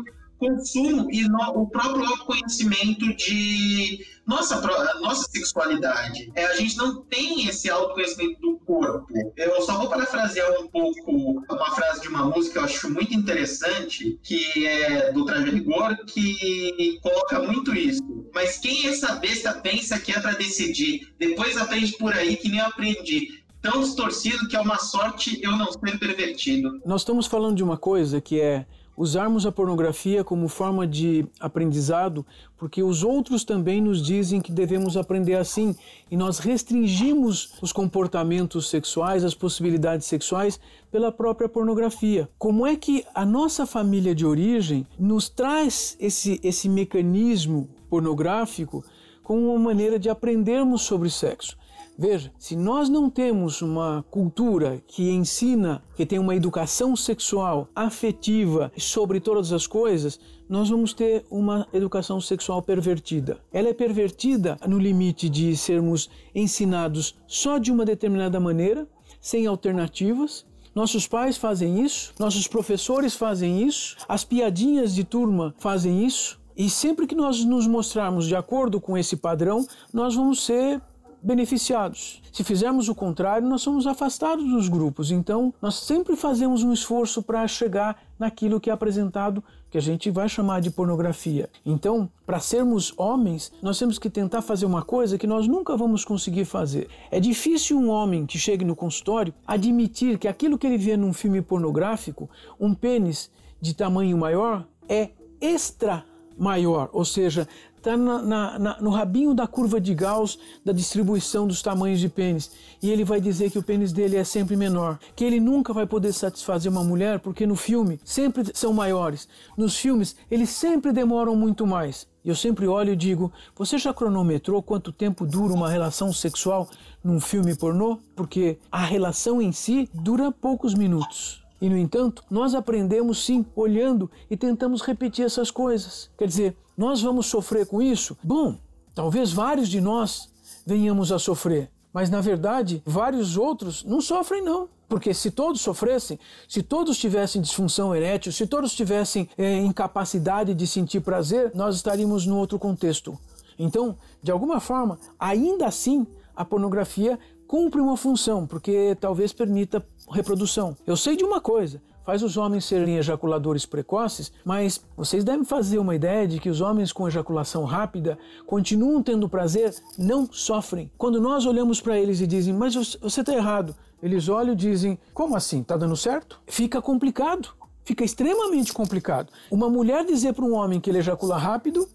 consumo 0.48 1.12
e 1.12 1.24
no, 1.28 1.62
o 1.62 1.68
próprio 1.68 2.06
autoconhecimento 2.06 3.14
de 3.16 4.06
nossa, 4.26 4.60
nossa 5.00 5.30
sexualidade. 5.30 6.32
É, 6.36 6.46
a 6.46 6.56
gente 6.56 6.76
não 6.78 7.02
tem 7.04 7.48
esse 7.48 7.70
autoconhecimento 7.70 8.40
do 8.42 8.58
corpo. 8.60 9.08
Eu 9.38 9.62
só 9.62 9.78
vou 9.78 9.90
parafrasear 9.90 10.52
um 10.62 10.68
pouco 10.68 11.44
uma 11.50 11.72
frase 11.72 12.02
de 12.02 12.08
uma 12.08 12.26
música 12.26 12.54
que 12.54 12.60
eu 12.60 12.64
acho 12.64 12.90
muito 12.90 13.14
interessante, 13.14 14.20
que 14.24 14.66
é 14.66 15.12
do 15.12 15.26
Traje 15.26 15.52
Rigor, 15.52 15.96
que 16.06 17.00
coloca 17.02 17.40
muito 17.44 17.74
isso. 17.76 18.02
Mas 18.34 18.58
quem 18.58 18.88
essa 18.88 19.16
besta 19.16 19.54
pensa 19.54 20.00
que 20.00 20.12
é 20.12 20.20
para 20.20 20.34
decidir? 20.34 21.14
Depois 21.20 21.56
aprende 21.58 21.94
por 21.98 22.14
aí 22.14 22.36
que 22.36 22.50
nem 22.50 22.60
eu 22.60 22.66
aprendi 22.66 23.46
tão 23.62 23.82
distorcido 23.82 24.48
que 24.48 24.56
é 24.56 24.60
uma 24.60 24.78
sorte 24.78 25.40
eu 25.42 25.52
não 25.52 25.72
ser 25.72 25.98
pervertido. 26.00 26.80
Nós 26.86 27.02
estamos 27.02 27.26
falando 27.26 27.56
de 27.56 27.64
uma 27.64 27.78
coisa 27.78 28.22
que 28.22 28.40
é 28.40 28.66
usarmos 28.98 29.46
a 29.46 29.52
pornografia 29.52 30.24
como 30.24 30.48
forma 30.48 30.88
de 30.88 31.26
aprendizado, 31.40 32.26
porque 32.58 32.82
os 32.82 33.04
outros 33.04 33.44
também 33.44 33.82
nos 33.82 34.02
dizem 34.02 34.42
que 34.42 34.52
devemos 34.52 34.96
aprender 34.96 35.36
assim, 35.36 35.76
e 36.10 36.16
nós 36.16 36.40
restringimos 36.40 37.54
os 37.62 37.74
comportamentos 37.74 38.70
sexuais, 38.70 39.24
as 39.24 39.36
possibilidades 39.36 40.08
sexuais 40.08 40.60
pela 40.92 41.12
própria 41.12 41.50
pornografia. 41.50 42.30
Como 42.38 42.66
é 42.66 42.76
que 42.76 43.04
a 43.14 43.26
nossa 43.26 43.66
família 43.66 44.16
de 44.16 44.26
origem 44.26 44.88
nos 44.98 45.28
traz 45.28 45.98
esse 46.00 46.40
esse 46.44 46.70
mecanismo 46.70 47.68
pornográfico 47.90 48.84
como 49.24 49.50
uma 49.50 49.60
maneira 49.60 50.00
de 50.00 50.10
aprendermos 50.10 50.84
sobre 50.84 51.10
sexo? 51.10 51.58
Veja, 51.98 52.32
se 52.38 52.58
nós 52.58 52.90
não 52.90 53.10
temos 53.10 53.62
uma 53.62 54.04
cultura 54.12 54.84
que 54.86 55.10
ensina, 55.10 55.82
que 55.96 56.06
tem 56.06 56.20
uma 56.20 56.36
educação 56.36 56.94
sexual 56.94 57.70
afetiva 57.74 58.70
sobre 58.78 59.22
todas 59.22 59.54
as 59.54 59.66
coisas, 59.66 60.20
nós 60.50 60.70
vamos 60.70 60.94
ter 60.94 61.26
uma 61.32 61.66
educação 61.72 62.20
sexual 62.20 62.62
pervertida. 62.62 63.40
Ela 63.52 63.70
é 63.70 63.74
pervertida 63.74 64.60
no 64.68 64.78
limite 64.78 65.30
de 65.30 65.56
sermos 65.56 66.10
ensinados 66.34 67.16
só 67.26 67.58
de 67.58 67.72
uma 67.72 67.86
determinada 67.86 68.40
maneira, 68.42 68.88
sem 69.22 69.48
alternativas, 69.48 70.46
nossos 70.76 71.08
pais 71.08 71.38
fazem 71.38 71.82
isso, 71.82 72.14
nossos 72.20 72.50
professores 72.50 73.16
fazem 73.16 73.66
isso, 73.66 73.96
as 74.10 74.26
piadinhas 74.26 74.94
de 74.94 75.06
turma 75.06 75.56
fazem 75.58 76.06
isso, 76.06 76.38
e 76.58 76.70
sempre 76.70 77.08
que 77.08 77.16
nós 77.16 77.44
nos 77.46 77.66
mostrarmos 77.66 78.28
de 78.28 78.36
acordo 78.36 78.82
com 78.82 78.98
esse 78.98 79.16
padrão, 79.16 79.66
nós 79.94 80.16
vamos 80.16 80.44
ser 80.44 80.82
beneficiados. 81.26 82.22
Se 82.32 82.44
fizermos 82.44 82.88
o 82.88 82.94
contrário, 82.94 83.48
nós 83.48 83.62
somos 83.62 83.88
afastados 83.88 84.48
dos 84.48 84.70
grupos. 84.70 85.10
Então, 85.10 85.54
nós 85.62 85.76
sempre 85.76 86.16
fazemos 86.16 86.62
um 86.64 86.72
esforço 86.72 87.24
para 87.24 87.48
chegar 87.48 88.00
naquilo 88.20 88.60
que 88.60 88.70
é 88.70 88.74
apresentado, 88.74 89.44
que 89.70 89.78
a 89.78 89.82
gente 89.82 90.12
vai 90.12 90.30
chamar 90.30 90.62
de 90.62 90.70
pornografia. 90.70 91.50
Então, 91.66 92.10
para 92.26 92.40
sermos 92.40 92.94
homens, 92.96 93.52
nós 93.62 93.80
temos 93.80 93.98
que 93.98 94.10
tentar 94.10 94.42
fazer 94.42 94.66
uma 94.66 94.84
coisa 94.84 95.18
que 95.18 95.26
nós 95.26 95.48
nunca 95.48 95.76
vamos 95.76 96.06
conseguir 96.06 96.46
fazer. 96.46 96.88
É 97.10 97.20
difícil 97.20 97.78
um 97.78 97.90
homem 97.90 98.26
que 98.26 98.38
chegue 98.38 98.64
no 98.64 98.76
consultório 98.76 99.34
admitir 99.48 100.20
que 100.20 100.28
aquilo 100.28 100.58
que 100.58 100.68
ele 100.68 100.78
vê 100.78 100.96
num 100.96 101.12
filme 101.12 101.42
pornográfico, 101.42 102.30
um 102.60 102.74
pênis 102.74 103.32
de 103.60 103.74
tamanho 103.74 104.18
maior, 104.18 104.66
é 104.88 105.10
extra 105.42 106.06
maior, 106.38 106.90
ou 106.92 107.06
seja, 107.06 107.48
está 107.86 108.80
no 108.82 108.90
rabinho 108.90 109.34
da 109.34 109.46
curva 109.46 109.80
de 109.80 109.94
Gauss 109.94 110.40
da 110.64 110.74
distribuição 110.74 111.46
dos 111.46 111.62
tamanhos 111.62 112.00
de 112.00 112.10
pênis. 112.10 112.52
E 112.82 112.90
ele 112.90 113.04
vai 113.04 113.22
dizer 113.22 113.52
que 113.52 113.60
o 113.60 113.64
pênis 113.64 113.94
dele 113.94 114.16
é 114.16 114.24
sempre 114.24 114.56
menor, 114.56 114.98
que 115.16 115.24
ele 115.24 115.40
nunca 115.40 115.72
vai 115.72 115.86
poder 115.86 116.12
satisfazer 116.12 116.72
uma 116.72 116.84
mulher 116.84 117.20
porque 117.20 117.46
no 117.46 117.56
filme 117.56 118.00
sempre 118.04 118.44
são 118.54 118.74
maiores. 118.74 119.28
Nos 119.56 119.78
filmes 119.78 120.16
eles 120.32 120.50
sempre 120.50 120.92
demoram 120.92 121.36
muito 121.36 121.68
mais. 121.68 122.08
E 122.24 122.30
eu 122.30 122.36
sempre 122.36 122.68
olho 122.68 122.94
e 122.94 122.96
digo: 122.96 123.32
você 123.56 123.78
já 123.78 123.94
cronometrou 123.94 124.64
quanto 124.64 124.92
tempo 124.92 125.28
dura 125.28 125.54
uma 125.54 125.70
relação 125.70 126.12
sexual 126.12 126.68
num 127.04 127.20
filme 127.20 127.56
pornô? 127.56 128.00
Porque 128.16 128.58
a 128.72 128.84
relação 128.84 129.40
em 129.40 129.52
si 129.52 129.88
dura 129.94 130.32
poucos 130.32 130.74
minutos. 130.74 131.45
E, 131.66 131.70
no 131.70 131.76
entanto, 131.76 132.24
nós 132.30 132.54
aprendemos 132.54 133.26
sim 133.26 133.44
olhando 133.56 134.08
e 134.30 134.38
tentamos 134.38 134.84
repetir 134.84 135.26
essas 135.26 135.50
coisas. 135.50 136.12
Quer 136.16 136.28
dizer, 136.28 136.56
nós 136.78 137.02
vamos 137.02 137.26
sofrer 137.26 137.66
com 137.66 137.82
isso? 137.82 138.16
Bom, 138.24 138.60
talvez 138.94 139.34
vários 139.34 139.68
de 139.68 139.82
nós 139.82 140.30
venhamos 140.64 141.12
a 141.12 141.18
sofrer, 141.18 141.72
mas 141.92 142.08
na 142.08 142.22
verdade, 142.22 142.84
vários 142.86 143.36
outros 143.36 143.84
não 143.84 144.00
sofrem, 144.00 144.44
não. 144.44 144.70
Porque 144.88 145.12
se 145.12 145.32
todos 145.32 145.60
sofressem, 145.60 146.20
se 146.48 146.62
todos 146.62 147.00
tivessem 147.00 147.42
disfunção 147.42 147.96
erétil, 147.96 148.32
se 148.32 148.46
todos 148.46 148.76
tivessem 148.76 149.28
é, 149.36 149.58
incapacidade 149.58 150.54
de 150.54 150.68
sentir 150.68 151.00
prazer, 151.00 151.52
nós 151.56 151.76
estaríamos 151.76 152.28
num 152.28 152.38
outro 152.38 152.60
contexto. 152.60 153.18
Então, 153.58 153.98
de 154.22 154.30
alguma 154.30 154.60
forma, 154.60 155.00
ainda 155.20 155.66
assim, 155.66 156.06
a 156.36 156.46
pornografia 156.46 157.18
cumpre 157.48 157.80
uma 157.80 157.98
função, 157.98 158.46
porque 158.46 158.96
talvez 159.00 159.32
permita 159.34 159.84
reprodução. 160.10 160.76
Eu 160.86 160.96
sei 160.96 161.16
de 161.16 161.24
uma 161.24 161.42
coisa, 161.42 161.82
faz 162.06 162.22
os 162.22 162.38
homens 162.38 162.66
serem 162.66 162.98
ejaculadores 162.98 163.66
precoces, 163.66 164.32
mas 164.44 164.82
vocês 164.96 165.24
devem 165.24 165.44
fazer 165.44 165.80
uma 165.80 165.96
ideia 165.96 166.28
de 166.28 166.40
que 166.40 166.50
os 166.50 166.62
homens 166.62 166.92
com 166.92 167.08
ejaculação 167.08 167.64
rápida 167.64 168.18
continuam 168.46 169.02
tendo 169.02 169.28
prazer, 169.28 169.74
não 169.98 170.30
sofrem. 170.32 170.92
Quando 170.98 171.20
nós 171.20 171.46
olhamos 171.46 171.82
para 171.82 172.00
eles 172.00 172.22
e 172.22 172.28
dizem, 172.28 172.54
mas 172.54 172.76
você 172.76 173.22
está 173.22 173.34
errado, 173.34 173.76
eles 174.02 174.30
olham 174.30 174.54
e 174.54 174.58
dizem, 174.58 175.00
como 175.14 175.36
assim? 175.36 175.62
Está 175.62 175.76
dando 175.76 175.98
certo? 175.98 176.40
Fica 176.46 176.82
complicado. 176.82 177.50
Fica 177.84 178.04
extremamente 178.04 178.74
complicado. 178.74 179.32
Uma 179.50 179.70
mulher 179.70 180.04
dizer 180.06 180.34
para 180.34 180.44
um 180.44 180.54
homem 180.54 180.80
que 180.80 180.90
ele 180.90 180.98
ejacula 180.98 181.38
rápido, 181.38 181.88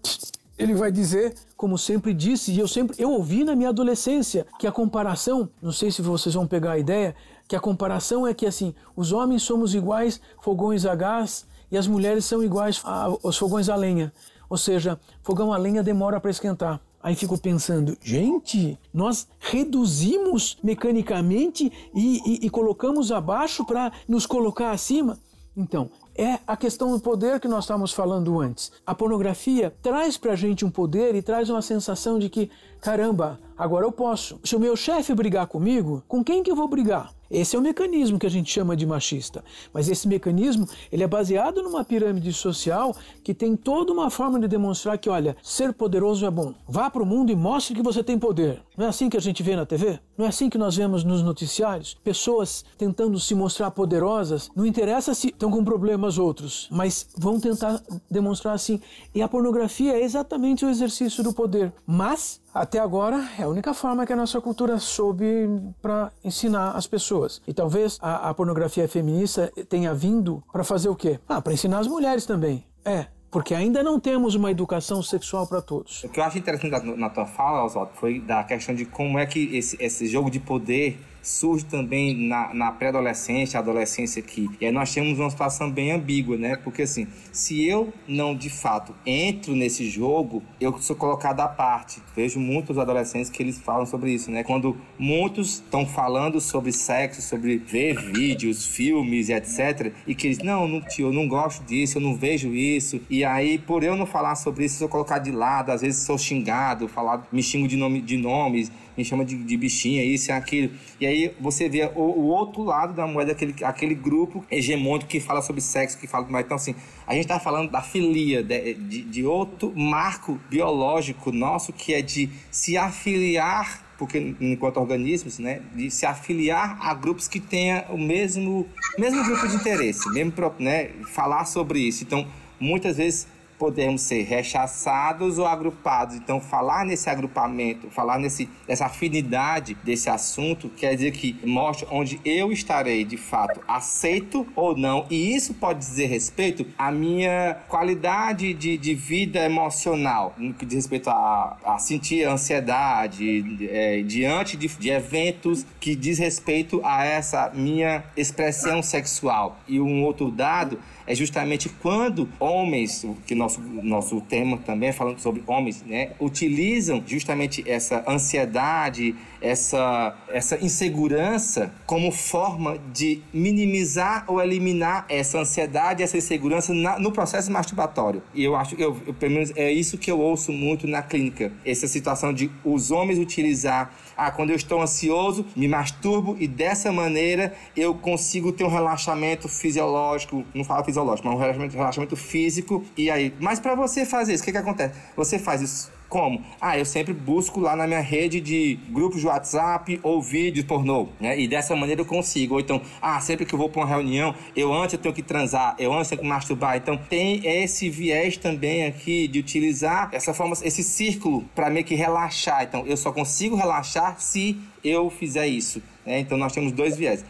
ele 0.57 0.73
vai 0.73 0.91
dizer, 0.91 1.35
como 1.57 1.77
sempre 1.77 2.13
disse, 2.13 2.51
e 2.51 2.59
eu 2.59 2.67
sempre 2.67 2.95
eu 2.99 3.11
ouvi 3.11 3.43
na 3.43 3.55
minha 3.55 3.69
adolescência, 3.69 4.45
que 4.59 4.67
a 4.67 4.71
comparação, 4.71 5.49
não 5.61 5.71
sei 5.71 5.91
se 5.91 6.01
vocês 6.01 6.35
vão 6.35 6.45
pegar 6.47 6.73
a 6.73 6.79
ideia, 6.79 7.15
que 7.51 7.55
a 7.57 7.59
comparação 7.59 8.25
é 8.25 8.33
que 8.33 8.45
assim, 8.45 8.73
os 8.95 9.11
homens 9.11 9.43
somos 9.43 9.75
iguais 9.75 10.21
fogões 10.39 10.85
a 10.85 10.95
gás 10.95 11.45
e 11.69 11.77
as 11.77 11.85
mulheres 11.85 12.23
são 12.23 12.41
iguais 12.41 12.81
aos 12.81 13.37
fogões 13.37 13.67
a 13.67 13.75
lenha. 13.75 14.13
Ou 14.49 14.55
seja, 14.55 14.97
fogão 15.21 15.51
a 15.51 15.57
lenha 15.57 15.83
demora 15.83 16.17
para 16.17 16.31
esquentar. 16.31 16.79
Aí 17.03 17.13
fico 17.13 17.37
pensando, 17.37 17.97
gente, 18.01 18.79
nós 18.93 19.27
reduzimos 19.37 20.57
mecanicamente 20.63 21.69
e, 21.93 22.21
e, 22.25 22.45
e 22.45 22.49
colocamos 22.49 23.11
abaixo 23.11 23.65
para 23.65 23.91
nos 24.07 24.25
colocar 24.25 24.71
acima. 24.71 25.19
Então, 25.57 25.89
é 26.15 26.39
a 26.47 26.55
questão 26.55 26.91
do 26.91 27.01
poder 27.01 27.37
que 27.41 27.49
nós 27.49 27.65
estávamos 27.65 27.91
falando 27.91 28.39
antes. 28.39 28.71
A 28.85 28.95
pornografia 28.95 29.75
traz 29.81 30.17
para 30.17 30.31
a 30.31 30.35
gente 30.37 30.63
um 30.63 30.69
poder 30.69 31.15
e 31.15 31.21
traz 31.21 31.49
uma 31.49 31.61
sensação 31.61 32.17
de 32.17 32.29
que, 32.29 32.49
caramba, 32.79 33.41
agora 33.61 33.85
eu 33.85 33.91
posso. 33.91 34.39
Se 34.43 34.55
o 34.55 34.59
meu 34.59 34.75
chefe 34.75 35.13
brigar 35.13 35.45
comigo, 35.45 36.03
com 36.07 36.23
quem 36.23 36.41
que 36.41 36.51
eu 36.51 36.55
vou 36.55 36.67
brigar? 36.67 37.13
Esse 37.31 37.55
é 37.55 37.59
o 37.59 37.61
mecanismo 37.61 38.19
que 38.19 38.25
a 38.25 38.29
gente 38.29 38.51
chama 38.51 38.75
de 38.75 38.85
machista. 38.85 39.41
Mas 39.73 39.87
esse 39.87 40.05
mecanismo, 40.05 40.67
ele 40.91 41.01
é 41.01 41.07
baseado 41.07 41.63
numa 41.63 41.81
pirâmide 41.85 42.33
social 42.33 42.93
que 43.23 43.33
tem 43.33 43.55
toda 43.55 43.93
uma 43.93 44.09
forma 44.09 44.37
de 44.37 44.49
demonstrar 44.49 44.97
que, 44.97 45.09
olha, 45.09 45.37
ser 45.41 45.71
poderoso 45.71 46.25
é 46.25 46.29
bom. 46.29 46.53
Vá 46.67 46.89
para 46.89 47.01
o 47.01 47.05
mundo 47.05 47.31
e 47.31 47.35
mostre 47.35 47.73
que 47.73 47.81
você 47.81 48.03
tem 48.03 48.19
poder. 48.19 48.61
Não 48.75 48.85
é 48.85 48.89
assim 48.89 49.09
que 49.09 49.15
a 49.15 49.21
gente 49.21 49.41
vê 49.41 49.55
na 49.55 49.65
TV? 49.65 49.97
Não 50.17 50.25
é 50.25 50.27
assim 50.27 50.49
que 50.49 50.57
nós 50.57 50.75
vemos 50.75 51.05
nos 51.05 51.23
noticiários? 51.23 51.95
Pessoas 52.03 52.65
tentando 52.77 53.17
se 53.17 53.33
mostrar 53.33 53.71
poderosas, 53.71 54.51
não 54.53 54.65
interessa 54.65 55.13
se 55.13 55.27
estão 55.27 55.49
com 55.49 55.63
problemas 55.63 56.17
outros, 56.17 56.67
mas 56.69 57.07
vão 57.17 57.39
tentar 57.39 57.81
demonstrar 58.09 58.55
assim. 58.55 58.81
E 59.15 59.21
a 59.21 59.27
pornografia 59.29 59.93
é 59.93 60.03
exatamente 60.03 60.65
o 60.65 60.69
exercício 60.69 61.23
do 61.23 61.31
poder. 61.31 61.71
Mas 61.87 62.41
até 62.53 62.79
agora 62.79 63.29
é 63.39 63.43
a 63.43 63.47
única 63.51 63.73
forma 63.73 64.05
que 64.05 64.13
a 64.13 64.15
nossa 64.15 64.39
cultura 64.41 64.79
soube 64.79 65.49
para 65.81 66.11
ensinar 66.23 66.71
as 66.71 66.87
pessoas. 66.87 67.41
E 67.47 67.53
talvez 67.53 67.97
a, 68.01 68.29
a 68.29 68.33
pornografia 68.33 68.87
feminista 68.87 69.51
tenha 69.69 69.93
vindo 69.93 70.43
para 70.51 70.63
fazer 70.63 70.89
o 70.89 70.95
quê? 70.95 71.19
Ah, 71.27 71.41
para 71.41 71.53
ensinar 71.53 71.79
as 71.79 71.87
mulheres 71.87 72.25
também. 72.25 72.65
É, 72.83 73.07
porque 73.31 73.55
ainda 73.55 73.81
não 73.81 73.99
temos 73.99 74.35
uma 74.35 74.51
educação 74.51 75.01
sexual 75.01 75.47
para 75.47 75.61
todos. 75.61 76.03
O 76.03 76.09
que 76.09 76.19
eu 76.19 76.23
acho 76.23 76.37
interessante 76.37 76.85
na, 76.97 77.09
tua 77.09 77.25
fala, 77.25 77.63
Oswaldo, 77.63 77.93
foi 77.95 78.19
da 78.19 78.43
questão 78.43 78.75
de 78.75 78.85
como 78.85 79.17
é 79.17 79.25
que 79.25 79.55
esse, 79.55 79.77
esse 79.79 80.05
jogo 80.07 80.29
de 80.29 80.39
poder 80.39 80.99
surge 81.21 81.65
também 81.65 82.15
na, 82.15 82.53
na 82.53 82.71
pré-adolescência, 82.71 83.59
adolescência 83.59 84.21
aqui. 84.21 84.49
E 84.59 84.65
aí 84.65 84.71
nós 84.71 84.93
temos 84.93 85.19
uma 85.19 85.29
situação 85.29 85.69
bem 85.69 85.91
ambígua, 85.91 86.37
né? 86.37 86.55
Porque 86.55 86.83
assim, 86.83 87.07
se 87.31 87.65
eu 87.65 87.93
não 88.07 88.35
de 88.35 88.49
fato 88.49 88.93
entro 89.05 89.55
nesse 89.55 89.89
jogo, 89.89 90.41
eu 90.59 90.77
sou 90.79 90.95
colocado 90.95 91.39
à 91.41 91.47
parte. 91.47 92.01
Vejo 92.15 92.39
muitos 92.39 92.77
adolescentes 92.77 93.29
que 93.29 93.41
eles 93.41 93.57
falam 93.57 93.85
sobre 93.85 94.11
isso, 94.11 94.31
né? 94.31 94.43
Quando 94.43 94.75
muitos 94.97 95.55
estão 95.55 95.85
falando 95.85 96.39
sobre 96.39 96.71
sexo, 96.71 97.21
sobre 97.21 97.57
ver 97.57 97.99
vídeos, 98.11 98.65
filmes 98.65 99.29
e 99.29 99.33
etc. 99.33 99.93
E 100.07 100.15
que 100.15 100.27
eles, 100.27 100.39
não, 100.39 100.67
não, 100.67 100.81
tio, 100.81 101.07
eu 101.07 101.13
não 101.13 101.27
gosto 101.27 101.63
disso, 101.63 101.97
eu 101.97 102.01
não 102.01 102.15
vejo 102.15 102.53
isso. 102.53 103.01
E 103.09 103.23
aí, 103.23 103.57
por 103.57 103.83
eu 103.83 103.95
não 103.95 104.05
falar 104.05 104.35
sobre 104.35 104.65
isso, 104.65 104.75
eu 104.75 104.79
sou 104.79 104.89
colocado 104.89 105.23
de 105.23 105.31
lado, 105.31 105.71
às 105.71 105.81
vezes 105.81 106.03
sou 106.03 106.17
xingado, 106.17 106.87
falar, 106.87 107.27
me 107.31 107.43
xingo 107.43 107.67
de, 107.67 107.77
nome, 107.77 108.01
de 108.01 108.17
nomes, 108.17 108.71
me 108.97 109.05
chama 109.05 109.23
de, 109.25 109.35
de 109.35 109.57
bichinha, 109.57 110.03
isso 110.03 110.31
e 110.31 110.33
aquilo. 110.33 110.71
E 110.99 111.05
aí 111.05 111.33
você 111.39 111.69
vê 111.69 111.89
o, 111.95 111.99
o, 111.99 112.27
outro 112.27 112.63
lado 112.63 112.93
da 112.93 113.07
moeda, 113.07 113.31
aquele, 113.31 113.55
aquele 113.63 113.95
grupo 113.95 114.45
hegemônico 114.49 115.09
que 115.09 115.19
fala 115.19 115.41
sobre 115.41 115.61
sexo, 115.61 115.97
que 115.97 116.07
fala 116.07 116.27
mais. 116.27 116.45
Então, 116.45 116.55
assim, 116.55 116.75
a 117.05 117.13
gente 117.13 117.23
está 117.23 117.39
falando 117.39 117.71
da 117.71 117.81
filia, 117.81 118.43
de, 118.43 118.73
de, 118.73 119.01
de 119.03 119.25
outro 119.25 119.73
marco 119.75 120.39
biológico 120.49 121.31
nosso, 121.31 121.71
que 121.73 121.93
é 121.93 122.01
de 122.01 122.29
se 122.49 122.77
afiliar 122.77 123.91
porque 124.01 124.35
enquanto 124.41 124.77
organismos, 124.77 125.37
né, 125.37 125.61
de 125.75 125.91
se 125.91 126.07
afiliar 126.07 126.75
a 126.81 126.91
grupos 126.91 127.27
que 127.27 127.39
tenham 127.39 127.83
o 127.91 127.99
mesmo, 127.99 128.67
mesmo 128.97 129.23
grupo 129.23 129.47
de 129.47 129.57
interesse, 129.57 130.09
mesmo, 130.09 130.33
né, 130.57 130.89
falar 131.13 131.45
sobre 131.45 131.81
isso. 131.81 132.03
Então, 132.03 132.25
muitas 132.59 132.97
vezes 132.97 133.27
podemos 133.61 134.01
ser 134.01 134.23
rechaçados 134.23 135.37
ou 135.37 135.45
agrupados. 135.45 136.15
Então, 136.15 136.41
falar 136.41 136.83
nesse 136.83 137.07
agrupamento, 137.11 137.91
falar 137.91 138.17
nesse, 138.17 138.49
nessa 138.67 138.87
afinidade 138.87 139.77
desse 139.83 140.09
assunto, 140.09 140.67
quer 140.67 140.95
dizer 140.95 141.11
que 141.11 141.37
mostra 141.45 141.87
onde 141.91 142.19
eu 142.25 142.51
estarei 142.51 143.05
de 143.05 143.17
fato 143.17 143.61
aceito 143.67 144.47
ou 144.55 144.75
não. 144.75 145.05
E 145.11 145.35
isso 145.35 145.53
pode 145.53 145.77
dizer 145.77 146.07
respeito 146.07 146.65
à 146.75 146.91
minha 146.91 147.55
qualidade 147.67 148.51
de, 148.55 148.79
de 148.79 148.95
vida 148.95 149.45
emocional, 149.45 150.33
no 150.39 150.55
que 150.55 150.65
diz 150.65 150.77
respeito 150.77 151.11
a, 151.11 151.55
a 151.63 151.77
sentir 151.77 152.23
ansiedade 152.23 153.69
é, 153.69 154.01
diante 154.01 154.57
de, 154.57 154.69
de 154.69 154.89
eventos 154.89 155.67
que 155.79 155.95
diz 155.95 156.17
respeito 156.17 156.81
a 156.83 157.05
essa 157.05 157.51
minha 157.53 158.03
expressão 158.17 158.81
sexual. 158.81 159.59
E 159.67 159.79
um 159.79 160.03
outro 160.03 160.31
dado 160.31 160.79
é 161.05 161.15
justamente 161.15 161.69
quando 161.69 162.27
homens, 162.39 163.05
que 163.25 163.35
nosso, 163.35 163.61
nosso 163.61 164.21
tema 164.21 164.57
também 164.57 164.89
é 164.89 164.93
falando 164.93 165.19
sobre 165.19 165.43
homens, 165.47 165.83
né, 165.83 166.11
utilizam 166.19 167.03
justamente 167.05 167.63
essa 167.67 168.03
ansiedade, 168.07 169.15
essa, 169.41 170.15
essa 170.29 170.63
insegurança 170.63 171.73
como 171.85 172.11
forma 172.11 172.77
de 172.93 173.21
minimizar 173.33 174.23
ou 174.27 174.41
eliminar 174.41 175.05
essa 175.09 175.39
ansiedade, 175.39 176.03
essa 176.03 176.17
insegurança 176.17 176.73
na, 176.73 176.99
no 176.99 177.11
processo 177.11 177.51
masturbatório. 177.51 178.21
E 178.33 178.43
eu 178.43 178.55
acho, 178.55 178.75
eu, 178.75 178.95
eu, 179.07 179.13
pelo 179.13 179.33
menos 179.33 179.51
é 179.55 179.71
isso 179.71 179.97
que 179.97 180.11
eu 180.11 180.19
ouço 180.19 180.51
muito 180.51 180.87
na 180.87 181.01
clínica, 181.01 181.51
essa 181.65 181.87
situação 181.87 182.31
de 182.33 182.51
os 182.63 182.91
homens 182.91 183.17
utilizar 183.17 183.93
ah, 184.15 184.29
quando 184.29 184.51
eu 184.51 184.55
estou 184.55 184.81
ansioso, 184.81 185.45
me 185.55 185.67
masturbo 185.67 186.37
e 186.39 186.47
dessa 186.47 186.91
maneira 186.91 187.53
eu 187.75 187.95
consigo 187.95 188.51
ter 188.51 188.63
um 188.63 188.69
relaxamento 188.69 189.47
fisiológico, 189.47 190.45
não 190.53 190.63
falo 190.63 190.83
fisiológico, 190.83 191.27
mas 191.27 191.35
um 191.35 191.39
relaxamento, 191.39 191.75
relaxamento 191.75 192.15
físico. 192.15 192.83
E 192.95 193.09
aí, 193.09 193.33
mas 193.39 193.59
para 193.59 193.73
você 193.73 194.05
fazer 194.05 194.33
isso, 194.33 194.43
o 194.43 194.45
que, 194.45 194.51
que 194.51 194.57
acontece? 194.57 194.93
Você 195.15 195.39
faz 195.39 195.61
isso 195.61 196.00
como? 196.11 196.43
Ah, 196.59 196.77
eu 196.77 196.83
sempre 196.83 197.13
busco 197.13 197.61
lá 197.61 197.73
na 197.73 197.87
minha 197.87 198.01
rede 198.01 198.41
de 198.41 198.77
grupos 198.89 199.21
de 199.21 199.27
WhatsApp 199.27 199.97
ou 200.03 200.21
vídeos 200.21 200.65
pornô, 200.65 201.07
né? 201.17 201.39
E 201.39 201.47
dessa 201.47 201.73
maneira 201.73 202.01
eu 202.01 202.05
consigo. 202.05 202.55
Ou 202.55 202.59
então, 202.59 202.81
ah, 203.01 203.17
sempre 203.21 203.45
que 203.45 203.55
eu 203.55 203.57
vou 203.57 203.69
para 203.69 203.81
uma 203.81 203.87
reunião, 203.87 204.35
eu 204.53 204.73
antes 204.73 204.93
eu 204.93 204.99
tenho 204.99 205.15
que 205.15 205.23
transar, 205.23 205.73
eu 205.79 205.93
antes 205.93 206.09
tenho 206.09 206.19
que 206.19 206.27
masturbar. 206.27 206.75
Então 206.75 206.97
tem 206.97 207.47
esse 207.47 207.89
viés 207.89 208.35
também 208.35 208.85
aqui 208.85 209.25
de 209.25 209.39
utilizar 209.39 210.09
essa 210.11 210.33
forma, 210.33 210.53
esse 210.61 210.83
círculo 210.83 211.45
para 211.55 211.69
meio 211.69 211.85
que 211.85 211.95
relaxar. 211.95 212.63
Então 212.63 212.85
eu 212.85 212.97
só 212.97 213.13
consigo 213.13 213.55
relaxar 213.55 214.19
se 214.19 214.59
eu 214.83 215.09
fizer 215.09 215.47
isso. 215.47 215.81
Né? 216.05 216.19
Então 216.19 216.37
nós 216.37 216.51
temos 216.51 216.73
dois 216.73 216.97
viés: 216.97 217.23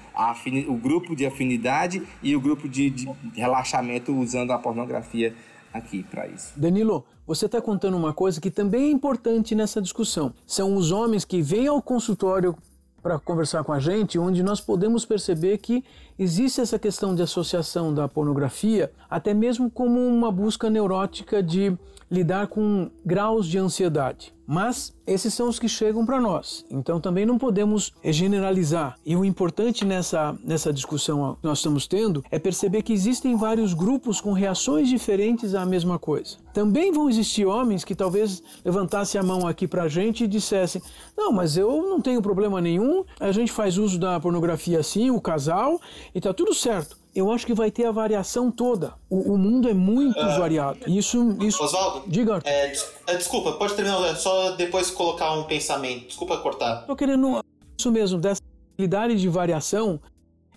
o 0.68 0.74
grupo 0.74 1.16
de 1.16 1.24
afinidade 1.24 2.02
e 2.24 2.36
o 2.36 2.42
grupo 2.42 2.68
de, 2.68 2.90
de 2.90 3.08
relaxamento 3.36 4.12
usando 4.12 4.52
a 4.52 4.58
pornografia 4.58 5.36
aqui 5.74 6.04
para 6.04 6.28
isso. 6.28 6.54
Danilo, 6.58 7.06
você 7.26 7.46
está 7.46 7.62
contando 7.62 7.98
uma 7.98 8.14
coisa 8.14 8.42
que 8.42 8.52
também 8.52 8.86
é 8.86 8.92
importante 8.92 9.56
nessa 9.56 9.82
discussão. 9.82 10.34
São 10.46 10.76
os 10.76 10.92
homens 10.92 11.26
que 11.26 11.42
vêm 11.42 11.68
ao 11.68 11.82
consultório 11.82 12.56
para 13.02 13.18
conversar 13.18 13.64
com 13.64 13.74
a 13.74 13.80
gente, 13.80 14.20
onde 14.20 14.44
nós 14.44 14.62
podemos 14.62 15.06
perceber 15.06 15.58
que 15.58 15.84
existe 16.20 16.62
essa 16.62 16.78
questão 16.78 17.16
de 17.16 17.22
associação 17.22 17.94
da 17.94 18.08
pornografia, 18.08 18.92
até 19.10 19.34
mesmo 19.34 19.72
como 19.72 20.00
uma 20.00 20.32
busca 20.32 20.70
neurótica 20.70 21.42
de 21.42 21.76
lidar 22.12 22.48
com 22.48 22.92
graus 23.06 23.48
de 23.48 23.58
ansiedade. 23.58 24.34
Mas 24.46 24.94
esses 25.08 25.34
são 25.34 25.48
os 25.48 25.58
que 25.58 25.70
chegam 25.70 26.06
para 26.06 26.20
nós. 26.20 26.66
Então 26.70 27.00
também 27.00 27.26
não 27.26 27.38
podemos 27.38 27.94
generalizar. 28.04 28.98
E 29.06 29.16
o 29.16 29.24
importante 29.24 29.86
nessa, 29.86 30.38
nessa 30.44 30.74
discussão 30.74 31.38
que 31.40 31.48
nós 31.48 31.60
estamos 31.60 31.88
tendo 31.88 32.22
é 32.30 32.38
perceber 32.38 32.82
que 32.82 32.92
existem 32.92 33.38
vários 33.38 33.74
grupos 33.74 34.20
com 34.20 34.34
reações 34.34 34.90
diferentes 34.90 35.56
à 35.56 35.66
mesma 35.66 35.98
coisa. 35.98 36.36
Também 36.54 36.92
vão 36.92 37.10
existir 37.10 37.46
homens 37.46 37.86
que 37.86 37.96
talvez 37.96 38.44
levantassem 38.66 39.22
a 39.22 39.24
mão 39.24 39.48
aqui 39.48 39.66
para 39.66 39.84
a 39.84 39.88
gente 39.88 40.26
e 40.26 40.28
dissessem: 40.28 40.82
Não, 41.16 41.32
mas 41.32 41.56
eu 41.56 41.84
não 41.84 42.02
tenho 42.02 42.22
problema 42.22 42.60
nenhum, 42.60 43.06
a 43.22 43.32
gente 43.32 43.54
faz 43.54 43.78
uso 43.78 43.98
da 43.98 44.20
pornografia 44.20 44.80
assim, 44.80 45.10
o 45.10 45.22
casal, 45.22 45.80
e 46.14 46.20
tá 46.20 46.34
tudo 46.34 46.54
certo 46.54 47.01
eu 47.14 47.32
acho 47.32 47.46
que 47.46 47.54
vai 47.54 47.70
ter 47.70 47.86
a 47.86 47.92
variação 47.92 48.50
toda. 48.50 48.94
O, 49.10 49.34
o 49.34 49.38
mundo 49.38 49.70
é 49.70 49.74
muito 49.74 50.20
uh, 50.20 50.40
variado. 50.40 50.80
Isso, 50.88 51.38
isso. 51.42 51.64
Oswaldo? 51.64 52.04
Diga. 52.08 52.40
É, 52.44 52.74
é, 53.08 53.18
desculpa, 53.18 53.54
pode 53.54 53.74
terminar, 53.74 54.04
é 54.06 54.16
só 54.16 54.52
depois 54.52 54.90
colocar 54.90 55.34
um 55.34 55.44
pensamento. 55.44 56.08
Desculpa 56.08 56.38
cortar. 56.38 56.86
Tô 56.86 56.96
querendo 56.96 57.44
isso 57.78 57.92
mesmo, 57.92 58.20
dessa 58.20 58.42
habilidade 58.74 59.20
de 59.20 59.28
variação 59.28 60.00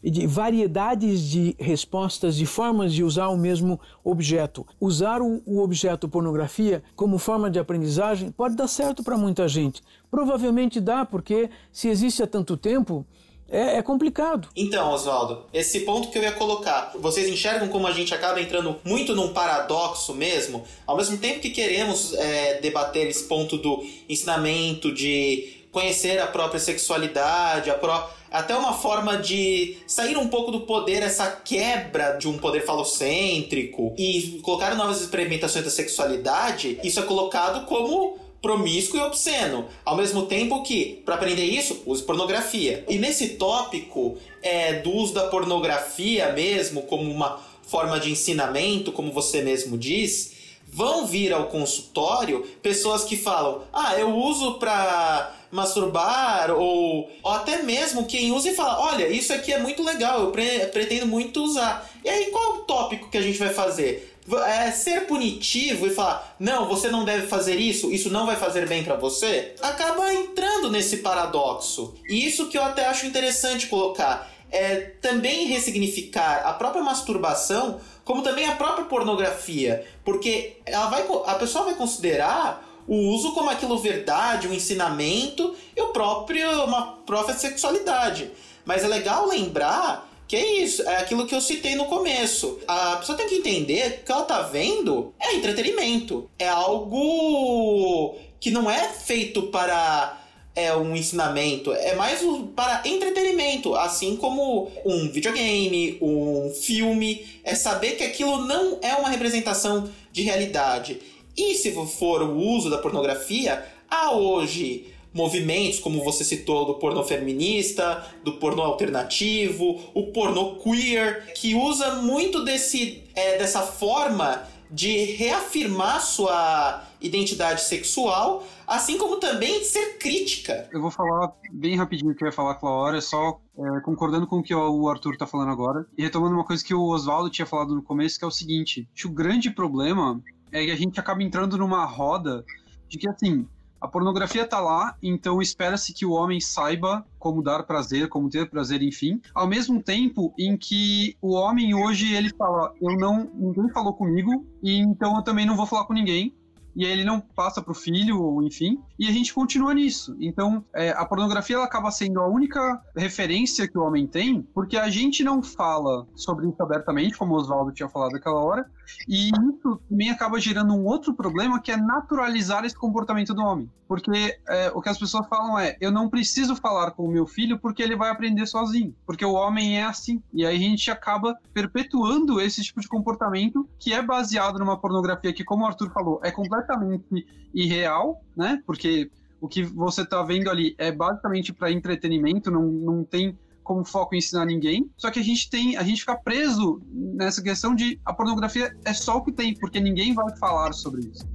e 0.02 0.10
de 0.10 0.26
variedades 0.26 1.22
de 1.22 1.56
respostas, 1.58 2.36
de 2.36 2.44
formas 2.44 2.92
de 2.92 3.02
usar 3.02 3.28
o 3.28 3.38
mesmo 3.38 3.80
objeto. 4.04 4.66
Usar 4.78 5.22
o, 5.22 5.42
o 5.46 5.60
objeto 5.60 6.08
pornografia 6.08 6.82
como 6.94 7.16
forma 7.16 7.50
de 7.50 7.58
aprendizagem 7.58 8.30
pode 8.30 8.54
dar 8.54 8.68
certo 8.68 9.02
para 9.02 9.16
muita 9.16 9.48
gente. 9.48 9.82
Provavelmente 10.10 10.78
dá, 10.78 11.06
porque 11.06 11.48
se 11.72 11.88
existe 11.88 12.22
há 12.22 12.26
tanto 12.26 12.54
tempo, 12.54 13.06
é, 13.48 13.76
é, 13.76 13.82
complicado. 13.82 14.48
Então, 14.56 14.90
Oswaldo, 14.90 15.44
esse 15.52 15.80
ponto 15.80 16.08
que 16.08 16.18
eu 16.18 16.22
ia 16.22 16.32
colocar, 16.32 16.92
vocês 16.98 17.28
enxergam 17.28 17.68
como 17.68 17.86
a 17.86 17.92
gente 17.92 18.14
acaba 18.14 18.40
entrando 18.40 18.76
muito 18.84 19.14
num 19.14 19.32
paradoxo 19.32 20.14
mesmo? 20.14 20.64
Ao 20.86 20.96
mesmo 20.96 21.18
tempo 21.18 21.40
que 21.40 21.50
queremos 21.50 22.14
é, 22.14 22.60
debater 22.60 23.06
esse 23.06 23.24
ponto 23.24 23.56
do 23.56 23.84
ensinamento, 24.08 24.92
de 24.92 25.64
conhecer 25.70 26.20
a 26.20 26.26
própria 26.26 26.60
sexualidade, 26.60 27.70
a 27.70 27.74
pró 27.74 28.08
até 28.30 28.56
uma 28.56 28.72
forma 28.72 29.16
de 29.16 29.76
sair 29.86 30.16
um 30.16 30.26
pouco 30.26 30.50
do 30.50 30.62
poder, 30.62 31.04
essa 31.04 31.30
quebra 31.30 32.16
de 32.18 32.26
um 32.26 32.36
poder 32.36 32.64
falocêntrico 32.64 33.94
e 33.96 34.40
colocar 34.42 34.74
novas 34.74 35.00
experimentações 35.00 35.64
da 35.64 35.70
sexualidade, 35.70 36.80
isso 36.82 36.98
é 36.98 37.04
colocado 37.04 37.64
como 37.66 38.18
promíscuo 38.44 39.00
e 39.00 39.02
obsceno. 39.02 39.66
Ao 39.86 39.96
mesmo 39.96 40.26
tempo 40.26 40.62
que, 40.62 41.02
para 41.02 41.14
aprender 41.14 41.46
isso, 41.46 41.82
use 41.86 42.02
pornografia. 42.02 42.84
E 42.86 42.98
nesse 42.98 43.30
tópico 43.30 44.18
é, 44.42 44.74
do 44.80 44.90
uso 44.92 45.14
da 45.14 45.28
pornografia 45.28 46.30
mesmo 46.32 46.82
como 46.82 47.10
uma 47.10 47.40
forma 47.66 47.98
de 47.98 48.10
ensinamento, 48.10 48.92
como 48.92 49.10
você 49.10 49.40
mesmo 49.40 49.78
diz, 49.78 50.32
vão 50.68 51.06
vir 51.06 51.32
ao 51.32 51.46
consultório 51.46 52.46
pessoas 52.62 53.04
que 53.04 53.16
falam: 53.16 53.62
"Ah, 53.72 53.98
eu 53.98 54.14
uso 54.14 54.58
para 54.58 55.34
masturbar 55.50 56.50
ou, 56.50 57.10
ou 57.22 57.32
até 57.32 57.62
mesmo 57.62 58.04
quem 58.04 58.30
usa 58.30 58.50
e 58.50 58.54
fala: 58.54 58.78
"Olha, 58.92 59.08
isso 59.08 59.32
aqui 59.32 59.54
é 59.54 59.58
muito 59.58 59.82
legal, 59.82 60.20
eu 60.20 60.30
pre 60.30 60.66
pretendo 60.66 61.06
muito 61.06 61.42
usar". 61.42 61.90
E 62.04 62.08
aí 62.10 62.26
qual 62.26 62.44
é 62.44 62.48
o 62.58 62.62
tópico 62.64 63.08
que 63.08 63.16
a 63.16 63.22
gente 63.22 63.38
vai 63.38 63.54
fazer? 63.54 64.13
É, 64.46 64.70
ser 64.70 65.06
punitivo 65.06 65.86
e 65.86 65.90
falar, 65.90 66.34
não, 66.38 66.66
você 66.66 66.88
não 66.88 67.04
deve 67.04 67.26
fazer 67.26 67.56
isso, 67.56 67.92
isso 67.92 68.10
não 68.10 68.26
vai 68.26 68.36
fazer 68.36 68.66
bem 68.66 68.82
para 68.82 68.96
você, 68.96 69.54
acaba 69.60 70.12
entrando 70.14 70.70
nesse 70.70 70.98
paradoxo. 70.98 71.94
E 72.08 72.26
isso 72.26 72.48
que 72.48 72.56
eu 72.56 72.62
até 72.62 72.86
acho 72.86 73.06
interessante 73.06 73.66
colocar 73.66 74.30
é 74.50 74.76
também 75.00 75.46
ressignificar 75.46 76.42
a 76.46 76.52
própria 76.52 76.82
masturbação, 76.82 77.80
como 78.04 78.22
também 78.22 78.46
a 78.46 78.54
própria 78.54 78.84
pornografia, 78.84 79.84
porque 80.04 80.58
ela 80.64 80.86
vai, 80.86 81.04
a 81.26 81.34
pessoa 81.34 81.64
vai 81.64 81.74
considerar 81.74 82.64
o 82.86 82.96
uso 83.14 83.32
como 83.32 83.50
aquilo 83.50 83.78
verdade, 83.78 84.46
um 84.46 84.52
ensinamento 84.52 85.54
e 85.76 85.80
o 85.80 85.88
próprio 85.88 86.64
uma 86.64 86.98
própria 87.06 87.34
sexualidade. 87.34 88.30
Mas 88.64 88.84
é 88.84 88.88
legal 88.88 89.26
lembrar 89.26 90.08
que 90.34 90.40
é 90.40 90.62
isso, 90.62 90.82
é 90.82 90.96
aquilo 90.96 91.26
que 91.26 91.34
eu 91.34 91.40
citei 91.40 91.76
no 91.76 91.84
começo. 91.84 92.58
A 92.66 92.96
pessoa 92.96 93.16
tem 93.16 93.28
que 93.28 93.36
entender 93.36 94.02
que 94.04 94.10
ela 94.10 94.24
tá 94.24 94.42
vendo 94.42 95.14
é 95.20 95.36
entretenimento. 95.36 96.28
É 96.36 96.48
algo 96.48 98.16
que 98.40 98.50
não 98.50 98.68
é 98.68 98.88
feito 98.88 99.42
para 99.44 100.20
é 100.56 100.74
um 100.76 100.94
ensinamento, 100.94 101.72
é 101.72 101.96
mais 101.96 102.20
para 102.54 102.82
entretenimento, 102.84 103.74
assim 103.74 104.14
como 104.14 104.70
um 104.84 105.10
videogame, 105.10 105.98
um 106.00 106.52
filme, 106.54 107.26
é 107.42 107.56
saber 107.56 107.96
que 107.96 108.04
aquilo 108.04 108.46
não 108.46 108.78
é 108.80 108.94
uma 108.94 109.08
representação 109.08 109.90
de 110.12 110.22
realidade. 110.22 111.00
E 111.36 111.54
se 111.54 111.72
for 111.72 112.22
o 112.22 112.36
uso 112.38 112.70
da 112.70 112.78
pornografia, 112.78 113.64
há 113.90 114.12
hoje 114.12 114.93
movimentos, 115.14 115.78
como 115.78 116.02
você 116.02 116.24
citou, 116.24 116.66
do 116.66 116.74
pornô 116.74 117.04
feminista, 117.04 118.04
do 118.24 118.34
pornô 118.34 118.62
alternativo, 118.62 119.80
o 119.94 120.08
pornô 120.08 120.56
queer, 120.56 121.32
que 121.34 121.54
usa 121.54 121.94
muito 122.02 122.44
desse, 122.44 123.04
é, 123.14 123.38
dessa 123.38 123.62
forma 123.62 124.46
de 124.70 125.04
reafirmar 125.14 126.00
sua 126.02 126.82
identidade 127.00 127.62
sexual, 127.62 128.44
assim 128.66 128.98
como 128.98 129.16
também 129.16 129.62
ser 129.62 129.98
crítica. 129.98 130.68
Eu 130.72 130.80
vou 130.80 130.90
falar 130.90 131.32
bem 131.52 131.76
rapidinho 131.76 132.10
o 132.10 132.14
que 132.14 132.24
eu 132.24 132.28
ia 132.28 132.32
falar 132.32 132.52
aquela 132.52 132.72
hora, 132.72 133.00
só 133.00 133.40
é, 133.56 133.80
concordando 133.80 134.26
com 134.26 134.38
o 134.38 134.42
que 134.42 134.54
o 134.54 134.88
Arthur 134.88 135.12
está 135.12 135.26
falando 135.26 135.50
agora, 135.50 135.86
e 135.96 136.02
retomando 136.02 136.34
uma 136.34 136.44
coisa 136.44 136.64
que 136.64 136.74
o 136.74 136.88
Oswaldo 136.88 137.30
tinha 137.30 137.46
falado 137.46 137.74
no 137.74 137.82
começo, 137.82 138.18
que 138.18 138.24
é 138.24 138.28
o 138.28 138.32
seguinte: 138.32 138.88
o 139.04 139.10
grande 139.10 139.50
problema 139.50 140.20
é 140.50 140.64
que 140.64 140.70
a 140.72 140.76
gente 140.76 140.98
acaba 140.98 141.22
entrando 141.22 141.56
numa 141.58 141.84
roda 141.84 142.44
de 142.88 142.98
que, 142.98 143.08
assim, 143.08 143.46
a 143.84 143.88
pornografia 143.88 144.46
tá 144.46 144.60
lá, 144.60 144.96
então 145.02 145.42
espera-se 145.42 145.92
que 145.92 146.06
o 146.06 146.12
homem 146.12 146.40
saiba 146.40 147.04
como 147.18 147.42
dar 147.42 147.64
prazer, 147.64 148.08
como 148.08 148.30
ter 148.30 148.48
prazer, 148.48 148.82
enfim. 148.82 149.20
Ao 149.34 149.46
mesmo 149.46 149.82
tempo 149.82 150.32
em 150.38 150.56
que 150.56 151.16
o 151.20 151.34
homem 151.34 151.74
hoje 151.74 152.14
ele 152.14 152.30
fala, 152.30 152.72
eu 152.80 152.96
não, 152.96 153.30
ninguém 153.34 153.68
falou 153.68 153.92
comigo, 153.92 154.46
e 154.62 154.78
então 154.78 155.16
eu 155.16 155.22
também 155.22 155.44
não 155.44 155.54
vou 155.54 155.66
falar 155.66 155.84
com 155.84 155.92
ninguém 155.92 156.34
e 156.76 156.84
aí 156.84 156.90
ele 156.90 157.04
não 157.04 157.20
passa 157.20 157.62
para 157.62 157.70
o 157.70 157.74
filho, 157.74 158.20
ou 158.20 158.42
enfim, 158.42 158.82
e 158.98 159.06
a 159.06 159.12
gente 159.12 159.32
continua 159.32 159.72
nisso. 159.72 160.16
Então, 160.18 160.64
é, 160.74 160.90
a 160.90 161.04
pornografia 161.04 161.56
ela 161.56 161.64
acaba 161.64 161.90
sendo 161.90 162.20
a 162.20 162.26
única 162.26 162.82
referência 162.96 163.68
que 163.68 163.78
o 163.78 163.82
homem 163.82 164.06
tem, 164.06 164.42
porque 164.52 164.76
a 164.76 164.88
gente 164.88 165.22
não 165.22 165.42
fala 165.42 166.06
sobre 166.16 166.48
isso 166.48 166.60
abertamente, 166.60 167.16
como 167.16 167.34
o 167.34 167.36
Oswaldo 167.36 167.72
tinha 167.72 167.88
falado 167.88 168.12
naquela 168.12 168.42
hora, 168.42 168.68
e 169.08 169.30
isso 169.30 169.80
também 169.88 170.10
acaba 170.10 170.40
gerando 170.40 170.74
um 170.74 170.84
outro 170.84 171.14
problema 171.14 171.60
que 171.60 171.70
é 171.70 171.76
naturalizar 171.76 172.64
esse 172.64 172.76
comportamento 172.76 173.34
do 173.34 173.42
homem. 173.42 173.70
Porque 173.86 174.38
é, 174.48 174.70
o 174.74 174.80
que 174.80 174.88
as 174.88 174.98
pessoas 174.98 175.26
falam 175.28 175.58
é: 175.58 175.76
eu 175.80 175.90
não 175.90 176.08
preciso 176.08 176.56
falar 176.56 176.92
com 176.92 177.04
o 177.04 177.10
meu 177.10 177.26
filho 177.26 177.58
porque 177.58 177.82
ele 177.82 177.96
vai 177.96 178.10
aprender 178.10 178.46
sozinho. 178.46 178.94
Porque 179.06 179.24
o 179.24 179.34
homem 179.34 179.78
é 179.78 179.84
assim. 179.84 180.22
E 180.32 180.44
aí 180.44 180.56
a 180.56 180.58
gente 180.58 180.90
acaba 180.90 181.38
perpetuando 181.52 182.40
esse 182.40 182.62
tipo 182.62 182.80
de 182.80 182.88
comportamento 182.88 183.68
que 183.78 183.92
é 183.92 184.02
baseado 184.02 184.58
numa 184.58 184.78
pornografia 184.78 185.32
que, 185.32 185.44
como 185.44 185.64
o 185.64 185.66
Arthur 185.66 185.90
falou, 185.90 186.20
é 186.22 186.30
completamente 186.30 187.26
irreal, 187.52 188.22
né? 188.36 188.62
Porque 188.66 189.10
o 189.40 189.48
que 189.48 189.62
você 189.62 190.02
está 190.02 190.22
vendo 190.22 190.48
ali 190.48 190.74
é 190.78 190.90
basicamente 190.90 191.52
para 191.52 191.70
entretenimento, 191.70 192.50
não, 192.50 192.62
não 192.62 193.04
tem 193.04 193.38
como 193.64 193.84
foco 193.84 194.14
em 194.14 194.18
ensinar 194.18 194.44
ninguém. 194.44 194.88
Só 194.96 195.10
que 195.10 195.18
a 195.18 195.24
gente 195.24 195.50
tem, 195.50 195.76
a 195.76 195.82
gente 195.82 196.00
fica 196.00 196.14
preso 196.14 196.80
nessa 196.92 197.42
questão 197.42 197.74
de 197.74 197.98
a 198.04 198.12
pornografia 198.12 198.76
é 198.84 198.92
só 198.92 199.16
o 199.16 199.24
que 199.24 199.32
tem, 199.32 199.54
porque 199.54 199.80
ninguém 199.80 200.14
vai 200.14 200.36
falar 200.36 200.72
sobre 200.72 201.00
isso. 201.00 201.26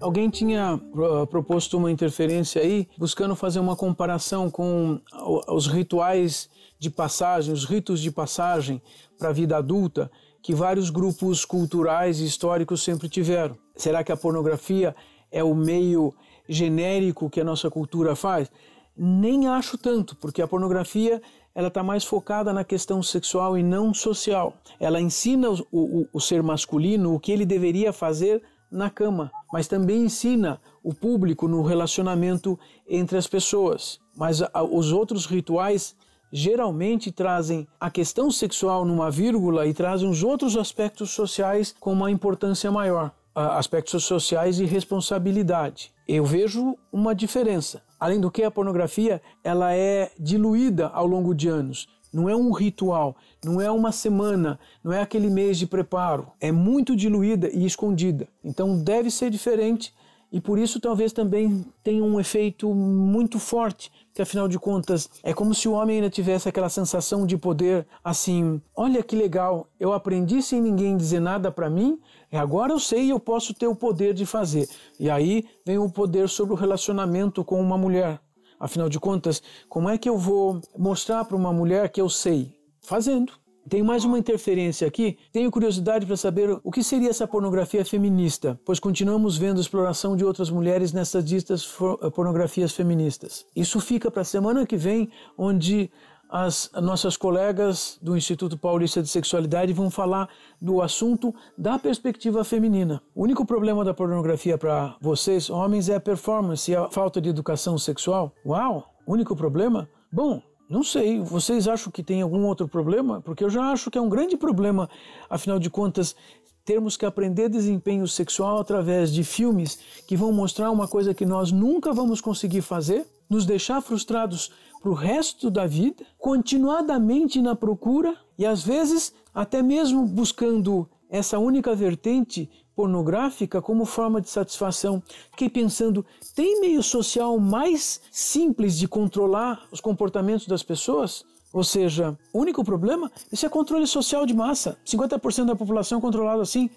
Alguém 0.00 0.28
tinha 0.28 0.74
uh, 0.74 1.26
proposto 1.26 1.78
uma 1.78 1.90
interferência 1.90 2.60
aí, 2.60 2.86
buscando 2.98 3.34
fazer 3.34 3.58
uma 3.58 3.74
comparação 3.74 4.50
com 4.50 5.00
os 5.48 5.66
rituais 5.66 6.50
de 6.78 6.90
passagem, 6.90 7.54
os 7.54 7.64
ritos 7.64 8.02
de 8.02 8.10
passagem 8.10 8.82
para 9.18 9.30
a 9.30 9.32
vida 9.32 9.56
adulta 9.56 10.10
que 10.44 10.54
vários 10.54 10.90
grupos 10.90 11.42
culturais 11.42 12.20
e 12.20 12.26
históricos 12.26 12.84
sempre 12.84 13.08
tiveram. 13.08 13.56
Será 13.74 14.04
que 14.04 14.12
a 14.12 14.16
pornografia 14.16 14.94
é 15.32 15.42
o 15.42 15.54
meio 15.54 16.12
genérico 16.46 17.30
que 17.30 17.40
a 17.40 17.44
nossa 17.44 17.70
cultura 17.70 18.14
faz? 18.14 18.52
Nem 18.94 19.48
acho 19.48 19.78
tanto, 19.78 20.14
porque 20.16 20.42
a 20.42 20.46
pornografia 20.46 21.22
ela 21.54 21.68
está 21.68 21.82
mais 21.82 22.04
focada 22.04 22.52
na 22.52 22.62
questão 22.62 23.02
sexual 23.02 23.56
e 23.56 23.62
não 23.62 23.94
social. 23.94 24.52
Ela 24.78 25.00
ensina 25.00 25.48
o, 25.48 25.64
o, 25.72 26.08
o 26.12 26.20
ser 26.20 26.42
masculino 26.42 27.14
o 27.14 27.18
que 27.18 27.32
ele 27.32 27.46
deveria 27.46 27.90
fazer 27.90 28.42
na 28.70 28.90
cama, 28.90 29.32
mas 29.50 29.66
também 29.66 30.04
ensina 30.04 30.60
o 30.82 30.92
público 30.92 31.48
no 31.48 31.62
relacionamento 31.62 32.58
entre 32.86 33.16
as 33.16 33.26
pessoas. 33.26 33.98
Mas 34.14 34.42
a, 34.42 34.62
os 34.62 34.92
outros 34.92 35.24
rituais 35.24 35.96
geralmente 36.32 37.12
trazem 37.12 37.66
a 37.78 37.90
questão 37.90 38.30
sexual 38.30 38.84
numa 38.84 39.10
vírgula 39.10 39.66
e 39.66 39.74
trazem 39.74 40.08
os 40.08 40.22
outros 40.22 40.56
aspectos 40.56 41.10
sociais 41.10 41.74
com 41.78 41.92
uma 41.92 42.10
importância 42.10 42.70
maior, 42.70 43.12
aspectos 43.34 44.04
sociais 44.04 44.58
e 44.58 44.64
responsabilidade. 44.64 45.92
Eu 46.06 46.24
vejo 46.24 46.76
uma 46.92 47.14
diferença. 47.14 47.82
Além 47.98 48.20
do 48.20 48.30
que 48.30 48.42
a 48.42 48.50
pornografia, 48.50 49.22
ela 49.42 49.72
é 49.72 50.10
diluída 50.18 50.88
ao 50.88 51.06
longo 51.06 51.34
de 51.34 51.48
anos. 51.48 51.88
Não 52.12 52.28
é 52.28 52.36
um 52.36 52.52
ritual, 52.52 53.16
não 53.44 53.60
é 53.60 53.70
uma 53.70 53.90
semana, 53.90 54.58
não 54.84 54.92
é 54.92 55.00
aquele 55.00 55.28
mês 55.28 55.58
de 55.58 55.66
preparo. 55.66 56.28
É 56.40 56.52
muito 56.52 56.94
diluída 56.94 57.50
e 57.52 57.66
escondida. 57.66 58.28
Então 58.44 58.78
deve 58.78 59.10
ser 59.10 59.30
diferente 59.30 59.92
e 60.30 60.40
por 60.40 60.58
isso 60.58 60.80
talvez 60.80 61.12
também 61.12 61.64
tenha 61.82 62.04
um 62.04 62.20
efeito 62.20 62.72
muito 62.74 63.38
forte 63.38 63.90
que 64.14 64.22
afinal 64.22 64.46
de 64.46 64.58
contas 64.60 65.10
é 65.24 65.34
como 65.34 65.52
se 65.52 65.68
o 65.68 65.72
homem 65.72 65.96
ainda 65.96 66.08
tivesse 66.08 66.48
aquela 66.48 66.68
sensação 66.68 67.26
de 67.26 67.36
poder 67.36 67.84
assim, 68.02 68.62
olha 68.74 69.02
que 69.02 69.16
legal, 69.16 69.66
eu 69.78 69.92
aprendi 69.92 70.40
sem 70.40 70.62
ninguém 70.62 70.96
dizer 70.96 71.18
nada 71.18 71.50
para 71.50 71.68
mim, 71.68 72.00
e 72.30 72.36
agora 72.36 72.72
eu 72.72 72.78
sei 72.78 73.06
e 73.06 73.10
eu 73.10 73.18
posso 73.18 73.52
ter 73.52 73.66
o 73.66 73.74
poder 73.74 74.14
de 74.14 74.24
fazer. 74.24 74.68
E 75.00 75.10
aí 75.10 75.44
vem 75.66 75.78
o 75.78 75.90
poder 75.90 76.28
sobre 76.28 76.54
o 76.54 76.56
relacionamento 76.56 77.44
com 77.44 77.60
uma 77.60 77.76
mulher. 77.76 78.20
Afinal 78.58 78.88
de 78.88 79.00
contas, 79.00 79.42
como 79.68 79.88
é 79.88 79.98
que 79.98 80.08
eu 80.08 80.16
vou 80.16 80.60
mostrar 80.78 81.24
para 81.24 81.36
uma 81.36 81.52
mulher 81.52 81.88
que 81.88 82.00
eu 82.00 82.08
sei? 82.08 82.54
Fazendo. 82.80 83.43
Tem 83.68 83.82
mais 83.82 84.04
uma 84.04 84.18
interferência 84.18 84.86
aqui. 84.86 85.16
Tenho 85.32 85.50
curiosidade 85.50 86.04
para 86.04 86.16
saber 86.16 86.58
o 86.62 86.70
que 86.70 86.82
seria 86.82 87.08
essa 87.08 87.26
pornografia 87.26 87.84
feminista, 87.84 88.60
pois 88.64 88.78
continuamos 88.78 89.38
vendo 89.38 89.60
exploração 89.60 90.16
de 90.16 90.24
outras 90.24 90.50
mulheres 90.50 90.92
nessas 90.92 91.24
ditas 91.24 91.66
eh, 92.02 92.10
pornografias 92.10 92.72
feministas. 92.72 93.46
Isso 93.56 93.80
fica 93.80 94.10
para 94.10 94.20
a 94.20 94.24
semana 94.24 94.66
que 94.66 94.76
vem, 94.76 95.08
onde 95.36 95.90
as 96.28 96.70
nossas 96.82 97.16
colegas 97.16 97.98
do 98.02 98.16
Instituto 98.16 98.58
Paulista 98.58 99.00
de 99.00 99.08
Sexualidade 99.08 99.72
vão 99.72 99.90
falar 99.90 100.28
do 100.60 100.82
assunto 100.82 101.34
da 101.56 101.78
perspectiva 101.78 102.44
feminina. 102.44 103.00
O 103.14 103.22
único 103.22 103.46
problema 103.46 103.84
da 103.84 103.94
pornografia 103.94 104.58
para 104.58 104.96
vocês, 105.00 105.48
homens, 105.48 105.88
é 105.88 105.94
a 105.94 106.00
performance 106.00 106.70
e 106.70 106.76
a 106.76 106.90
falta 106.90 107.20
de 107.20 107.28
educação 107.28 107.78
sexual. 107.78 108.34
Uau! 108.44 108.90
Único 109.06 109.36
problema? 109.36 109.88
Bom, 110.12 110.42
não 110.74 110.82
sei, 110.82 111.20
vocês 111.20 111.68
acham 111.68 111.92
que 111.92 112.02
tem 112.02 112.20
algum 112.20 112.44
outro 112.46 112.66
problema? 112.66 113.20
Porque 113.20 113.44
eu 113.44 113.48
já 113.48 113.70
acho 113.70 113.92
que 113.92 113.96
é 113.96 114.00
um 114.00 114.08
grande 114.08 114.36
problema, 114.36 114.90
afinal 115.30 115.56
de 115.56 115.70
contas, 115.70 116.16
termos 116.64 116.96
que 116.96 117.06
aprender 117.06 117.48
desempenho 117.48 118.08
sexual 118.08 118.58
através 118.58 119.12
de 119.12 119.22
filmes 119.22 119.78
que 120.04 120.16
vão 120.16 120.32
mostrar 120.32 120.72
uma 120.72 120.88
coisa 120.88 121.14
que 121.14 121.24
nós 121.24 121.52
nunca 121.52 121.92
vamos 121.92 122.20
conseguir 122.20 122.60
fazer, 122.60 123.06
nos 123.30 123.46
deixar 123.46 123.80
frustrados 123.82 124.50
para 124.82 124.90
o 124.90 124.94
resto 124.94 125.48
da 125.48 125.64
vida, 125.64 126.04
continuadamente 126.18 127.40
na 127.40 127.54
procura 127.54 128.16
e 128.36 128.44
às 128.44 128.64
vezes 128.64 129.14
até 129.32 129.62
mesmo 129.62 130.04
buscando 130.04 130.88
essa 131.08 131.38
única 131.38 131.72
vertente 131.72 132.50
pornográfica 132.74 133.62
como 133.62 133.84
forma 133.84 134.20
de 134.20 134.28
satisfação. 134.28 135.02
Fiquei 135.30 135.48
pensando, 135.48 136.04
tem 136.34 136.60
meio 136.60 136.82
social 136.82 137.38
mais 137.38 138.00
simples 138.10 138.78
de 138.78 138.88
controlar 138.88 139.66
os 139.70 139.80
comportamentos 139.80 140.46
das 140.46 140.62
pessoas? 140.62 141.24
Ou 141.52 141.62
seja, 141.62 142.18
o 142.32 142.40
único 142.40 142.64
problema, 142.64 143.10
isso 143.30 143.46
é 143.46 143.48
controle 143.48 143.86
social 143.86 144.26
de 144.26 144.34
massa. 144.34 144.76
50% 144.84 145.46
da 145.46 145.54
população 145.54 146.00
controlada 146.00 146.42
assim, 146.42 146.68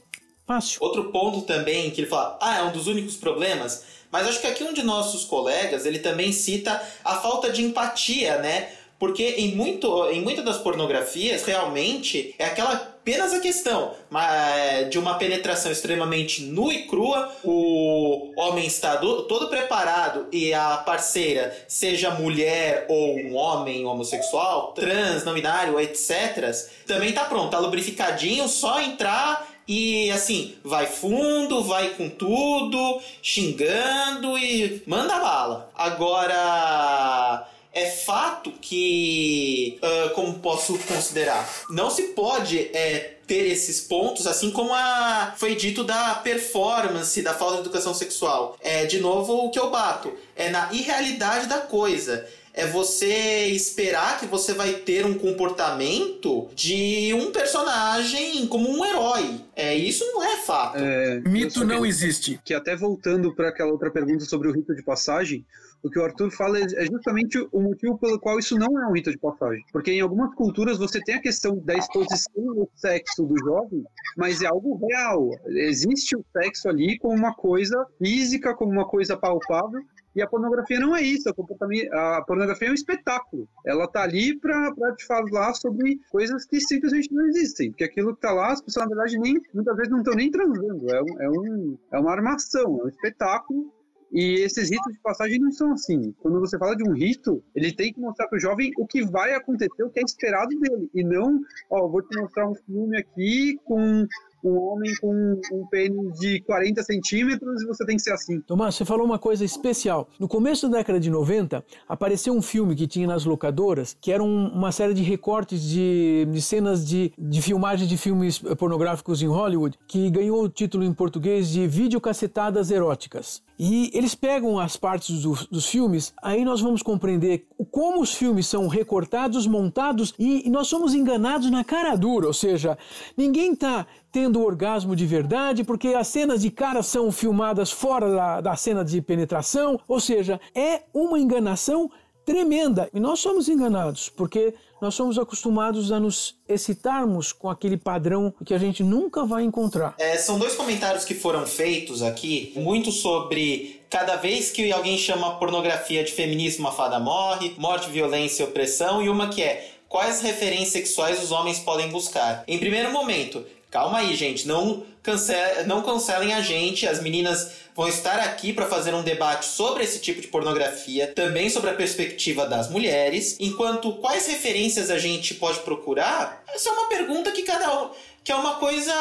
fácil. 0.45 0.77
Outro 0.81 1.11
ponto 1.11 1.41
também 1.41 1.89
que 1.89 2.01
ele 2.01 2.07
fala, 2.07 2.37
ah, 2.39 2.59
é 2.59 2.63
um 2.63 2.71
dos 2.71 2.85
únicos 2.85 3.15
problemas, 3.15 3.83
mas 4.11 4.27
acho 4.27 4.39
que 4.39 4.47
aqui 4.47 4.63
um 4.63 4.73
de 4.73 4.83
nossos 4.83 5.25
colegas, 5.25 5.85
ele 5.85 5.99
também 5.99 6.31
cita 6.31 6.81
a 7.03 7.15
falta 7.15 7.51
de 7.51 7.63
empatia, 7.63 8.37
né? 8.37 8.69
Porque 8.99 9.23
em, 9.23 9.55
muito, 9.55 10.09
em 10.09 10.21
muitas 10.21 10.43
das 10.43 10.57
pornografias, 10.57 11.43
realmente, 11.43 12.33
é 12.39 12.45
aquela 12.45 12.96
apenas 13.07 13.33
a 13.33 13.39
questão 13.39 13.93
é, 14.13 14.83
de 14.83 14.99
uma 14.99 15.13
penetração 15.13 15.71
extremamente 15.71 16.41
nua 16.43 16.73
e 16.73 16.83
crua, 16.87 17.31
o 17.41 18.33
homem 18.35 18.67
está 18.67 18.97
do, 18.97 19.23
todo 19.23 19.47
preparado 19.47 20.27
e 20.29 20.53
a 20.53 20.75
parceira, 20.75 21.55
seja 21.69 22.11
mulher 22.11 22.85
ou 22.89 23.17
um 23.17 23.33
homem 23.33 23.85
homossexual, 23.85 24.73
trans, 24.73 25.23
não 25.23 25.33
binário, 25.33 25.79
etc., 25.79 26.53
também 26.85 27.09
está 27.09 27.23
pronto, 27.23 27.49
tá 27.49 27.59
lubrificadinho, 27.59 28.45
só 28.49 28.81
entrar 28.81 29.47
e 29.65 30.11
assim, 30.11 30.55
vai 30.61 30.85
fundo, 30.85 31.63
vai 31.63 31.91
com 31.91 32.09
tudo, 32.09 33.01
xingando 33.21 34.37
e 34.37 34.83
manda 34.85 35.17
bala. 35.17 35.71
Agora 35.73 37.47
É 37.77 37.91
fato 37.91 38.51
que, 38.59 39.79
uh, 39.83 40.09
como 40.15 40.39
posso 40.39 40.79
considerar, 40.79 41.47
não 41.69 41.91
se 41.91 42.07
pode 42.07 42.57
é, 42.57 43.17
ter 43.27 43.45
esses 43.45 43.81
pontos, 43.81 44.25
assim 44.25 44.49
como 44.49 44.73
a, 44.73 45.35
foi 45.37 45.53
dito 45.53 45.83
da 45.83 46.15
performance, 46.15 47.21
da 47.21 47.35
falta 47.35 47.57
de 47.57 47.61
educação 47.61 47.93
sexual. 47.93 48.57
É, 48.61 48.85
de 48.85 48.99
novo, 48.99 49.45
o 49.45 49.51
que 49.51 49.59
eu 49.59 49.69
bato. 49.69 50.11
É 50.35 50.49
na 50.49 50.73
irrealidade 50.73 51.45
da 51.45 51.59
coisa 51.59 52.25
é 52.57 52.65
você 52.65 53.45
esperar 53.45 54.19
que 54.19 54.25
você 54.25 54.51
vai 54.51 54.73
ter 54.73 55.05
um 55.05 55.13
comportamento 55.13 56.49
de 56.55 57.13
um 57.13 57.31
personagem 57.31 58.47
como 58.47 58.67
um 58.67 58.83
herói. 58.83 59.39
É, 59.55 59.75
isso 59.75 60.03
não 60.05 60.23
é 60.23 60.37
fato. 60.37 60.79
É, 60.79 61.19
Mito 61.19 61.63
não 61.63 61.85
existe. 61.85 62.41
Que 62.43 62.55
até 62.55 62.75
voltando 62.75 63.31
para 63.35 63.49
aquela 63.49 63.71
outra 63.71 63.91
pergunta 63.91 64.25
sobre 64.25 64.47
o 64.47 64.51
rito 64.51 64.73
de 64.73 64.81
passagem, 64.81 65.45
o 65.83 65.89
que 65.89 65.99
o 65.99 66.03
Arthur 66.03 66.31
fala 66.31 66.59
é, 66.59 66.63
é 66.63 66.85
justamente 66.85 67.37
o 67.51 67.61
motivo 67.61 67.97
pelo 67.97 68.19
qual 68.19 68.39
isso 68.39 68.57
não 68.57 68.79
é 68.81 68.87
um 68.87 68.93
rito 68.93 69.11
de 69.11 69.17
passagem. 69.17 69.63
Porque 69.71 69.91
em 69.91 70.01
algumas 70.01 70.33
culturas 70.35 70.77
você 70.77 71.01
tem 71.01 71.15
a 71.15 71.21
questão 71.21 71.57
da 71.59 71.75
exposição 71.75 72.49
ao 72.59 72.69
sexo 72.75 73.25
do 73.25 73.37
jovem, 73.39 73.83
mas 74.15 74.41
é 74.41 74.47
algo 74.47 74.77
real. 74.87 75.29
Existe 75.47 76.15
o 76.15 76.25
sexo 76.33 76.69
ali 76.69 76.97
como 76.97 77.15
uma 77.15 77.33
coisa 77.33 77.85
física, 77.97 78.55
como 78.55 78.71
uma 78.71 78.87
coisa 78.87 79.15
palpável, 79.15 79.81
e 80.17 80.21
a 80.21 80.27
pornografia 80.27 80.79
não 80.79 80.95
é 80.95 81.01
isso, 81.03 81.29
a 81.29 82.23
pornografia 82.23 82.69
é 82.69 82.71
um 82.71 82.73
espetáculo. 82.73 83.47
Ela 83.63 83.87
tá 83.87 84.01
ali 84.01 84.35
para 84.39 84.73
te 84.95 85.05
falar 85.05 85.53
sobre 85.53 85.99
coisas 86.09 86.43
que 86.43 86.59
simplesmente 86.59 87.13
não 87.13 87.27
existem. 87.27 87.69
Porque 87.69 87.83
aquilo 87.83 88.15
que 88.15 88.21
tá 88.21 88.31
lá, 88.31 88.51
as 88.51 88.59
pessoas, 88.59 88.87
na 88.87 88.95
verdade, 88.95 89.19
nem, 89.19 89.39
muitas 89.53 89.75
vezes 89.75 89.91
não 89.91 89.99
estão 89.99 90.15
nem 90.15 90.31
transando. 90.31 90.89
É, 90.89 91.03
um, 91.03 91.21
é, 91.21 91.29
um, 91.29 91.77
é 91.91 91.99
uma 91.99 92.11
armação, 92.11 92.79
é 92.81 92.85
um 92.85 92.87
espetáculo 92.87 93.71
e 94.11 94.41
esses 94.41 94.69
ritos 94.69 94.93
de 94.93 94.99
passagem 94.99 95.39
não 95.39 95.51
são 95.51 95.73
assim. 95.73 96.13
Quando 96.19 96.39
você 96.39 96.57
fala 96.57 96.75
de 96.75 96.87
um 96.87 96.93
rito, 96.93 97.43
ele 97.53 97.73
tem 97.73 97.93
que 97.93 97.99
mostrar 97.99 98.27
para 98.27 98.37
o 98.37 98.39
jovem 98.39 98.71
o 98.77 98.87
que 98.87 99.03
vai 99.03 99.33
acontecer, 99.33 99.83
o 99.83 99.89
que 99.89 99.99
é 99.99 100.03
esperado 100.03 100.49
dele. 100.59 100.89
E 100.93 101.03
não, 101.03 101.39
ó, 101.69 101.87
vou 101.87 102.01
te 102.01 102.17
mostrar 102.19 102.49
um 102.49 102.55
filme 102.55 102.97
aqui 102.97 103.59
com 103.65 104.07
um 104.43 104.57
homem 104.57 104.93
com 105.01 105.39
um 105.51 105.65
pênis 105.67 106.19
de 106.19 106.41
40 106.41 106.83
centímetros 106.83 107.61
e 107.61 107.65
você 107.65 107.85
tem 107.85 107.95
que 107.95 108.01
ser 108.01 108.13
assim. 108.13 108.39
Tomás, 108.41 108.75
você 108.75 108.85
falou 108.85 109.05
uma 109.05 109.19
coisa 109.19 109.43
especial. 109.43 110.07
No 110.19 110.27
começo 110.27 110.69
da 110.69 110.77
década 110.77 110.99
de 110.99 111.09
90, 111.09 111.63
apareceu 111.87 112.33
um 112.33 112.41
filme 112.41 112.75
que 112.75 112.87
tinha 112.87 113.07
nas 113.07 113.25
locadoras, 113.25 113.97
que 113.99 114.11
era 114.11 114.23
um, 114.23 114.47
uma 114.47 114.71
série 114.71 114.93
de 114.93 115.03
recortes 115.03 115.61
de, 115.61 116.27
de 116.31 116.41
cenas 116.41 116.85
de, 116.85 117.11
de 117.17 117.41
filmagem 117.41 117.87
de 117.87 117.97
filmes 117.97 118.39
pornográficos 118.57 119.21
em 119.21 119.27
Hollywood, 119.27 119.77
que 119.87 120.09
ganhou 120.09 120.43
o 120.43 120.49
título 120.49 120.83
em 120.83 120.93
português 120.93 121.49
de 121.49 121.67
Videocacetadas 121.67 122.71
Eróticas. 122.71 123.41
E 123.59 123.89
eles 123.93 124.13
pegam 124.13 124.59
as 124.59 124.77
partes 124.77 125.23
do, 125.23 125.33
dos 125.49 125.65
filmes, 125.65 126.13
aí 126.21 126.45
nós 126.45 126.61
vamos 126.61 126.83
compreender 126.83 127.47
como 127.71 128.01
os 128.01 128.13
filmes 128.13 128.45
são 128.45 128.67
recortados, 128.67 129.47
montados 129.47 130.13
e, 130.19 130.47
e 130.47 130.49
nós 130.49 130.67
somos 130.67 130.93
enganados 130.93 131.49
na 131.49 131.63
cara 131.63 131.95
dura, 131.95 132.27
ou 132.27 132.33
seja, 132.33 132.77
ninguém 133.17 133.53
está 133.53 133.87
tendo 134.17 134.43
orgasmo 134.43 134.95
de 134.95 135.05
verdade, 135.05 135.63
porque 135.63 135.89
as 135.89 136.07
cenas 136.07 136.41
de 136.41 136.49
cara 136.49 136.81
são 136.81 137.11
filmadas 137.11 137.69
fora 137.69 138.09
da, 138.09 138.41
da 138.41 138.55
cena 138.55 138.83
de 138.83 138.99
penetração, 138.99 139.79
ou 139.87 139.99
seja, 139.99 140.41
é 140.55 140.81
uma 140.91 141.19
enganação 141.19 141.91
tremenda. 142.25 142.89
E 142.91 142.99
nós 142.99 143.19
somos 143.19 143.47
enganados, 143.47 144.09
porque 144.09 144.55
nós 144.81 144.95
somos 144.95 145.19
acostumados 145.19 145.91
a 145.91 145.99
nos 145.99 146.35
excitarmos 146.49 147.31
com 147.31 147.47
aquele 147.47 147.77
padrão 147.77 148.33
que 148.43 148.55
a 148.55 148.57
gente 148.57 148.81
nunca 148.81 149.23
vai 149.23 149.43
encontrar. 149.43 149.93
É, 149.99 150.17
são 150.17 150.39
dois 150.39 150.55
comentários 150.55 151.05
que 151.05 151.13
foram 151.13 151.45
feitos 151.45 152.01
aqui, 152.01 152.53
muito 152.55 152.91
sobre 152.91 153.81
cada 153.91 154.15
vez 154.15 154.49
que 154.49 154.71
alguém 154.71 154.97
chama 154.97 155.35
pornografia 155.35 156.03
de 156.03 156.11
feminismo, 156.11 156.67
a 156.67 156.71
fada 156.71 156.99
morre, 156.99 157.53
morte, 157.59 157.87
violência 157.91 158.41
e 158.41 158.47
opressão, 158.47 158.99
e 158.99 159.09
uma 159.09 159.29
que 159.29 159.43
é 159.43 159.73
quais 159.87 160.21
referências 160.21 160.69
sexuais 160.69 161.23
os 161.23 161.31
homens 161.31 161.59
podem 161.59 161.89
buscar. 161.89 162.43
Em 162.47 162.57
primeiro 162.57 162.91
momento, 162.91 163.45
Calma 163.69 163.99
aí, 163.99 164.15
gente. 164.15 164.47
Não, 164.47 164.85
cancel, 165.03 165.67
não 165.67 165.81
cancelem 165.81 166.33
a 166.33 166.41
gente. 166.41 166.87
As 166.87 167.01
meninas 167.01 167.51
vão 167.75 167.87
estar 167.87 168.19
aqui 168.19 168.53
para 168.53 168.65
fazer 168.65 168.93
um 168.93 169.03
debate 169.03 169.45
sobre 169.45 169.83
esse 169.83 169.99
tipo 169.99 170.21
de 170.21 170.27
pornografia, 170.27 171.07
também 171.07 171.49
sobre 171.49 171.69
a 171.69 171.73
perspectiva 171.73 172.45
das 172.45 172.69
mulheres. 172.69 173.35
Enquanto 173.39 173.93
quais 173.93 174.25
referências 174.27 174.89
a 174.89 174.97
gente 174.97 175.35
pode 175.35 175.59
procurar? 175.59 176.43
Essa 176.47 176.69
é 176.69 176.71
uma 176.71 176.87
pergunta 176.87 177.31
que 177.31 177.43
cada 177.43 177.83
um 177.83 177.89
que 178.27 178.31
é 178.33 178.35
uma 178.35 178.55
coisa 178.55 178.93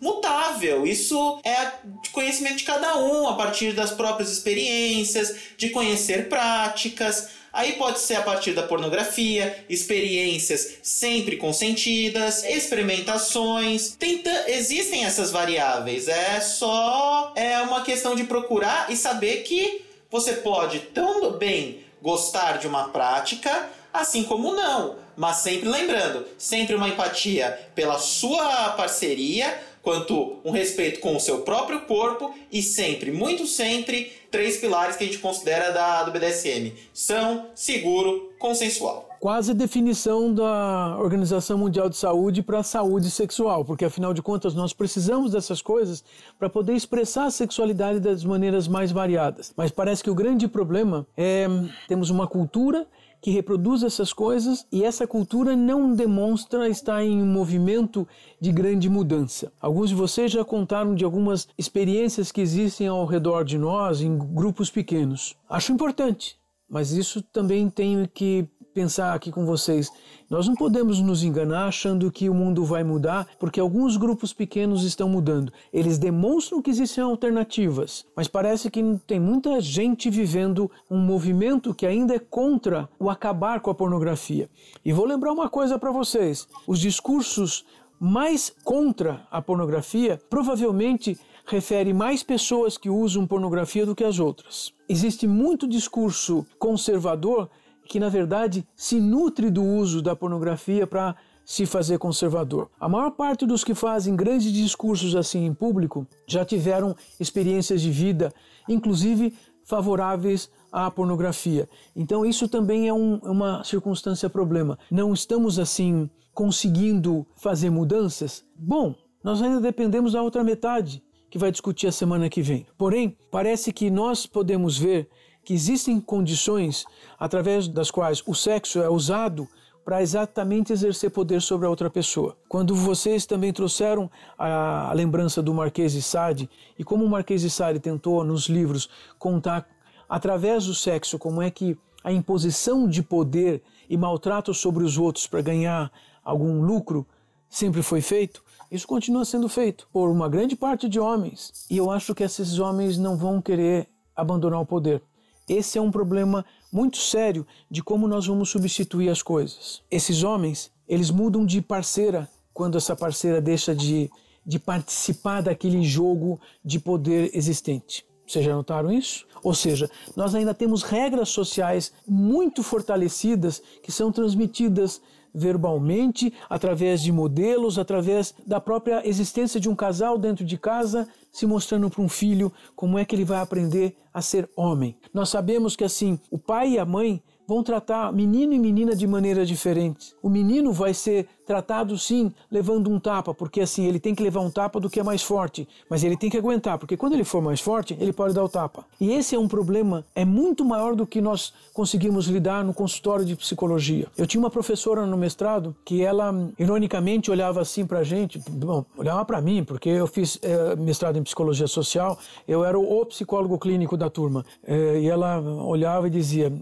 mutável. 0.00 0.86
Isso 0.86 1.40
é 1.42 1.72
de 2.00 2.10
conhecimento 2.10 2.58
de 2.58 2.62
cada 2.62 2.96
um, 2.96 3.26
a 3.26 3.34
partir 3.34 3.72
das 3.72 3.90
próprias 3.90 4.30
experiências, 4.30 5.34
de 5.56 5.70
conhecer 5.70 6.28
práticas. 6.28 7.30
Aí 7.58 7.72
pode 7.72 7.98
ser 7.98 8.14
a 8.14 8.22
partir 8.22 8.52
da 8.52 8.62
pornografia, 8.62 9.64
experiências 9.68 10.74
sempre 10.80 11.36
consentidas, 11.36 12.44
experimentações. 12.44 13.96
Tenta... 13.98 14.30
Existem 14.46 15.04
essas 15.04 15.32
variáveis. 15.32 16.06
É 16.06 16.40
só 16.40 17.32
é 17.34 17.58
uma 17.62 17.82
questão 17.82 18.14
de 18.14 18.22
procurar 18.22 18.92
e 18.92 18.96
saber 18.96 19.42
que 19.42 19.84
você 20.08 20.34
pode 20.34 20.78
tão 20.78 21.32
bem 21.32 21.80
gostar 22.00 22.58
de 22.58 22.68
uma 22.68 22.90
prática, 22.90 23.68
assim 23.92 24.22
como 24.22 24.52
não. 24.54 24.94
Mas 25.16 25.38
sempre 25.38 25.68
lembrando, 25.68 26.28
sempre 26.38 26.76
uma 26.76 26.88
empatia 26.88 27.58
pela 27.74 27.98
sua 27.98 28.68
parceria, 28.76 29.60
quanto 29.88 30.36
um 30.44 30.50
respeito 30.50 31.00
com 31.00 31.16
o 31.16 31.20
seu 31.20 31.38
próprio 31.38 31.80
corpo 31.86 32.34
e 32.52 32.62
sempre, 32.62 33.10
muito 33.10 33.46
sempre, 33.46 34.12
três 34.30 34.58
pilares 34.58 34.96
que 34.96 35.04
a 35.04 35.06
gente 35.06 35.18
considera 35.18 35.72
da, 35.72 36.02
do 36.02 36.10
BDSM: 36.10 36.74
são, 36.92 37.46
seguro, 37.54 38.30
consensual. 38.38 39.08
Quase 39.18 39.54
definição 39.54 40.32
da 40.32 40.98
Organização 41.00 41.56
Mundial 41.56 41.88
de 41.88 41.96
Saúde 41.96 42.42
para 42.42 42.58
a 42.58 42.62
saúde 42.62 43.10
sexual, 43.10 43.64
porque 43.64 43.86
afinal 43.86 44.12
de 44.12 44.20
contas 44.20 44.54
nós 44.54 44.74
precisamos 44.74 45.32
dessas 45.32 45.62
coisas 45.62 46.04
para 46.38 46.50
poder 46.50 46.74
expressar 46.74 47.24
a 47.24 47.30
sexualidade 47.30 47.98
das 47.98 48.22
maneiras 48.22 48.68
mais 48.68 48.92
variadas. 48.92 49.54
Mas 49.56 49.70
parece 49.70 50.04
que 50.04 50.10
o 50.10 50.14
grande 50.14 50.46
problema 50.46 51.06
é 51.16 51.46
temos 51.88 52.10
uma 52.10 52.26
cultura 52.26 52.86
que 53.20 53.30
reproduz 53.30 53.82
essas 53.82 54.12
coisas 54.12 54.66
e 54.70 54.84
essa 54.84 55.06
cultura 55.06 55.56
não 55.56 55.92
demonstra 55.92 56.68
estar 56.68 57.04
em 57.04 57.20
um 57.20 57.26
movimento 57.26 58.06
de 58.40 58.52
grande 58.52 58.88
mudança. 58.88 59.52
Alguns 59.60 59.90
de 59.90 59.94
vocês 59.94 60.30
já 60.30 60.44
contaram 60.44 60.94
de 60.94 61.04
algumas 61.04 61.48
experiências 61.56 62.30
que 62.30 62.40
existem 62.40 62.86
ao 62.86 63.04
redor 63.06 63.44
de 63.44 63.58
nós 63.58 64.00
em 64.00 64.16
grupos 64.16 64.70
pequenos. 64.70 65.36
Acho 65.48 65.72
importante, 65.72 66.36
mas 66.68 66.92
isso 66.92 67.22
também 67.22 67.68
tem 67.68 68.08
que 68.12 68.48
pensar 68.78 69.12
aqui 69.12 69.32
com 69.32 69.44
vocês. 69.44 69.90
Nós 70.30 70.46
não 70.46 70.54
podemos 70.54 71.00
nos 71.00 71.24
enganar 71.24 71.66
achando 71.66 72.12
que 72.12 72.30
o 72.30 72.34
mundo 72.34 72.64
vai 72.64 72.84
mudar 72.84 73.26
porque 73.36 73.58
alguns 73.58 73.96
grupos 73.96 74.32
pequenos 74.32 74.84
estão 74.84 75.08
mudando. 75.08 75.52
Eles 75.72 75.98
demonstram 75.98 76.62
que 76.62 76.70
existem 76.70 77.02
alternativas, 77.02 78.06
mas 78.14 78.28
parece 78.28 78.70
que 78.70 78.80
tem 79.04 79.18
muita 79.18 79.60
gente 79.60 80.08
vivendo 80.08 80.70
um 80.88 80.96
movimento 80.96 81.74
que 81.74 81.84
ainda 81.84 82.14
é 82.14 82.20
contra 82.20 82.88
o 83.00 83.10
acabar 83.10 83.58
com 83.58 83.68
a 83.68 83.74
pornografia. 83.74 84.48
E 84.84 84.92
vou 84.92 85.04
lembrar 85.04 85.32
uma 85.32 85.48
coisa 85.48 85.76
para 85.76 85.90
vocês: 85.90 86.46
os 86.64 86.78
discursos 86.78 87.64
mais 87.98 88.54
contra 88.62 89.26
a 89.28 89.42
pornografia 89.42 90.20
provavelmente 90.30 91.18
refere 91.46 91.92
mais 91.92 92.22
pessoas 92.22 92.78
que 92.78 92.88
usam 92.88 93.26
pornografia 93.26 93.84
do 93.84 93.96
que 93.96 94.04
as 94.04 94.20
outras. 94.20 94.72
Existe 94.88 95.26
muito 95.26 95.66
discurso 95.66 96.46
conservador 96.60 97.50
que 97.88 97.98
na 97.98 98.08
verdade 98.08 98.66
se 98.76 99.00
nutre 99.00 99.50
do 99.50 99.64
uso 99.64 100.02
da 100.02 100.14
pornografia 100.14 100.86
para 100.86 101.16
se 101.44 101.64
fazer 101.64 101.98
conservador. 101.98 102.68
A 102.78 102.88
maior 102.88 103.10
parte 103.10 103.46
dos 103.46 103.64
que 103.64 103.74
fazem 103.74 104.14
grandes 104.14 104.52
discursos 104.52 105.16
assim 105.16 105.46
em 105.46 105.54
público 105.54 106.06
já 106.26 106.44
tiveram 106.44 106.94
experiências 107.18 107.80
de 107.80 107.90
vida, 107.90 108.32
inclusive 108.68 109.32
favoráveis 109.64 110.50
à 110.70 110.90
pornografia. 110.90 111.66
Então 111.96 112.26
isso 112.26 112.48
também 112.48 112.86
é 112.86 112.92
um, 112.92 113.18
é 113.24 113.30
uma 113.30 113.64
circunstância 113.64 114.28
problema. 114.28 114.78
Não 114.90 115.14
estamos 115.14 115.58
assim 115.58 116.10
conseguindo 116.34 117.26
fazer 117.36 117.70
mudanças? 117.70 118.44
Bom, 118.54 118.94
nós 119.24 119.40
ainda 119.40 119.60
dependemos 119.60 120.12
da 120.12 120.22
outra 120.22 120.44
metade 120.44 121.02
que 121.30 121.38
vai 121.38 121.50
discutir 121.50 121.86
a 121.86 121.92
semana 121.92 122.28
que 122.28 122.42
vem. 122.42 122.66
Porém, 122.76 123.16
parece 123.30 123.72
que 123.72 123.90
nós 123.90 124.26
podemos 124.26 124.76
ver 124.76 125.08
que 125.48 125.54
existem 125.54 125.98
condições 125.98 126.84
através 127.18 127.66
das 127.66 127.90
quais 127.90 128.22
o 128.26 128.34
sexo 128.34 128.82
é 128.82 128.90
usado 128.90 129.48
para 129.82 130.02
exatamente 130.02 130.74
exercer 130.74 131.10
poder 131.10 131.40
sobre 131.40 131.66
a 131.66 131.70
outra 131.70 131.88
pessoa. 131.88 132.36
Quando 132.50 132.74
vocês 132.74 133.24
também 133.24 133.50
trouxeram 133.50 134.10
a, 134.36 134.92
lembrança 134.94 135.42
do 135.42 135.54
Marquês 135.54 135.92
de 135.92 136.02
Sade 136.02 136.50
e 136.78 136.84
como 136.84 137.02
o 137.02 137.08
Marquês 137.08 137.40
de 137.40 137.48
Sade 137.48 137.80
tentou 137.80 138.22
nos 138.22 138.42
livros 138.42 138.90
contar 139.18 139.66
através 140.06 140.66
do 140.66 140.74
sexo 140.74 141.18
como 141.18 141.40
é 141.40 141.50
que 141.50 141.78
a 142.04 142.12
imposição 142.12 142.86
de 142.86 143.02
poder 143.02 143.62
e 143.88 143.96
maltrato 143.96 144.52
sobre 144.52 144.84
os 144.84 144.98
outros 144.98 145.26
para 145.26 145.40
ganhar 145.40 145.90
algum 146.22 146.60
lucro 146.60 147.06
sempre 147.48 147.82
foi 147.82 148.02
feito, 148.02 148.44
isso 148.70 148.86
continua 148.86 149.24
sendo 149.24 149.48
feito 149.48 149.88
por 149.90 150.10
uma 150.10 150.28
grande 150.28 150.54
parte 150.54 150.90
de 150.90 151.00
homens. 151.00 151.64
E 151.70 151.78
eu 151.78 151.90
acho 151.90 152.14
que 152.14 152.22
esses 152.22 152.58
homens 152.58 152.98
não 152.98 153.16
vão 153.16 153.40
querer 153.40 153.88
abandonar 154.14 154.60
o 154.60 154.66
poder. 154.66 155.02
Esse 155.48 155.78
é 155.78 155.80
um 155.80 155.90
problema 155.90 156.44
muito 156.72 156.98
sério 156.98 157.46
de 157.70 157.82
como 157.82 158.06
nós 158.06 158.26
vamos 158.26 158.50
substituir 158.50 159.08
as 159.08 159.22
coisas. 159.22 159.82
Esses 159.90 160.22
homens, 160.22 160.70
eles 160.86 161.10
mudam 161.10 161.46
de 161.46 161.62
parceira 161.62 162.28
quando 162.52 162.76
essa 162.76 162.94
parceira 162.94 163.40
deixa 163.40 163.74
de, 163.74 164.10
de 164.44 164.58
participar 164.58 165.42
daquele 165.42 165.82
jogo 165.82 166.40
de 166.64 166.78
poder 166.78 167.30
existente. 167.32 168.04
Vocês 168.26 168.44
já 168.44 168.54
notaram 168.54 168.92
isso? 168.92 169.26
Ou 169.42 169.54
seja, 169.54 169.90
nós 170.14 170.34
ainda 170.34 170.52
temos 170.52 170.82
regras 170.82 171.30
sociais 171.30 171.92
muito 172.06 172.62
fortalecidas 172.62 173.62
que 173.82 173.90
são 173.90 174.12
transmitidas 174.12 175.00
verbalmente, 175.34 176.32
através 176.48 177.02
de 177.02 177.12
modelos, 177.12 177.78
através 177.78 178.34
da 178.46 178.60
própria 178.60 179.06
existência 179.08 179.60
de 179.60 179.68
um 179.68 179.74
casal 179.74 180.18
dentro 180.18 180.44
de 180.44 180.58
casa, 180.58 181.08
se 181.30 181.46
mostrando 181.46 181.90
para 181.90 182.02
um 182.02 182.08
filho 182.08 182.52
como 182.74 182.98
é 182.98 183.04
que 183.04 183.14
ele 183.14 183.24
vai 183.24 183.40
aprender 183.40 183.96
a 184.12 184.20
ser 184.20 184.48
homem. 184.56 184.96
Nós 185.12 185.28
sabemos 185.28 185.76
que 185.76 185.84
assim, 185.84 186.18
o 186.30 186.38
pai 186.38 186.70
e 186.70 186.78
a 186.78 186.84
mãe 186.84 187.22
vão 187.48 187.62
tratar 187.62 188.12
menino 188.12 188.52
e 188.52 188.58
menina 188.58 188.94
de 188.94 189.06
maneira 189.06 189.46
diferente. 189.46 190.14
O 190.22 190.28
menino 190.28 190.70
vai 190.70 190.92
ser 190.92 191.26
tratado 191.46 191.96
sim 191.96 192.30
levando 192.50 192.90
um 192.90 193.00
tapa, 193.00 193.32
porque 193.32 193.62
assim 193.62 193.86
ele 193.86 193.98
tem 193.98 194.14
que 194.14 194.22
levar 194.22 194.40
um 194.40 194.50
tapa 194.50 194.78
do 194.78 194.90
que 194.90 195.00
é 195.00 195.02
mais 195.02 195.22
forte, 195.22 195.66
mas 195.88 196.04
ele 196.04 196.14
tem 196.14 196.28
que 196.28 196.36
aguentar, 196.36 196.78
porque 196.78 196.94
quando 196.94 197.14
ele 197.14 197.24
for 197.24 197.40
mais 197.40 197.58
forte, 197.58 197.96
ele 197.98 198.12
pode 198.12 198.34
dar 198.34 198.44
o 198.44 198.50
tapa. 198.50 198.84
E 199.00 199.12
esse 199.12 199.34
é 199.34 199.38
um 199.38 199.48
problema 199.48 200.04
é 200.14 200.26
muito 200.26 200.62
maior 200.62 200.94
do 200.94 201.06
que 201.06 201.22
nós 201.22 201.54
conseguimos 201.72 202.26
lidar 202.26 202.62
no 202.62 202.74
consultório 202.74 203.24
de 203.24 203.34
psicologia. 203.34 204.08
Eu 204.18 204.26
tinha 204.26 204.42
uma 204.42 204.50
professora 204.50 205.06
no 205.06 205.16
mestrado 205.16 205.74
que 205.86 206.02
ela 206.02 206.34
ironicamente 206.58 207.30
olhava 207.30 207.62
assim 207.62 207.86
pra 207.86 208.02
gente, 208.02 208.38
bom, 208.46 208.84
olhava 208.94 209.24
para 209.24 209.40
mim, 209.40 209.64
porque 209.64 209.88
eu 209.88 210.06
fiz 210.06 210.38
é, 210.42 210.76
mestrado 210.76 211.16
em 211.16 211.22
psicologia 211.22 211.66
social, 211.66 212.18
eu 212.46 212.62
era 212.62 212.78
o 212.78 213.06
psicólogo 213.06 213.58
clínico 213.58 213.96
da 213.96 214.10
turma, 214.10 214.44
é, 214.66 215.00
e 215.00 215.08
ela 215.08 215.40
olhava 215.40 216.08
e 216.08 216.10
dizia: 216.10 216.52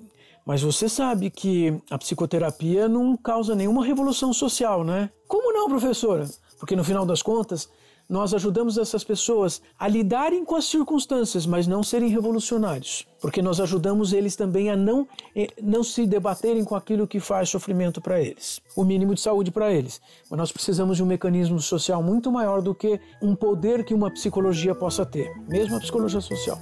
mas 0.47 0.63
você 0.63 0.89
sabe 0.89 1.29
que 1.29 1.77
a 1.91 1.99
psicoterapia 1.99 2.89
não 2.89 3.17
causa 3.17 3.57
nenhuma 3.57 3.85
revolução 3.85 4.33
social, 4.33 4.85
né? 4.85 5.11
Como 5.27 5.53
não, 5.53 5.69
professora? 5.69 6.25
Porque 6.61 6.77
no 6.77 6.85
final 6.85 7.05
das 7.05 7.21
contas, 7.21 7.69
nós 8.09 8.33
ajudamos 8.33 8.79
essas 8.79 9.03
pessoas 9.03 9.61
a 9.77 9.89
lidarem 9.89 10.45
com 10.45 10.55
as 10.55 10.67
circunstâncias, 10.67 11.45
mas 11.45 11.67
não 11.67 11.83
serem 11.83 12.09
revolucionários. 12.09 13.05
Porque 13.21 13.43
nós 13.43 13.59
ajudamos 13.59 14.13
eles 14.13 14.37
também 14.37 14.71
a 14.71 14.77
não, 14.77 15.09
eh, 15.35 15.49
não 15.61 15.83
se 15.83 16.07
debaterem 16.07 16.63
com 16.65 16.77
aquilo 16.77 17.09
que 17.09 17.19
faz 17.19 17.49
sofrimento 17.49 18.01
para 18.01 18.21
eles, 18.21 18.61
o 18.77 18.85
mínimo 18.85 19.17
de 19.17 19.21
saúde 19.21 19.51
para 19.51 19.73
eles. 19.73 20.01
Mas 20.31 20.39
nós 20.39 20.53
precisamos 20.53 20.97
de 20.97 21.03
um 21.03 21.07
mecanismo 21.07 21.59
social 21.59 22.01
muito 22.01 22.31
maior 22.31 22.63
do 22.63 22.73
que 22.73 23.01
um 23.21 23.35
poder 23.35 23.85
que 23.85 23.93
uma 23.93 24.13
psicologia 24.13 24.77
possa 24.77 25.05
ter, 25.05 25.29
mesmo 25.49 25.77
a 25.77 25.81
psicologia 25.81 26.21
social. 26.21 26.61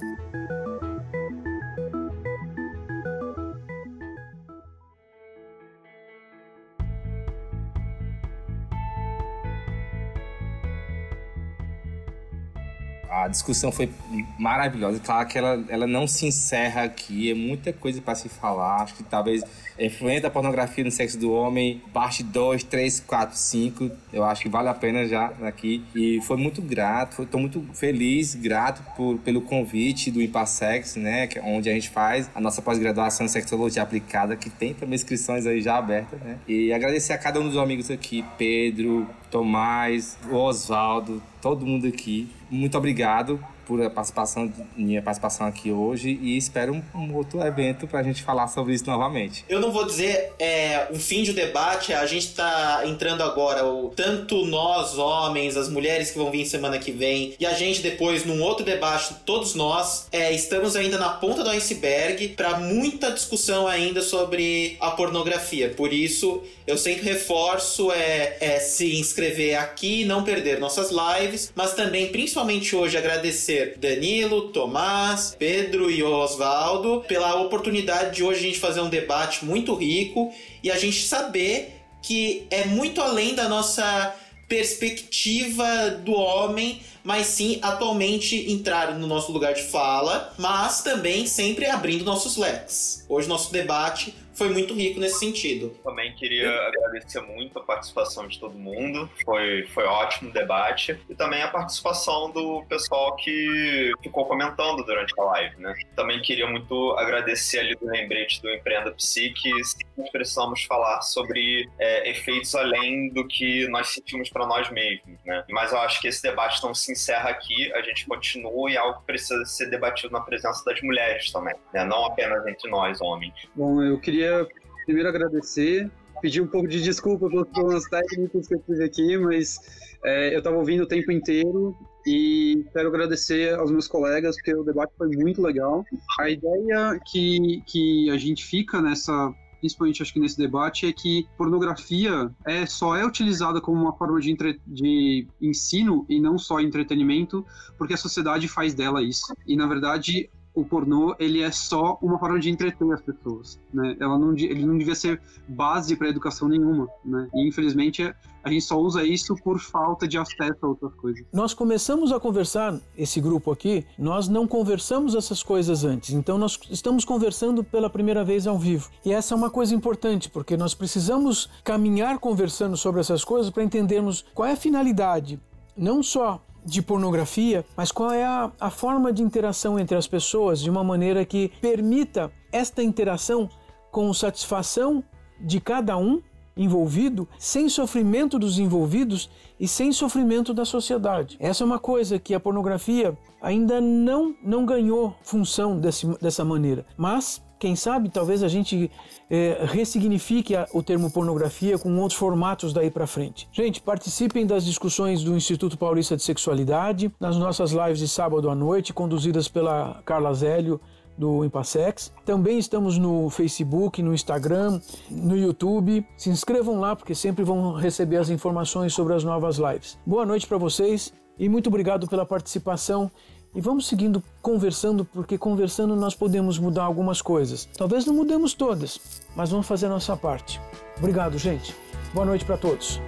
A 13.25 13.27
discussão 13.27 13.71
foi 13.71 13.89
maravilhosa. 14.37 14.99
Claro 14.99 15.27
que 15.27 15.37
ela, 15.37 15.63
ela 15.67 15.87
não 15.87 16.07
se 16.07 16.27
encerra 16.27 16.83
aqui, 16.83 17.31
é 17.31 17.33
muita 17.33 17.73
coisa 17.73 17.99
para 18.01 18.15
se 18.15 18.29
falar. 18.29 18.83
Acho 18.83 18.95
que 18.95 19.03
talvez 19.03 19.43
a 19.77 19.83
influência 19.83 20.21
da 20.21 20.29
pornografia 20.29 20.83
no 20.83 20.91
sexo 20.91 21.17
do 21.17 21.31
homem, 21.31 21.81
parte 21.91 22.23
2, 22.23 22.63
3, 22.63 23.01
4, 23.01 23.35
5, 23.35 23.91
eu 24.13 24.23
acho 24.23 24.43
que 24.43 24.49
vale 24.49 24.69
a 24.69 24.73
pena 24.73 25.05
já 25.07 25.33
aqui. 25.41 25.83
E 25.95 26.21
foi 26.21 26.37
muito 26.37 26.61
grato, 26.61 27.23
estou 27.23 27.39
muito 27.39 27.65
feliz, 27.73 28.35
grato 28.35 28.81
por, 28.95 29.17
pelo 29.19 29.41
convite 29.41 30.11
do 30.11 30.21
Impassex, 30.21 30.95
né, 30.95 31.27
que 31.27 31.39
é 31.39 31.41
onde 31.41 31.69
a 31.69 31.73
gente 31.73 31.89
faz 31.89 32.29
a 32.33 32.39
nossa 32.39 32.61
pós-graduação 32.61 33.25
em 33.25 33.29
sexologia 33.29 33.81
aplicada, 33.81 34.35
que 34.35 34.49
tem 34.49 34.73
também 34.73 34.95
inscrições 34.95 35.45
aí 35.45 35.61
já 35.61 35.77
abertas, 35.77 36.19
né? 36.21 36.37
E 36.47 36.71
agradecer 36.71 37.13
a 37.13 37.17
cada 37.17 37.39
um 37.39 37.47
dos 37.47 37.57
amigos 37.57 37.89
aqui, 37.91 38.23
Pedro, 38.37 39.07
Tomás, 39.35 40.17
Oswaldo, 40.31 41.21
todo 41.41 41.65
mundo 41.65 41.85
aqui. 41.85 42.29
Muito 42.49 42.77
obrigado 42.77 43.37
por 43.65 43.81
a 43.81 43.89
participação, 43.89 44.51
minha 44.75 45.01
participação 45.01 45.47
aqui 45.47 45.71
hoje 45.71 46.19
e 46.21 46.37
espero 46.37 46.73
um, 46.73 46.83
um 46.93 47.15
outro 47.15 47.41
evento 47.41 47.87
para 47.87 47.99
a 47.99 48.03
gente 48.03 48.21
falar 48.23 48.47
sobre 48.47 48.73
isso 48.73 48.85
novamente. 48.85 49.43
Eu 49.49 49.59
não 49.59 49.71
vou 49.71 49.85
dizer 49.85 50.33
é, 50.39 50.87
um 50.91 50.99
fim 50.99 51.23
de 51.23 51.33
debate, 51.33 51.93
a 51.93 52.05
gente 52.05 52.27
está 52.27 52.83
entrando 52.85 53.23
agora, 53.23 53.65
o, 53.65 53.89
tanto 53.89 54.45
nós, 54.45 54.97
homens, 54.97 55.57
as 55.57 55.69
mulheres 55.69 56.11
que 56.11 56.17
vão 56.17 56.31
vir 56.31 56.45
semana 56.45 56.77
que 56.77 56.91
vem, 56.91 57.35
e 57.39 57.45
a 57.45 57.53
gente 57.53 57.81
depois 57.81 58.25
num 58.25 58.41
outro 58.41 58.63
debate, 58.63 59.15
todos 59.25 59.55
nós, 59.55 60.07
é, 60.11 60.31
estamos 60.33 60.75
ainda 60.75 60.97
na 60.97 61.09
ponta 61.09 61.43
do 61.43 61.49
iceberg 61.49 62.29
para 62.29 62.59
muita 62.59 63.11
discussão 63.11 63.67
ainda 63.67 64.01
sobre 64.01 64.77
a 64.79 64.91
pornografia. 64.91 65.69
Por 65.69 65.91
isso, 65.91 66.43
eu 66.67 66.77
sempre 66.77 67.03
reforço 67.03 67.91
é, 67.91 68.37
é 68.39 68.59
se 68.59 68.99
inscrever 68.99 69.57
aqui, 69.57 70.05
não 70.05 70.23
perder 70.23 70.59
nossas 70.59 70.89
lives, 70.91 71.51
mas 71.55 71.73
também, 71.73 72.11
principalmente 72.11 72.75
hoje, 72.75 72.97
agradecer 72.97 73.54
agradecer 73.55 73.77
Danilo, 73.77 74.49
Tomás, 74.49 75.35
Pedro 75.37 75.89
e 75.89 76.03
Oswaldo 76.03 77.03
pela 77.07 77.35
oportunidade 77.41 78.15
de 78.15 78.23
hoje 78.23 78.39
a 78.39 78.43
gente 78.43 78.59
fazer 78.59 78.81
um 78.81 78.89
debate 78.89 79.45
muito 79.45 79.73
rico 79.73 80.33
e 80.61 80.69
a 80.69 80.77
gente 80.77 81.05
saber 81.05 81.81
que 82.01 82.45
é 82.51 82.65
muito 82.65 83.01
além 83.01 83.33
da 83.33 83.47
nossa 83.47 84.15
perspectiva 84.47 85.89
do 86.03 86.13
homem, 86.13 86.79
mas 87.03 87.25
sim 87.27 87.57
atualmente 87.63 88.51
entrar 88.51 88.93
no 88.93 89.07
nosso 89.07 89.31
lugar 89.31 89.53
de 89.53 89.63
fala, 89.63 90.33
mas 90.37 90.81
também 90.83 91.25
sempre 91.25 91.65
abrindo 91.65 92.05
nossos 92.05 92.37
leques. 92.37 93.03
Hoje 93.09 93.27
nosso 93.27 93.51
debate 93.51 94.13
foi 94.35 94.49
muito 94.49 94.73
rico 94.73 94.99
nesse 94.99 95.19
sentido. 95.19 95.69
Também 95.83 96.13
queria 96.13 96.51
agradecer 96.67 97.21
muito 97.21 97.57
a 97.57 97.63
participação 97.63 98.27
de 98.27 98.39
todo 98.39 98.57
mundo, 98.57 99.09
foi, 99.23 99.65
foi 99.67 99.85
ótimo 99.85 100.29
o 100.29 100.33
debate, 100.33 100.99
e 101.09 101.15
também 101.15 101.41
a 101.41 101.47
participação 101.47 102.29
do 102.31 102.63
pessoal 102.67 103.15
que 103.15 103.91
ficou 104.03 104.25
comentando 104.25 104.83
durante 104.83 105.13
a 105.17 105.23
live, 105.23 105.57
né? 105.59 105.73
Também 105.95 106.21
queria 106.21 106.47
muito 106.47 106.91
agradecer 106.97 107.59
ali 107.59 107.75
do 107.75 107.87
lembrete 107.87 108.41
do 108.41 108.49
Empreenda 108.49 108.91
Psi, 108.91 109.29
que 109.31 109.51
nós 109.97 110.09
precisamos 110.09 110.63
falar 110.63 111.01
sobre 111.01 111.69
é, 111.79 112.09
efeitos 112.09 112.53
além 112.55 113.09
do 113.09 113.27
que 113.27 113.67
nós 113.69 113.89
sentimos 113.89 114.29
para 114.29 114.45
nós 114.45 114.69
mesmos, 114.69 115.17
né? 115.25 115.43
Mas 115.49 115.71
eu 115.71 115.79
acho 115.79 116.01
que 116.01 116.07
esse 116.07 116.21
debate 116.21 116.63
não 116.63 116.73
se 116.73 116.91
encerra 116.91 117.29
aqui, 117.29 117.71
a 117.73 117.81
gente 117.81 118.05
continua 118.05 118.69
e 118.69 118.75
é 118.75 118.77
algo 118.77 118.99
que 118.99 119.05
precisa 119.05 119.45
ser 119.45 119.69
debatido 119.69 120.11
na 120.11 120.21
presença 120.21 120.63
das 120.65 120.81
mulheres 120.81 121.31
também, 121.31 121.55
né? 121.73 121.85
Não 121.85 122.05
apenas 122.05 122.45
entre 122.47 122.69
nós, 122.69 122.99
homens. 123.01 123.33
Bom, 123.55 123.81
eu 123.81 123.99
queria 123.99 124.47
primeiro 124.85 125.09
agradecer, 125.09 125.89
pedir 126.21 126.41
um 126.41 126.47
pouco 126.47 126.67
de 126.67 126.81
desculpa 126.81 127.27
pelos 127.27 127.47
problemas 127.49 127.85
técnicos 127.89 128.47
que 128.47 128.55
eu 128.55 128.59
tive 128.59 128.83
aqui, 128.83 129.17
mas 129.17 129.59
é, 130.03 130.33
eu 130.33 130.37
estava 130.37 130.55
ouvindo 130.55 130.83
o 130.83 130.87
tempo 130.87 131.11
inteiro 131.11 131.75
e 132.05 132.63
quero 132.71 132.89
agradecer 132.89 133.55
aos 133.55 133.71
meus 133.71 133.87
colegas, 133.87 134.35
porque 134.35 134.53
o 134.53 134.63
debate 134.63 134.93
foi 134.97 135.07
muito 135.09 135.41
legal. 135.41 135.83
A 136.19 136.29
ideia 136.29 136.99
que, 137.11 137.63
que 137.65 138.09
a 138.11 138.17
gente 138.17 138.45
fica 138.45 138.81
nessa 138.81 139.33
principalmente 139.65 140.01
acho 140.01 140.13
que 140.13 140.19
nesse 140.19 140.37
debate, 140.37 140.85
é 140.85 140.93
que 140.93 141.27
pornografia 141.35 142.31
é, 142.45 142.65
só 142.65 142.95
é 142.95 143.05
utilizada 143.05 143.59
como 143.59 143.81
uma 143.81 143.93
forma 143.93 144.19
de, 144.21 144.31
entre, 144.31 144.59
de 144.65 145.27
ensino 145.41 146.05
e 146.07 146.19
não 146.19 146.37
só 146.37 146.59
entretenimento, 146.59 147.45
porque 147.77 147.93
a 147.93 147.97
sociedade 147.97 148.47
faz 148.47 148.75
dela 148.75 149.01
isso. 149.01 149.33
E 149.47 149.55
na 149.55 149.65
verdade, 149.65 150.29
o 150.55 150.63
pornô 150.63 151.15
ele 151.19 151.41
é 151.41 151.51
só 151.51 151.97
uma 152.01 152.17
forma 152.17 152.39
de 152.39 152.49
entreter 152.49 152.91
as 152.91 153.01
pessoas, 153.01 153.59
né? 153.73 153.95
Ela 153.99 154.17
não, 154.17 154.33
ele 154.33 154.65
não 154.65 154.77
devia 154.77 154.95
ser 154.95 155.21
base 155.47 155.95
para 155.95 156.09
educação 156.09 156.47
nenhuma, 156.47 156.87
né? 157.03 157.27
E 157.33 157.47
infelizmente 157.47 158.13
a 158.43 158.49
gente 158.49 158.63
só 158.63 158.79
usa 158.79 159.03
isso 159.03 159.35
por 159.43 159.59
falta 159.59 160.07
de 160.07 160.17
acesso 160.17 160.57
a 160.61 160.67
outras 160.67 160.93
coisas. 160.95 161.25
Nós 161.33 161.53
começamos 161.53 162.11
a 162.11 162.19
conversar 162.19 162.79
esse 162.95 163.19
grupo 163.19 163.51
aqui, 163.51 163.85
nós 163.97 164.27
não 164.27 164.47
conversamos 164.47 165.15
essas 165.15 165.41
coisas 165.43 165.83
antes, 165.83 166.11
então 166.11 166.37
nós 166.37 166.59
estamos 166.69 167.03
conversando 167.03 167.63
pela 167.63 167.89
primeira 167.89 168.23
vez 168.23 168.47
ao 168.47 168.57
vivo. 168.57 168.89
E 169.03 169.11
essa 169.11 169.33
é 169.33 169.37
uma 169.37 169.49
coisa 169.49 169.73
importante, 169.73 170.29
porque 170.29 170.55
nós 170.55 170.73
precisamos 170.73 171.49
caminhar 171.63 172.19
conversando 172.19 172.77
sobre 172.77 173.01
essas 173.01 173.23
coisas 173.23 173.49
para 173.49 173.63
entendermos 173.63 174.23
qual 174.33 174.47
é 174.47 174.53
a 174.53 174.57
finalidade, 174.57 175.39
não 175.75 176.01
só 176.03 176.41
de 176.65 176.81
pornografia, 176.81 177.63
mas 177.77 177.91
qual 177.91 178.11
é 178.11 178.25
a, 178.25 178.51
a 178.59 178.69
forma 178.69 179.13
de 179.13 179.21
interação 179.21 179.79
entre 179.79 179.95
as 179.95 180.07
pessoas 180.07 180.59
de 180.59 180.69
uma 180.69 180.83
maneira 180.83 181.23
que 181.23 181.51
permita 181.61 182.31
esta 182.51 182.81
interação 182.81 183.47
com 183.91 184.11
satisfação 184.13 185.03
de 185.39 185.61
cada 185.61 185.95
um 185.95 186.21
envolvido, 186.57 187.27
sem 187.37 187.67
sofrimento 187.67 188.39
dos 188.39 188.57
envolvidos 188.57 189.29
e 189.59 189.67
sem 189.67 189.91
sofrimento 189.91 190.53
da 190.53 190.63
sociedade. 190.63 191.35
Essa 191.39 191.63
é 191.63 191.65
uma 191.65 191.79
coisa 191.79 192.17
que 192.17 192.33
a 192.33 192.39
pornografia 192.39 193.17
ainda 193.41 193.81
não, 193.81 194.33
não 194.41 194.65
ganhou 194.65 195.13
função 195.21 195.77
desse, 195.77 196.07
dessa 196.19 196.45
maneira, 196.45 196.85
mas 196.97 197.43
quem 197.59 197.75
sabe 197.75 198.09
talvez 198.09 198.43
a 198.43 198.47
gente 198.47 198.91
é, 199.29 199.65
ressignifique 199.65 200.55
a, 200.55 200.67
o 200.73 200.83
termo 200.83 201.11
pornografia 201.11 201.77
com 201.77 201.95
outros 201.99 202.17
formatos 202.17 202.73
daí 202.73 202.91
para 202.91 203.07
frente. 203.07 203.47
Gente, 203.51 203.81
participem 203.81 204.45
das 204.45 204.65
discussões 204.65 205.23
do 205.23 205.35
Instituto 205.35 205.77
Paulista 205.77 206.15
de 206.15 206.23
Sexualidade, 206.23 207.11
nas 207.19 207.37
nossas 207.37 207.71
lives 207.71 207.99
de 207.99 208.07
sábado 208.07 208.49
à 208.49 208.55
noite, 208.55 208.93
conduzidas 208.93 209.47
pela 209.47 210.01
Carla 210.05 210.33
Zélio, 210.33 210.79
do 211.17 211.45
Impassex. 211.45 212.11
Também 212.25 212.59
estamos 212.59 212.97
no 212.97 213.29
Facebook, 213.29 214.01
no 214.01 214.13
Instagram, 214.13 214.79
no 215.09 215.37
YouTube. 215.37 216.05
Se 216.17 216.29
inscrevam 216.29 216.79
lá 216.79 216.95
porque 216.95 217.15
sempre 217.15 217.43
vão 217.43 217.73
receber 217.73 218.17
as 218.17 218.29
informações 218.29 218.93
sobre 218.93 219.13
as 219.13 219.23
novas 219.23 219.57
lives. 219.57 219.97
Boa 220.05 220.25
noite 220.25 220.45
para 220.45 220.57
vocês 220.57 221.13
e 221.37 221.49
muito 221.49 221.67
obrigado 221.67 222.07
pela 222.07 222.25
participação. 222.25 223.11
E 223.55 223.61
vamos 223.61 223.87
seguindo 223.87 224.21
conversando, 224.41 225.05
porque 225.05 225.37
conversando 225.37 225.95
nós 225.95 226.13
podemos 226.13 226.59
mudar 226.59 226.83
algumas 226.83 227.21
coisas. 227.21 227.65
Talvez 227.77 228.05
não 228.05 228.13
mudemos 228.13 228.53
todas, 228.53 229.23
mas 229.33 229.49
vamos 229.49 229.65
fazer 229.65 229.85
a 229.85 229.89
nossa 229.89 230.17
parte. 230.17 230.59
Obrigado, 230.97 231.37
gente. 231.37 231.73
Boa 232.13 232.25
noite 232.25 232.43
para 232.43 232.57
todos. 232.57 232.99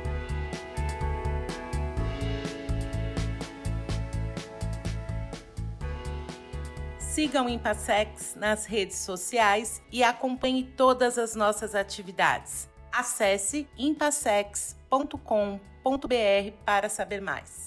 Siga 6.97 7.43
o 7.43 7.49
Impassex 7.49 8.35
nas 8.35 8.65
redes 8.65 8.97
sociais 8.99 9.81
e 9.91 10.01
acompanhe 10.01 10.63
todas 10.63 11.17
as 11.17 11.35
nossas 11.35 11.75
atividades. 11.75 12.69
Acesse 12.91 13.67
impassex.com.br 13.77 15.17
para 16.63 16.87
saber 16.87 17.19
mais. 17.19 17.66